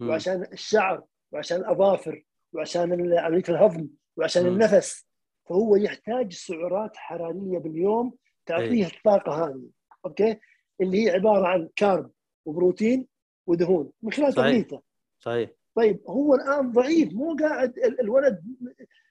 [0.00, 0.08] مم.
[0.08, 4.48] وعشان الشعر وعشان الأظافر وعشان عمليه الهضم وعشان مم.
[4.48, 5.08] النفس.
[5.48, 8.14] فهو يحتاج سعرات حرارية باليوم
[8.46, 9.70] تعطيه الطاقة هذه.
[10.04, 10.40] okay؟
[10.80, 12.10] اللي هي عبارة عن carb
[12.44, 13.08] وبروتين
[13.46, 14.32] ودهون من خلال.
[14.32, 14.82] تغذيته
[15.20, 15.50] صحيح.
[15.78, 18.44] طيب هو الآن ضعيف مو قاعد ال- الولد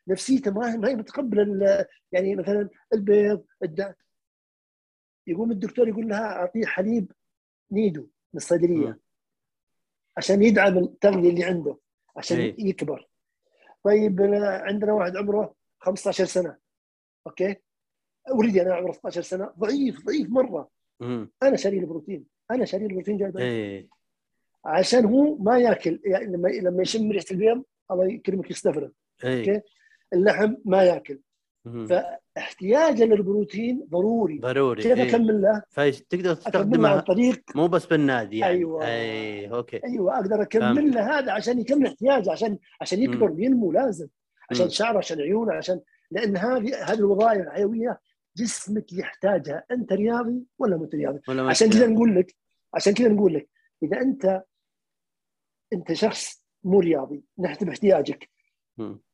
[0.07, 3.95] نفسيته ما ما هي متقبلة يعني مثلا البيض الد...
[5.28, 7.11] يقوم الدكتور يقول لها أعطيه حليب
[7.72, 8.99] نيدو من الصيدلية.
[10.18, 11.78] عشان يدعم التغذية اللي عنده
[12.18, 12.55] عشان إيه.
[12.70, 13.07] يكبر
[13.84, 16.57] طيب عندنا واحد عمره 15 سنة
[17.28, 17.55] okay
[18.30, 21.32] already أنا عمره 16 سنة ضعيف ضعيف مرة مم.
[21.43, 23.89] أنا شاري له بروتين أنا شاري له بروتين جايبه اي
[24.68, 28.89] عشان هو ما ياكل يعني لما لما يشم ريحة البيض الله يكرمك يستفرغ
[29.26, 29.61] اي
[30.13, 31.20] اللحم ما ياكل.
[31.89, 35.09] فاحتياجه للبروتين ضروري ضروري كيف إي.
[35.09, 38.88] أكمل له؟ فتقدر له عن طريق مو بس بالنادي يعني أيوة.
[38.88, 40.41] اي okay أيوه أقدر.
[40.41, 44.07] أكمل له هذا عشان يكمل احتياجه عشان عشان يكبر وينمو لازم
[44.51, 44.70] عشان.
[44.70, 45.80] شعره عشان عيونه عشان
[46.11, 47.99] لأن هذه هذه الوظائف الحيوية
[48.38, 51.70] جسمك يحتاجها أنت رياضي ولا مو رياضي عشان.
[51.70, 52.36] كذا نقول لك
[52.74, 53.49] عشان كذا نقول لك
[53.84, 54.43] إذا أنت
[55.74, 58.30] انت شخص مو رياضي نحسب احتياجك.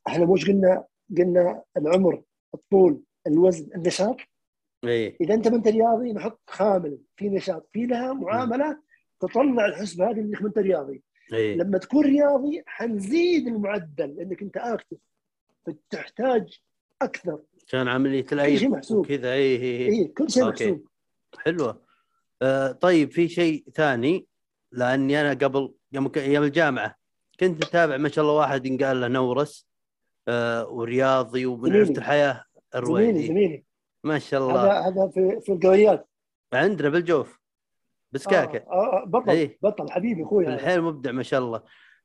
[0.08, 0.86] إحنا مش قلنا؟
[1.18, 2.24] قلنا العمر
[2.54, 4.18] الطول الوزن النشاط.
[4.84, 5.18] إي.
[5.22, 8.80] إذا أنت ما أنت رياضي نحط خامل في نشاط في لها معامله
[9.20, 11.04] تطلع الحسبة هذه إنك ما أنت رياضي.
[11.34, 11.56] إي.
[11.56, 14.98] لما تكون رياضي حنزيد المعدل لأنك أنت active
[15.66, 16.60] فتحتاج
[17.02, 17.40] أكثر.
[17.68, 19.06] كان عمليه كل الايد شيء محسوب.
[19.06, 19.34] وكذا.
[19.34, 19.88] إي إي.
[19.88, 20.72] إي كل شيء okay.
[20.72, 20.88] محسوب.
[21.40, 21.82] حلوة.
[22.42, 24.28] آه طيب في شيء ثاني
[24.72, 26.96] لأني أنا قبل يوم ك- أيام الجامعة.
[27.40, 29.68] كنت اتابع ما شاء الله واحد ينقال له نورس
[30.28, 31.80] آه ورياضي ومن زميلي.
[31.80, 33.64] عرفت الحياة زميلي الرويدي زميلي.
[34.04, 34.64] ما شاء الله.
[34.64, 36.08] هذا هذا في في القريات.
[36.54, 37.40] عندنا بالجوف
[38.12, 38.58] بسكاكة.
[38.58, 39.58] آه آه بطل إيه.
[39.62, 40.48] بطل حبيبي أخوي.
[40.48, 41.62] الحين مبدع ما شاء الله.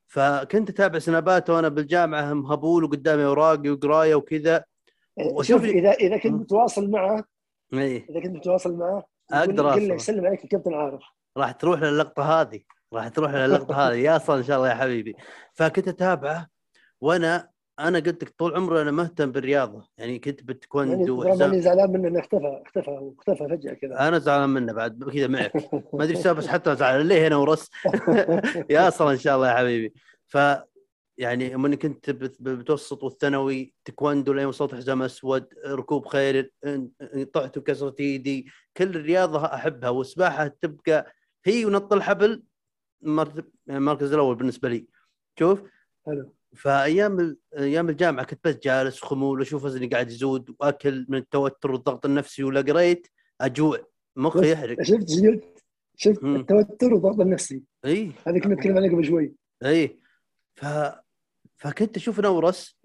[0.07, 4.65] فكنت أتابع سناباته وأنا بالجامعة مهبول وقدامي أوراقي وقراية وكذا.
[5.23, 6.17] شوف وشوف- اذا إذا.
[6.19, 7.25] كنت متواصل معه
[7.75, 9.95] اي إذا كنت متواصل معه له أصله.
[9.95, 11.03] يسلم عليك الكابتن عارف.
[11.37, 12.61] راح تروح للقطة هذه.
[12.95, 13.95] راح تروح للقطه هذه.
[13.97, 15.17] يا صل إن شاء الله يا حبيبي.
[15.55, 16.49] فكنت أتابعه
[17.01, 19.89] وأنا أنا قلت لك طول عمري أنا مهتم بالرياضة.
[19.99, 20.41] يعني كنت
[20.75, 24.09] يعني ترى حزام- ماني زعلان منه إنه اختفى اختفى واختفى فجأة كذا.
[24.09, 25.57] أنا زعلان منه بعد كذا معك
[25.95, 27.09] ما أدري السبب بس حتى زعلان.
[27.09, 27.71] ليه هنا ورس؟
[28.71, 29.95] يا صل إن شاء الله يا حبيبي.
[30.27, 30.39] ف
[31.19, 32.11] يعني يوم كنت
[32.41, 36.51] بالمتوسط والثانوي تكوندو لين وصلت حزام أسود ركوب خيل
[37.33, 38.47] طحت وكسرت إيدي.
[38.77, 41.13] كل الرياضة أحبها والسباحه تبقى
[41.45, 42.43] هي ونط الحبل
[43.03, 44.87] مرتب- يعني المركز الأول بالنسبة لي.
[45.39, 45.61] شوف؟
[46.07, 46.35] حلو.
[46.57, 52.07] فأيام أيام الجامعة كنت بس جالس خمول واشوف وزني قاعد يزود وأكل من التوتر والضغط
[52.07, 53.07] النفسي ولا قريت
[53.41, 53.79] أجوع.
[54.17, 55.09] مخي يحرق شفت؟
[55.97, 56.25] شفت.
[56.25, 57.63] التوتر والضغط النفسي.
[57.85, 58.13] إي.
[58.27, 59.35] هذه كنا نتكلم عليه قبل شوي.
[59.65, 59.99] إي.
[60.55, 60.67] ف
[61.57, 62.79] فكنت أشوف نورس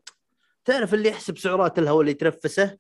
[0.66, 2.78] تعرف اللي يحسب سعرات الهواء اللي يتنفسه؟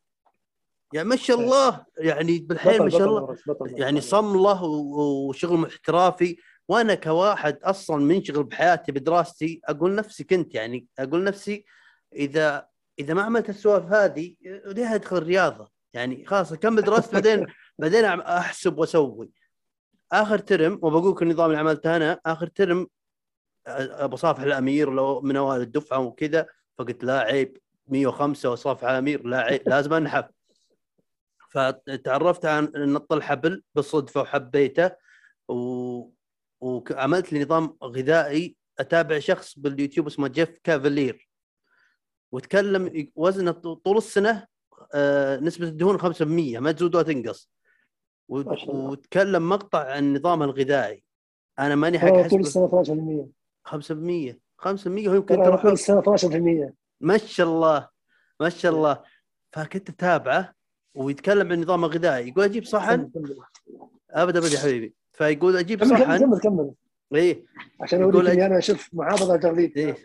[0.93, 1.85] يعني ما شاء الله.
[1.97, 3.35] يعني بالحيل ما شاء الله.
[3.77, 4.01] يعني.
[4.01, 6.37] صملة وشغل احترافي
[6.67, 11.65] وأنا كواحد أصلا منشغل بحياتي بدراستي أقول نفسي كنت يعني أقول نفسي
[12.15, 12.67] إذا
[12.99, 14.35] إذا ما عملت السوالف هذه
[14.65, 17.45] ليه أدخل الرياضة؟ يعني خلاص أكمل دراستي بعدين
[17.79, 19.31] بعدين أحسب وأسوي.
[20.11, 22.87] آخر term وبقول النظام اللي عملته أنا آخر term
[24.05, 27.57] بصافح الأمير لو من أوائل الدفعة وكذا فقلت لا عيب
[27.87, 30.25] 105 وصافح الأمير لا عيب لازم أنحف.
[31.49, 34.91] فتعرفت عن نط الحبل بالصدفه وحبيته
[35.47, 36.09] و...
[36.63, 41.29] وعملت لي نظام غذائي أتابع شخص باليوتيوب اسمه جيف كافالير
[42.31, 44.47] وتكلم وزنه طول السنة
[44.93, 47.49] آه، نسبة الدهون 5% ما تزود ولا تنقص.
[48.27, 51.03] وتكلم مقطع عن النظام الغذائي.
[51.59, 53.27] أنا ماني حق طول السنة 12%
[53.63, 57.89] 5% 5% ويمكن ترى تروح طول السنة 12% ما شاء الله
[58.39, 59.03] ما شاء الله.
[59.51, 60.53] فكنت أتابعه
[60.93, 62.27] ويتكلم عن النظام الغذائي.
[62.27, 63.11] يقول أجيب صحن؟
[64.11, 64.93] أبدا أبدا يا حبيبي.
[65.13, 66.17] فيقول أجيب صحن.
[66.19, 66.71] كمل, كمل.
[67.15, 67.45] إيه.
[67.81, 69.95] عشان اوريك إني أنا شوف محافظه تغليد إيه.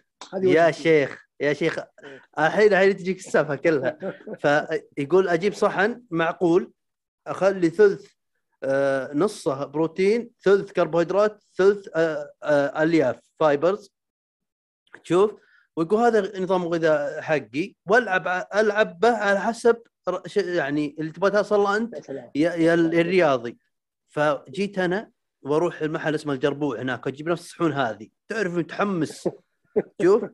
[0.43, 0.71] يا.
[0.71, 1.79] شيخ يا شيخ
[2.39, 3.99] الحين الحين تجيك السالفة كلها.
[4.43, 6.73] فيقول أجيب صحن معقول
[7.27, 8.07] أخلي ثلث
[8.63, 13.95] آه، نصه بروتين ثلث كربوهيدرات ثلث آه، آه، ألياف فايبرز.
[15.05, 15.35] تشوف
[15.77, 19.77] ويقول هذا نظام الغذاء حقي والعب ألعب به على حسب
[20.37, 23.59] يعني اللي تبغى توصل له أنت يا يا, يا ال- الرياضي.
[24.09, 25.11] فجيت أنا
[25.43, 28.09] وأروح المحل اسمه الجربوع هناك واجيب نفس الصحون هذه.
[28.29, 29.29] تعرف متحمس؟
[30.03, 30.25] شوف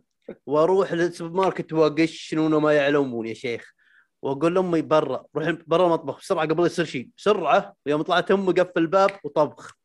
[0.47, 3.75] وأروح للسوبر ماركت وأقشنون وما يعلمون يا شيخ.
[4.23, 8.71] وأقول لأمي برا روح برا المطبخ بسرعة قبل يصير شيء بسرعة يوم طلعت أمي قفل
[8.77, 9.79] الباب وطبخ.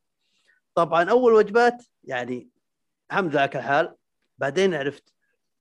[0.76, 2.50] طبعا أول وجبات يعني
[3.12, 3.96] الحمد لله على كل حال.
[4.38, 5.14] بعدين عرفت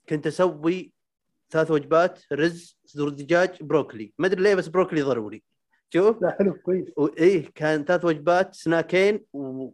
[0.08, 0.92] كنت أسوي
[1.50, 4.12] ثلاث وجبات رز صدور دجاج بروكلي.
[4.18, 5.42] ما أدري ليه بس بروكلي ضروري.
[5.90, 6.22] شوف.
[6.22, 6.88] لا حلو كويس.
[6.96, 9.24] وايه كان ثلاث وجبات سناكين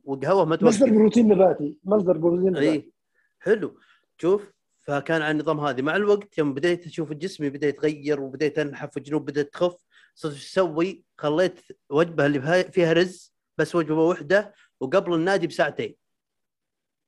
[0.05, 2.71] وقهوة ما مصدر بروتين نباتي مصدر بروتين نباتي.
[2.71, 2.93] اي
[3.41, 3.79] حلو.
[4.19, 5.83] شوف فكان على النظام هذه.
[5.83, 9.77] مع الوقت يوم بديت أشوف جسمي بدأ يتغير وبديت أنحف والجنوب بدأت تخف
[10.15, 11.61] صرت أسوي؟ خليت
[11.91, 15.97] وجبة اللي فيها رز بس وجبة واحدة وقبل النادي بساعتين.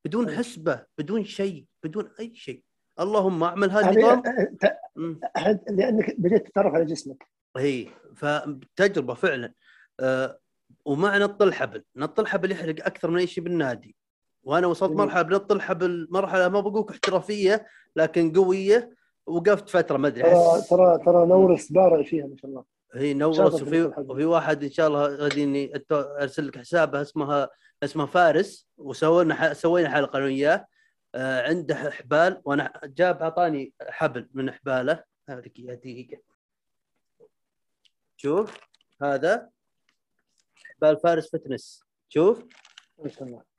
[0.04, 2.62] بدون حسبة بدون شيء بدون أي شيء.
[3.00, 4.22] اللهم اعمل هذا النظام.
[5.70, 7.35] لأنك بديت تتعرف على جسمك.
[7.56, 9.52] هي فتجربة فعلا.
[10.00, 10.38] أه
[10.84, 13.96] ومع نط الحبل نط الحبل يحرق أكثر من أي شيء بالنادي.
[14.44, 14.92] وأنا وصلت.
[14.92, 17.66] مرحلة بنط الحبل مرحلة ما بقولك احترافية
[17.96, 18.96] لكن قوية
[19.26, 22.64] وقفت فترة ما أدري ترى ترى ترى نورس بارع فيها ما شاء الله.
[22.94, 23.92] هي نورس وفي.
[23.98, 27.48] وفي واحد إن شاء الله غاديني أتو- أرسل لك حسابه اسمها
[27.82, 30.66] اسمه فارس وسوينا سوينا حلقة أنا وياه.
[31.14, 35.02] آه، عنده حبال وأنا جاب أعطاني حبل من حباله.
[35.28, 35.34] يا
[35.74, 36.18] دقيقة.
[38.16, 38.56] شوف
[39.02, 39.48] هذا
[40.64, 41.84] حبال فارس فتنس.
[42.08, 42.44] شوف.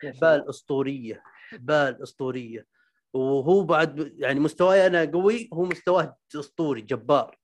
[0.01, 2.65] حبال أسطورية حبال أسطورية.
[3.13, 7.37] وهو بعد يعني مستواي أنا قوي هو مستواه أسطوري جبار.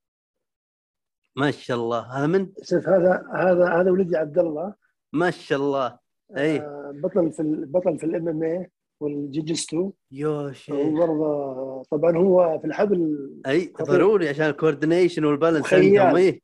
[1.35, 1.99] ما شاء الله.
[1.99, 4.73] هذا من؟ شوف هذا هذا هذا ولدي عبد الله.
[5.13, 5.99] ما شاء الله.
[6.37, 10.75] اي آه، بطل في بطل في ال MMA والجيجستو يا شيخ.
[10.75, 13.73] وبرضه طبعا هو في الحبل اي.
[13.81, 15.73] ضروري عشان ال coordination وال balance.
[15.73, 16.43] عندهم اي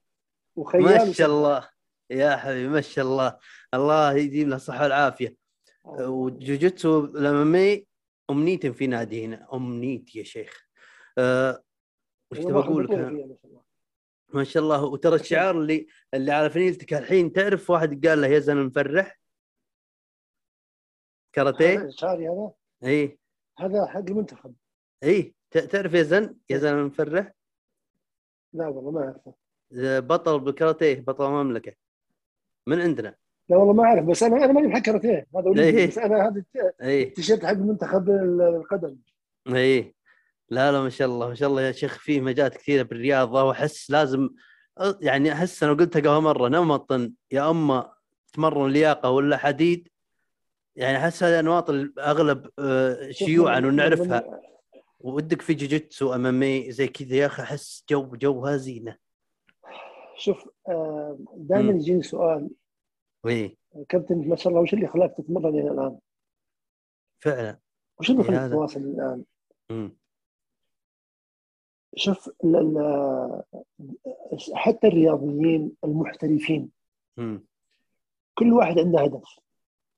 [0.60, 1.14] وخيال ما.
[1.14, 1.70] شاء الله.
[2.10, 3.38] يا حبيبي ما شاء الله.
[3.74, 5.36] الله يديم له الصحة والعافية.
[5.86, 7.86] وجوجيتسو ال MMA
[8.30, 9.48] امنيتي في نادي هنا.
[9.54, 10.68] امنيتي يا شيخ.
[11.18, 11.64] أه
[12.32, 13.40] وش ماخذ أقول لك
[14.34, 14.84] ما شاء الله.
[14.84, 19.20] وترى الشعار اللي اللي على فنيلتك الحين تعرف واحد قال له يا زلمة مفرح؟
[21.34, 22.52] كاراتيه؟ شعري هذا؟
[22.84, 23.20] إي.
[23.60, 24.56] هذا حق المنتخب.
[25.04, 25.36] إي.
[25.52, 27.32] تعرف يا زن يا زلمة مفرح؟
[28.54, 29.39] لا والله ما أعرفه.
[29.72, 31.74] بطل بالكاراتيه بطل المملكة.
[32.68, 33.16] من عندنا؟
[33.50, 35.28] لا والله ما أعرف بس أنا أنا ماني بحق كاراتيه.
[35.36, 35.88] هذا إيه.
[35.88, 36.44] بس أنا هذا
[36.82, 38.98] اي التيشيرت حق منتخب ال- القدم.
[39.48, 39.96] اي
[40.50, 43.92] لا لا ما شاء الله ما شاء الله يا شيخ فيه مجالات كثيرة بالرياضة وأحس
[43.92, 44.30] لازم
[45.02, 46.92] يعني أحس أنا قلتها قبل مرة نمط
[47.32, 47.94] يا أما
[48.34, 49.88] تمرن لياقة ولا حديد.
[50.76, 51.70] يعني أحس هذه أنواط
[52.00, 54.42] أغلب آه، شيوعا ونعرفها.
[55.00, 59.09] ودك في جوجيتسو امامي زي كذا يا أخي أحس جو جوها زينة.
[60.20, 60.50] شوف
[61.36, 61.76] دائما مم.
[61.78, 62.50] يجيني سؤال
[63.28, 63.58] اي
[63.90, 65.98] كابتن ما شاء الله وش اللي خلاك تتمرن إلى الآن؟
[67.20, 67.60] فعلا
[68.00, 68.52] وش اللي إيه خلاك.
[68.52, 69.24] تواصل الآن؟
[69.70, 69.96] مم.
[71.96, 72.30] شوف
[74.54, 76.72] حتى الرياضيين المحترفين
[77.18, 77.46] مم.
[78.38, 79.40] كل واحد عنده هدف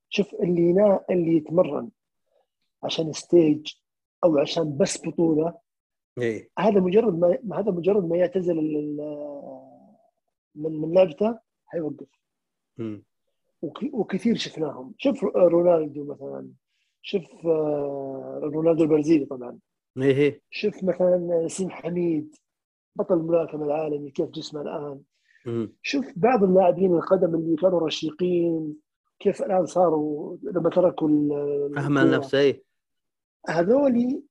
[0.09, 1.89] شوف اللي ينا اللي يتمرن
[2.83, 3.73] عشان ستيج
[4.23, 5.57] أو عشان بس بطولة
[6.21, 8.59] إي هذا مجرد ما هذا مجرد ما يعتزل
[10.55, 12.07] من من لعبته حيوقف.
[13.93, 14.93] وكثير شفناهم.
[14.97, 16.47] شوف رونالدو مثلا.
[17.01, 19.59] شوف آه، رونالدو البرازيلي طبعا.
[19.97, 20.41] إيه إيه.
[20.49, 22.35] شوف مثلا سيم حميد
[22.95, 25.01] بطل الملاكمة العالمي كيف جسمه الآن.
[25.45, 25.73] مم.
[25.81, 28.75] شوف بعض اللاعبين القدم اللي كانوا رشيقين
[29.19, 31.09] كيف الآن صاروا لما تركوا
[31.77, 32.11] اهمل.
[32.11, 32.63] نفسه اي
[33.49, 34.21] هذولي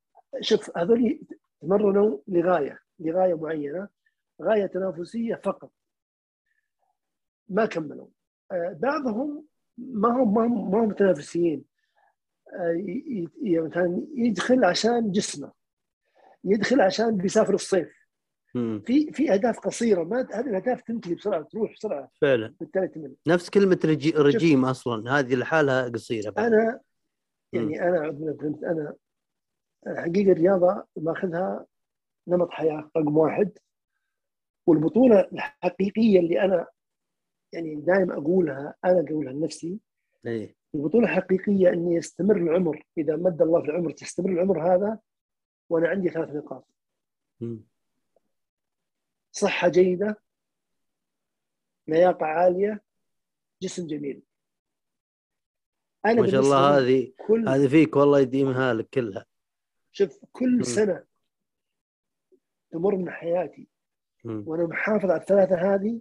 [0.41, 1.21] شوف هذولي
[1.61, 3.89] تمرنوا لغاية لغاية معينة
[4.43, 5.71] غاية تنافسية فقط.
[7.51, 8.07] ما كملوا.
[8.53, 9.45] آه، بعضهم
[9.79, 11.65] ما هم ما هم, ما هم متنافسين.
[12.55, 15.53] آه، ي- ي- مثلا يدخل عشان جسمه.
[16.45, 18.01] يدخل عشان بيسافر الصيف.
[18.87, 20.05] في في أهداف قصيرة.
[20.05, 22.55] ما هذه الأهداف تنتهي بسرعة تروح بسرعة فعلا.
[22.61, 24.11] بالتالي تمل نفس كلمة رجي...
[24.11, 25.19] رجيم أصلا.
[25.19, 26.53] هذه لحالها قصيرة بعد.
[26.53, 26.81] أنا
[27.53, 28.65] يعني أنا فهمت.
[28.65, 28.95] أنا
[29.87, 31.67] حقيقة الرياضة ماخذها
[32.29, 33.51] نمط حياة رقم واحد.
[34.67, 36.67] والبطولة الحقيقية اللي أنا
[37.53, 39.81] يعني دائما أقولها أنا أقولها لنفسي
[40.27, 44.99] اي البطولة الحقيقية إني يستمر العمر إذا مد الله في العمر تستمر العمر هذا
[45.69, 46.69] وأنا عندي ثلاث نقاط.
[49.33, 50.23] صحة جيدة
[51.89, 52.83] لياقة عالية
[53.63, 54.23] جسم جميل
[56.07, 59.27] أنا ما شاء الله هذه كل هذه فيك والله يديمها لك كلها
[59.93, 60.63] شوف كل مم.
[60.63, 61.05] سنة
[62.71, 63.69] تمر من حياتي
[64.25, 64.45] مم.
[64.47, 66.01] وأنا محافظ على الثلاثة هذه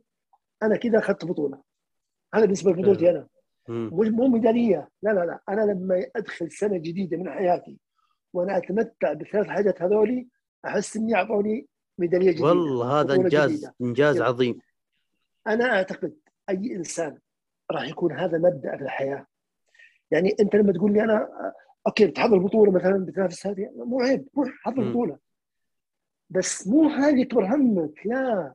[0.64, 1.62] أنا كذا اخذت بطولة
[2.34, 3.28] هذا بالنسبة لبطولتي أنا.
[3.70, 7.78] مش مو ميدالية لا لا لا أنا لما أدخل سنة جديدة من حياتي
[8.34, 10.28] وأنا أتمتع بالثلاث حاجات هذولي
[10.66, 11.68] أحس إني أعطوني
[11.98, 13.76] ميدالية جديدة والله هذا انجاز جديدة.
[13.82, 14.22] إنجاز.
[14.22, 14.60] عظيم
[15.48, 16.14] أنا أعتقد
[16.50, 17.18] أي إنسان
[17.72, 19.26] راح يكون هذا مبدأ في الحياة
[20.12, 21.30] يعني أنت لما تقول لي أنا
[21.88, 24.90] أوكي بتحضر بطولة مثلا بتنافس هذه مو عيب روح حضر.
[24.90, 25.18] بطولة
[26.30, 28.54] بس مو هذه يكبر همك لا.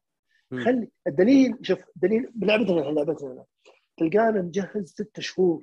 [0.61, 3.45] خلي الدليل شوف دليل بلعبتنا الحين لعبتنا.
[3.97, 5.63] تلقانا نجهز ست شهور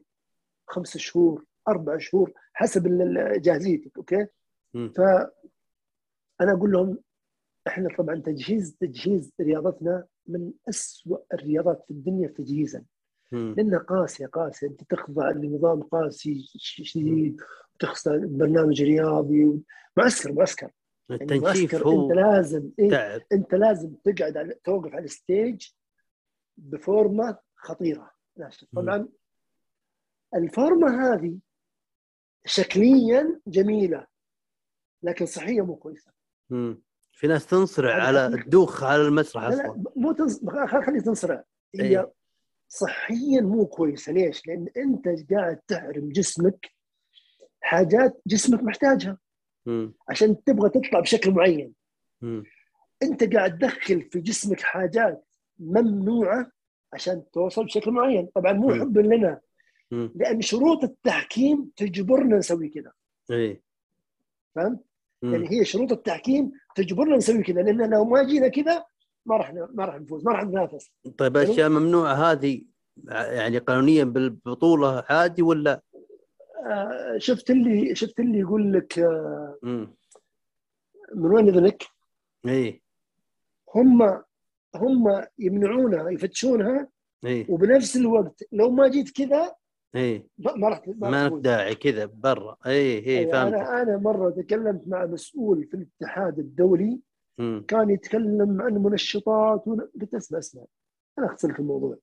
[0.67, 2.87] خمس شهور أربع شهور حسب
[3.41, 4.27] جاهزيتك أوكي
[4.73, 4.93] مم.
[4.97, 5.31] فانا
[6.41, 6.97] أقول لهم
[7.67, 12.83] إحنا طبعا تجهيز تجهيز رياضتنا من أسوأ الرياضات في الدنيا تجهيزا.
[13.31, 17.41] لأنها قاسية قاسية أنت تخضع لنظام قاسي شديد
[17.75, 19.61] وتخضع برنامج رياضي
[19.97, 20.71] معسكر معسكر
[21.13, 25.67] التنشيف معسكر هو انت لازم إيه تعب انت لازم تقعد على توقف على الستيج
[26.57, 28.11] بفورمة خطيرة.
[28.75, 29.07] طبعا
[30.35, 31.37] الفورمة هذه
[32.45, 34.07] شكليا جميلة
[35.03, 36.11] لكن صحيا مو كويسة
[36.49, 36.81] مم.
[37.13, 38.43] في ناس تنصرع على.
[38.45, 40.45] تدوخ على المسرح لا لا أصلا مو تنص...
[40.45, 41.43] خل- خليك تنصرع
[41.75, 42.11] هي إيه.
[42.67, 46.71] صحيا مو كويسة ليش؟ لأن أنت قاعد تحرم جسمك
[47.61, 49.17] حاجات جسمك محتاجها.
[50.09, 51.73] عشان تبغى تطلع بشكل معين
[52.21, 52.43] مم.
[53.03, 55.25] انت قاعد تدخل في جسمك حاجات
[55.59, 56.51] ممنوعة
[56.93, 58.73] عشان توصل بشكل معين طبعا مو.
[58.73, 59.39] حبا لنا
[59.91, 60.11] مم.
[60.15, 62.91] لأن شروط التحكيم تجبرنا نسوي كذا
[63.31, 63.61] إيه
[64.55, 64.79] فهمت؟
[65.23, 68.85] يعني هي شروط التحكيم تجبرنا نسوي كذا لأن لو ما جينا كذا
[69.25, 72.61] ما راح ما راح نفوز ما راح ننافس طيب الاشياء ممنوعة هذه
[73.07, 75.81] يعني قانونيا بالبطولة عادي ولا؟
[76.65, 79.57] آه، شفت اللي شفت اللي يقول لك آه،.
[81.15, 81.83] من وين اذنك؟
[82.45, 82.81] إيه
[83.75, 84.01] هم
[84.75, 86.87] هم يمنعونها يفتشونها
[87.25, 89.55] إيه وبنفس الوقت لو ما جيت كذا
[89.95, 91.33] إيه ما راح ما لك.
[91.33, 96.39] داعي كذا برا إيه إيه يعني فهمت أنا أنا مرة تكلمت مع مسؤول في الاتحاد
[96.39, 96.99] الدولي
[97.37, 97.65] مم.
[97.67, 99.65] كان يتكلم عن منشطات
[100.01, 100.63] قلت أسمع أسمع
[101.19, 101.97] أنا أختصر لك الموضوع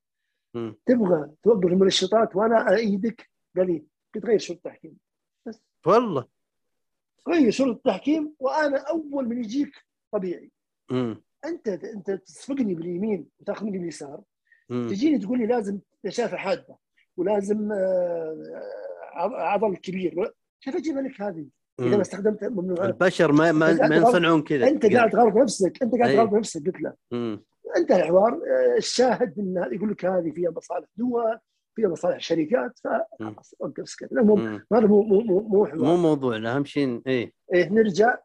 [0.54, 0.76] مم.
[0.86, 3.84] تبغى توقف المنشطات وأنا إيدك قال لي
[4.18, 4.96] قلت غير شروط التحكيم
[5.86, 6.24] والله
[7.28, 9.72] غير شروط التحكيم وأنا أول من يجيك
[10.12, 10.50] طبيعي
[10.90, 11.22] مم.
[11.44, 14.20] أنت أنت تسبقني باليمين وتأخذني باليسار.
[14.68, 16.76] تجيني تقول لي لازم نشافه حادة
[17.16, 18.62] ولازم آه،
[19.12, 21.46] عض- عضل كبير كيف أجيب لك هذه؟
[21.80, 22.00] إذا ما مم.
[22.00, 26.16] استخدمت ممنوعات البشر ما ما, قاعد ينصنعون كذا أنت قاعد تغلط نفسك أنت قاعد أي.
[26.16, 26.94] تغلط نفسك قلت له.
[27.76, 31.38] انتهى الحوار آه، الشاهد ان يقول لك هذه فيها مصالح دول
[31.78, 32.78] فيها مصالح شركات.
[32.78, 34.66] فخلاص وقف اسكت المهم.
[34.72, 37.32] هذا مو مو مو, مو مو موضوعنا أهم شيء إيه.
[37.54, 38.18] إيه نرجع.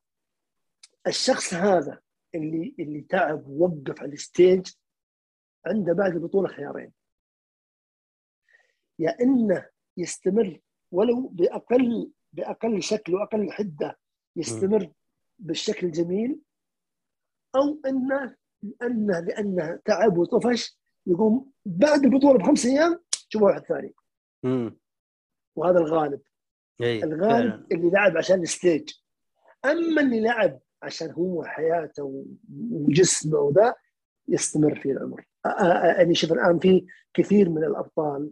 [1.08, 2.00] الشخص هذا
[2.36, 4.68] اللي اللي تعب ووقف على الستيج
[5.66, 6.92] عنده بعد البطوله خيارين.
[9.00, 9.66] يا إنه
[9.98, 10.60] يستمر
[10.92, 13.98] ولو بأقل بأقل شكل وأقل حدة
[14.36, 14.92] يستمر
[15.40, 16.40] بالشكل الجميل
[17.56, 20.78] أو إنه لأنه لأنه تعب وطفش
[21.08, 23.00] يقوم بعد البطولة بخمس أيام
[23.34, 23.94] شوف واحد ثاني
[24.44, 24.78] مم.
[25.56, 26.22] وهذا الغالب.
[26.82, 27.68] إيه الغالب فعلا.
[27.72, 28.90] اللي لعب عشان الستيج.
[29.66, 32.26] أما اللي لعب عشان هو حياته
[32.72, 33.76] وجسمه وذا
[34.28, 35.26] يستمر في العمر.
[35.98, 38.32] يعني شوف الآن في كثير من الأبطال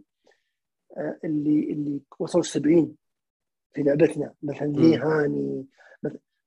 [1.24, 2.96] اللي اللي وصلوا 70
[3.74, 4.34] في لعبتنا.
[4.42, 5.66] مثلا لي هاني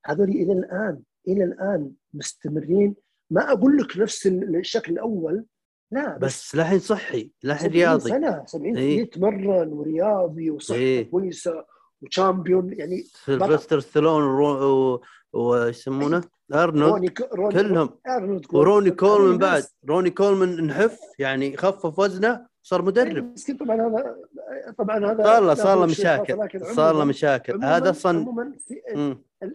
[0.06, 2.94] هذول إلى الآن إلى الآن مستمرين.
[3.30, 5.46] ما أقول لك نفس ال- الشكل الأول
[5.90, 9.00] لا بس بس لحين صحي لحين 70 رياضي سنة 70 إيه.
[9.00, 11.10] يتمرن ورياضي وصحة إيه.
[11.10, 11.64] كويسة
[12.02, 15.00] و champion يعني سيلفستر ستالون ورو- و-
[15.32, 19.64] وش يسمونه؟ أرنولد روني ك- روني كلهم أرنولد وروني كولمان بعد.
[19.88, 24.16] روني كولمان انحف يعني خفف وزنه صار مدرب بس طبعا هذا
[24.78, 28.52] طبعا هذا صار له صار له مشاكل صار له مشاكل هذا أصلا عموما.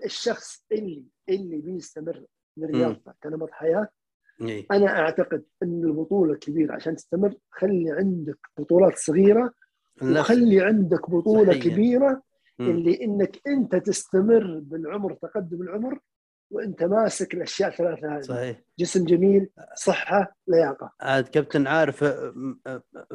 [0.06, 2.24] الشخص اللي اللي بيستمر
[2.58, 3.88] برياضته كنمط حياة.
[4.72, 9.52] أنا أعتقد أن البطولة كبيره عشان تستمر خلي عندك بطولات صغيرة
[10.04, 11.64] وخلي عندك بطولة صحيح.
[11.64, 12.22] كبيرة.
[12.60, 16.00] اللي إنك أنت تستمر بالعمر تقدم العمر
[16.52, 18.22] وأنت ماسك الأشياء الثلاثة هذه.
[18.22, 18.62] صحيح.
[18.80, 20.92] جسم جميل صحة لياقة.
[21.02, 22.04] عاد كابتن عارف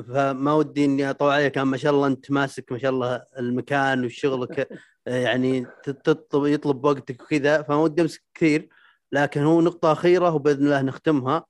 [0.08, 4.68] فما ودي إني أطول عليك ما شاء الله أنت ماسك ما شاء الله المكان وشغلك
[5.06, 5.66] يعني
[6.04, 8.68] تطلب يطلب وقتك وكذا فما ودي أمسك كثير.
[9.16, 11.46] لكن هو نقطة أخيرة وبإذن الله نختمها.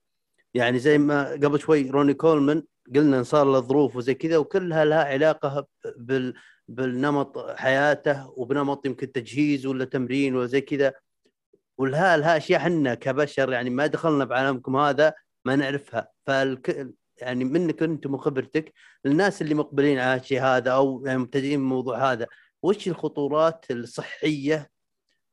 [0.55, 2.63] يعني زي ما قبل شوي روني كولمان
[2.95, 5.67] قلنا صار له ظروف وزي كذا وكلها لها علاقة
[5.97, 6.35] بال
[6.69, 10.93] بالنمط حياته وبنمط يمكن تجهيز ولا تمرين ولا زي كذا.
[11.79, 15.15] والها لها اشياء إحنا كبشر يعني ما دخلنا بعالمكم هذا
[15.45, 16.09] ما نعرفها.
[16.27, 18.73] فالك يعني منك أنت وخبرتك
[19.07, 22.27] الناس اللي مقبلين على الشيء هذا أو يعني مبتدئين بالموضوع هذا
[22.63, 24.71] وش الخطورات الصحية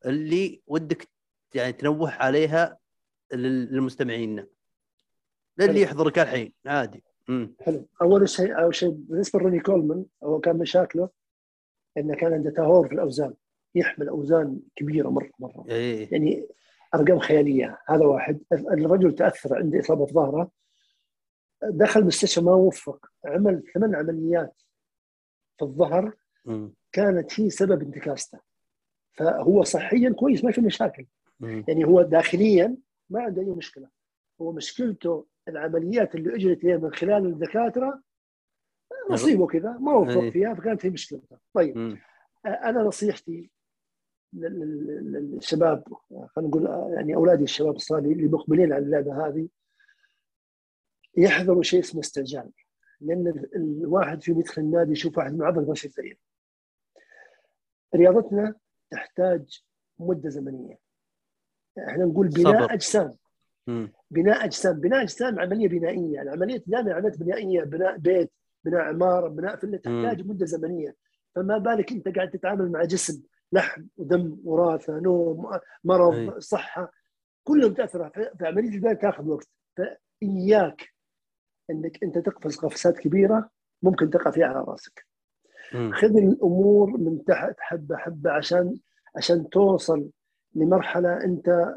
[0.05, 1.12] اللي ودك
[1.55, 2.77] يعني تنوه عليها
[3.34, 4.45] لل- للمستمعين.
[5.57, 5.81] للي.
[5.81, 7.03] يحضرك الحين عادي.
[7.30, 7.88] امم حلو.
[8.01, 11.09] أول شيء أول شيء بالنسبة لروني كولمان هو كان مشاكله
[11.97, 13.34] انه كان عنده تهور في الأوزان
[13.75, 15.65] يحمل أوزان كبيرة مره مرة.
[15.69, 16.11] إيه.
[16.11, 16.47] يعني
[16.95, 17.80] أرقام خيالية.
[17.88, 18.39] هذا واحد.
[18.51, 20.51] الرجل تأثر عنده إصابة في ظهره.
[21.63, 23.05] دخل المستشفى ما وفق.
[23.25, 24.61] عمل ثمان عمليات
[25.57, 26.13] في الظهر.
[26.45, 26.73] مم.
[26.91, 28.39] كانت هي سبب انتكاسته.
[29.13, 31.01] فهو صحيا كويس ما في مشاكل.
[31.03, 31.07] مم.
[31.67, 32.77] يعني هو داخليا
[33.09, 33.89] ما عنده أي مشكلة.
[34.41, 38.01] هو مشكلته العمليات اللي أجرت له من خلال الدكاترة
[39.09, 40.29] نصيبه كذا ما وفق.
[40.29, 41.37] فيها فكانت هي مشكلته.
[41.53, 41.97] طيب مم.
[42.45, 43.49] أنا نصيحتي
[44.33, 45.83] لل- لل- للشباب
[46.27, 46.65] خلينا نقول
[46.95, 49.47] يعني أولادي الشباب الصغار اللي مقبلين على اللعبة هذه
[51.17, 52.51] يحذروا شيء اسمه استعجال
[53.01, 56.13] لأن ال- الواحد فيهم يدخل النادي يشوف واحد معضل بشر زيه
[57.95, 58.55] رياضتنا
[58.91, 59.63] تحتاج
[59.99, 60.79] مدة زمنية.
[61.77, 62.73] إحنا نقول بناء صبر.
[62.73, 63.11] أجسام.
[64.11, 68.31] بناء أجسام بناء أجسام عملية بنائية العملية دائما عمليات بنائية بناء بيت
[68.63, 70.95] بناء عمارة بناء فيلا تحتاج مده زمنية
[71.35, 75.49] فما بالك أنت قاعد تتعامل مع جسم لحم ودم وراثة نوم
[75.83, 76.41] مرض أي.
[76.41, 76.91] صحة
[77.43, 79.47] كلهم تأثر في عمليه البناء تأخذ وقت
[79.77, 80.93] فإياك
[81.69, 83.49] إنك أنت تقفز قفزات كبيرة
[83.81, 85.05] ممكن تقع فيها على رأسك.
[85.91, 88.79] خذ الأمور من تحت حبة حبة عشان
[89.17, 90.09] عشان توصل
[90.55, 91.75] لمرحلة أنت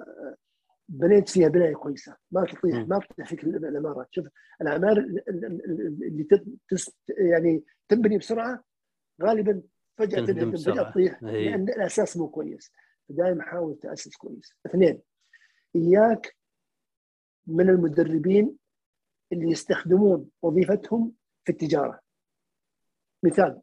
[0.88, 2.88] بنيت فيها بناية كويسة ما تطيح.
[2.88, 4.26] ما تطيح فيك العمارات شوف
[4.62, 6.24] العمار ال- ال- ال- اللي
[6.68, 8.64] تس يعني تنبني بسرعة
[9.22, 9.62] غالبا
[9.98, 10.90] فجأة تنهدم تنهدم فجأة.
[10.90, 11.44] تطيح أي.
[11.50, 12.72] لأن الأساس مو كويس
[13.08, 15.02] فدائما حاول تأسس كويس اثنين
[15.76, 16.36] إياك
[17.46, 18.56] من المدربين
[19.32, 21.12] اللي يستخدمون وظيفتهم
[21.44, 22.00] في التجارة
[23.22, 23.60] مثال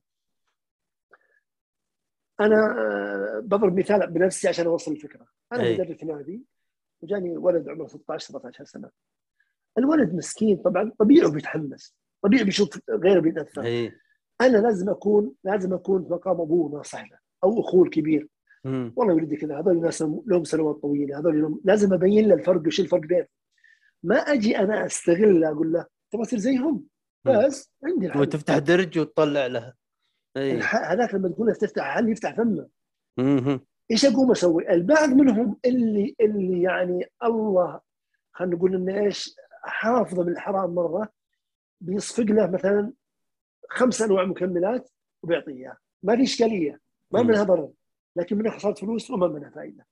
[2.45, 5.25] أنا آه، بضرب مثال بنفسي عشان أوصل الفكرة.
[5.53, 5.73] أنا أي.
[5.73, 6.43] مدرب في نادي
[7.01, 8.89] وجاني ولد عمره 16 17 سنة.
[9.77, 13.61] الولد مسكين طبعا طبيعي بيتحمس طبيعي بيشوف غيره بيتأثر.
[14.41, 18.27] أنا لازم أكون لازم أكون في مقام أبوه ناصح له أو أخوه الكبير.
[18.63, 18.93] مم.
[18.95, 22.79] والله ولدي كذا هذول الناس لهم سنوات طويلة هذول لهم لازم أبين له الفرق وش
[22.79, 23.27] الفرق بينهم.
[24.03, 26.83] ما أجي أنا أستغل أقول له تبغى تصير زيهم.
[27.25, 29.75] بس عندي الحل وتفتح درج وتطلع لها
[30.63, 32.67] هذاك لما تقول له تفتح حل يفتح فمه.
[33.91, 37.79] إيش أقوم أسوي؟ البعض منهم اللي اللي يعني الله
[38.31, 41.09] خلينا نقول إنه إيش حافظه من الحرام مرة
[41.81, 42.93] بيصفق له مثلا
[43.69, 44.89] خمس أنواع مكملات
[45.23, 45.77] وبيعطيه إياها.
[46.03, 46.79] ما في إشكالية
[47.11, 47.23] ما.
[47.23, 47.71] منها ضرر
[48.15, 49.85] لكن منها خسارة فلوس وما منها فائدة.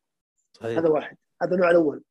[0.53, 1.17] صحيح هذا واحد.
[1.41, 2.03] هذا النوع الأول.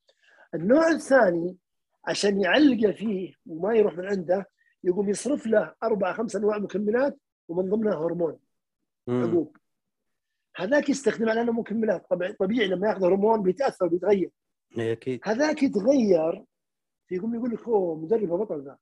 [0.54, 1.56] النوع الثاني
[2.04, 4.48] عشان يعلقه فيه وما يروح من عنده
[4.84, 7.18] يقوم يصرف له أربع خمس أنواع مكملات
[7.50, 8.38] ومن ضمنها هرمون.
[9.08, 9.56] حبوب
[10.56, 14.30] هذاك يستخدم على أنه مكملات طبيعي طبيعي لما يأخذ هرمون بيتأثر بيتغير
[14.78, 16.44] إيه أكيد هذاك يتغير
[17.10, 18.78] يقوم يقول لك هو مدرب بطل ذا.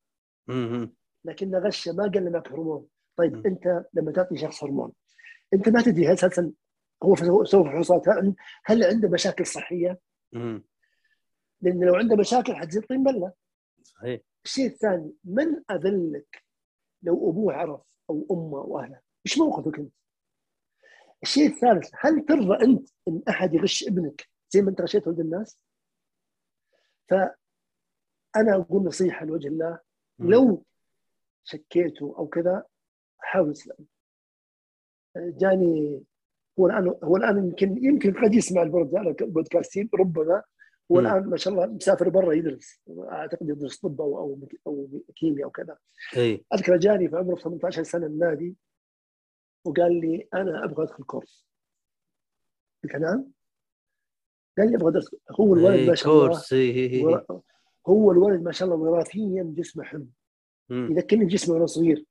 [1.24, 2.86] لكنه غشة ما قال معك هرمون
[3.16, 3.42] طيب مم.
[3.46, 4.92] أنت لما تعطي شخص هرمون
[5.54, 6.52] أنت ما تدري هل أساسا
[7.02, 7.14] هو
[7.44, 8.34] سوى فحوصات هل-
[8.64, 9.98] هل عنده مشاكل صحية؟
[10.32, 10.64] مم.
[11.60, 13.32] لأن لو عنده مشاكل حتصير طين بلة
[13.82, 16.42] صحيح الشيء الثاني من أذلك
[17.02, 17.80] لو أبوه عرف
[18.10, 19.92] أو أمة أو اهله إيش موقفك أنت؟
[21.22, 25.58] الشيء الثالث هل ترضى أنت إن أحد يغش ابنك زي ما أنت غشيت ولد الناس؟
[27.08, 27.34] فأنا
[28.36, 29.80] أقول نصيحة لوجه الله.
[30.18, 30.64] لو
[31.44, 32.64] شكيته أو كذا
[33.18, 33.86] حاول تسلم
[35.16, 36.02] جاني
[36.58, 40.42] هو الآن هو الآن يمكن يمكن قد يسمع البودكاستين ربما
[40.92, 40.98] هو.
[41.00, 45.50] الآن ما شاء الله مسافر برا يدرس أعتقد يدرس طب أو أو أو كيمياء أو
[45.50, 45.78] كذا.
[46.16, 48.56] إيه أذكر جاني في عمره 18 سنة النادي
[49.64, 51.48] وقال لي أنا أبغى أدخل كورس.
[52.84, 53.32] قلت له نعم.
[54.58, 56.52] قال لي أبغى ادرس هو الولد ما شاء الله كورس.
[57.04, 57.42] ورا-
[57.88, 60.06] هو الولد ما شاء الله وراثيا جسمه حلو.
[60.70, 62.04] يذكرني بجسمه وأنا صغير.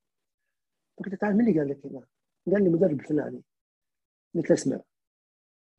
[0.98, 2.02] قلت له تعال من اللي قال لك كذا؟
[2.54, 3.42] قال لي مدرب الفلاني.
[4.36, 4.82] قلت له اسمع.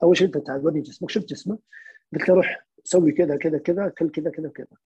[0.03, 1.11] أول شيء انت تعال ورني جسمك.
[1.11, 1.59] شفت جسمه؟
[2.13, 2.68] قلت له روح.
[2.89, 4.77] سوي كذا كذا كذا كل كذا كذا كذا.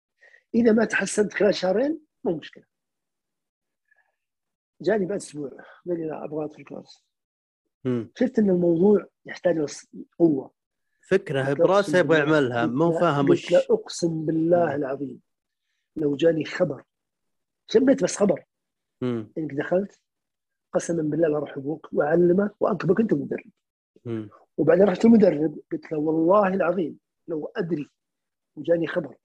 [0.54, 2.64] إذا ما تحسنت خلال شهرين مو مشكلة.
[4.80, 5.50] جاني بعد أسبوع
[5.86, 7.04] قال لي لا أبغى أدخل كورس.
[7.84, 8.12] مم.
[8.18, 9.66] شفت إن الموضوع يحتاج
[10.18, 10.50] قوة.
[11.00, 13.54] فكرة براسه يبغى يعملها مو فاهم وش.
[13.54, 15.20] أقسم بالله العظيم
[15.96, 16.84] لو جاني خبر.
[17.66, 18.44] شميت بس خبر.
[19.02, 20.00] إنك دخلت
[20.72, 23.50] قسما بالله لا أروح أبوك وأعلمك وانكبك أنت مدرب.
[24.56, 27.90] وبعدين رحت المدرب قلت له والله العظيم لو أدري
[28.56, 29.16] وجاني خبر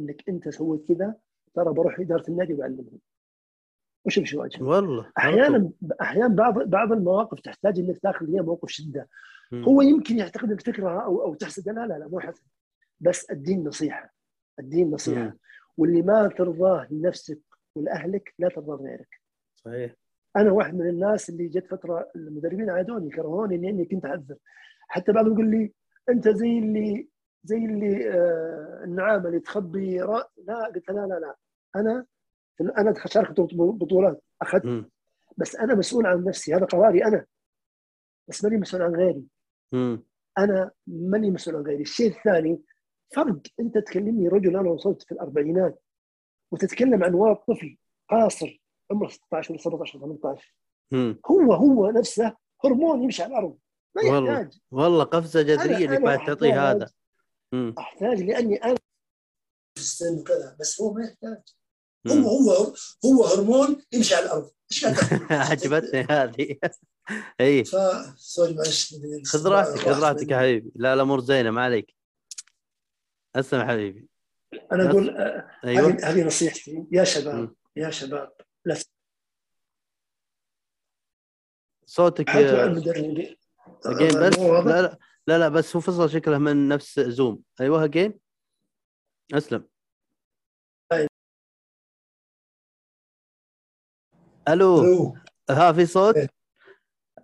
[0.00, 1.14] إنك أنت سويت كذا
[1.54, 2.98] ترى بروح إدارة النادي وأعلمهم.
[4.06, 5.12] وش امشي واجهه والله.
[5.18, 5.70] أحيانا
[6.00, 9.08] أحيانا بعض بعض المواقف تحتاج إنك تاخذ فيها موقف شدة.
[9.52, 9.64] مم.
[9.64, 11.68] هو يمكن يعتقد إنك أو أو تحسد.
[11.68, 12.44] لا لا لا مو حسد.
[13.00, 14.14] بس الدين نصيحة.
[14.58, 15.20] الدين نصيحة.
[15.20, 15.38] مم.
[15.76, 17.40] واللي ما ترضاه لنفسك
[17.74, 19.20] ولأهلك لا ترضاه لغيرك.
[19.56, 19.94] صحيح.
[20.36, 24.36] أنا واحد من الناس اللي جت فترة المدربين عادوني كرهوني لاني كنت اعذر
[24.88, 25.72] حتى بعضهم يقول لي
[26.08, 27.08] أنت زي اللي
[27.46, 30.24] زي اللي آه النعامة اللي تخبي رأ...
[30.44, 31.34] لا قلت لا لا لا.
[31.76, 32.06] أنا
[32.78, 34.84] أنا شاركت بطولات أخذت.
[35.36, 37.26] بس أنا مسؤول عن نفسي هذا قراري أنا.
[38.28, 39.24] بس ماني مسؤول عن غيري.
[40.38, 41.82] أنا ماني مسؤول عن غيري.
[41.82, 42.60] الشيء الثاني
[43.14, 43.38] فرق.
[43.60, 45.82] أنت تكلمني رجل أنا وصلت في الأربعينات.
[46.52, 47.76] وتتكلم عن ولد طفل
[48.10, 50.54] قاصر عمره 16 ولا 17 ولا 18
[50.92, 51.20] مم.
[51.30, 53.56] هو هو نفسه هرمون يمشي على الأرض.
[53.96, 54.32] ما والله.
[54.32, 54.58] يحتاج.
[54.70, 56.90] والله قفزة أنا- جذريه أنا بعد تعطيه هذا.
[57.52, 57.74] مم.
[57.78, 58.76] أحتاج لأني أنا
[59.74, 61.42] في السن وكذا بس هو ما يحتاج.
[62.08, 62.74] هو هو
[63.04, 64.50] هو هرمون يمشي على الأرض.
[64.72, 64.84] إيش؟
[65.50, 66.58] عجبتني هذه.
[67.40, 67.76] اي ف
[68.16, 68.94] سوري معلش.
[69.26, 70.72] خذ راحتك خذ راحتك يا حبيبي.
[70.74, 71.94] لا الأمور زينة ما عليك.
[73.36, 74.08] أسلم حبيبي.
[74.72, 75.88] أنا أقول آه، أيوه.
[75.88, 76.86] هذه هذه نصيحتي.
[76.92, 77.56] يا شباب مم.
[77.76, 78.32] يا شباب
[78.64, 78.76] لا
[81.86, 82.76] صوتك تبحثوا عن
[83.86, 84.98] آه،؟ لا لا.
[85.28, 88.18] لا لا بس هو فصل شكله من نفس زوم أيوه اجين
[89.34, 89.68] أسلم
[90.90, 91.08] طيب.
[94.48, 95.14] ألو.
[95.50, 96.28] ها في صوت إيه.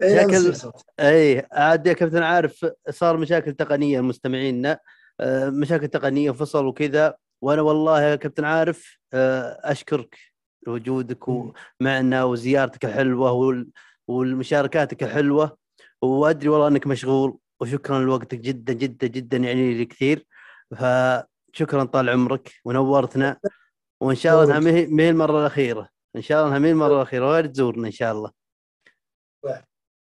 [0.03, 0.70] إيه، شكل-.
[1.01, 4.79] اي عاد يا كابتن عارف صار مشاكل تقنية مستمعينا
[5.20, 10.19] آه، مشاكل تقنية فصل وكذا وأنا والله يا كابتن عارف آه، أشكرك
[10.66, 11.53] وجودك مم.
[11.81, 13.70] معنا وزيارتك الحلوة وال-
[14.09, 15.57] والمشاركاتك الحلوة
[16.03, 20.27] وأدري والله إنك مشغول وشكرا لوقتك جدا جدا جدا يعني لي كثير
[20.71, 23.37] فشكرا طال عمرك ونورتنا.
[24.01, 25.89] وإن شاء الله إنها ما هي- المرة الأخيرة.
[26.17, 27.27] إن شاء الله إنها ما هي المره الأخيرة.
[27.27, 28.31] وغير تزورنا إن شاء الله.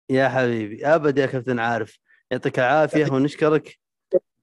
[0.10, 0.86] يا حبيبي.
[0.88, 2.00] ابد يا كابتن عارف.
[2.32, 3.80] يعطيك العافية ونشكرك.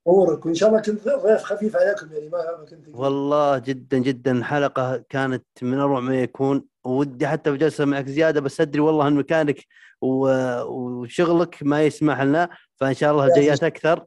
[0.09, 4.33] امورك وإن شاء الله كنت ضيف خفيف عليكم يعني ما كنت والله جدا جدا.
[4.33, 6.65] الحلقة كانت من أروع ما يكون.
[6.85, 9.67] ودي حتى بجلسه معك زيادة بس أدري والله إن مكانك
[10.03, 12.49] وشغلك ما يسمح لنا.
[12.77, 14.07] فإن شاء الله الجايات أكثر.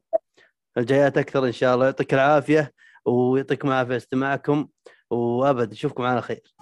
[0.77, 1.85] الجايات أكثر إن شاء الله.
[1.85, 2.73] يعطيك العافية
[3.05, 4.67] ويعطيكم العافية استماعكم.
[5.09, 6.53] وأبد نشوفكم على خير.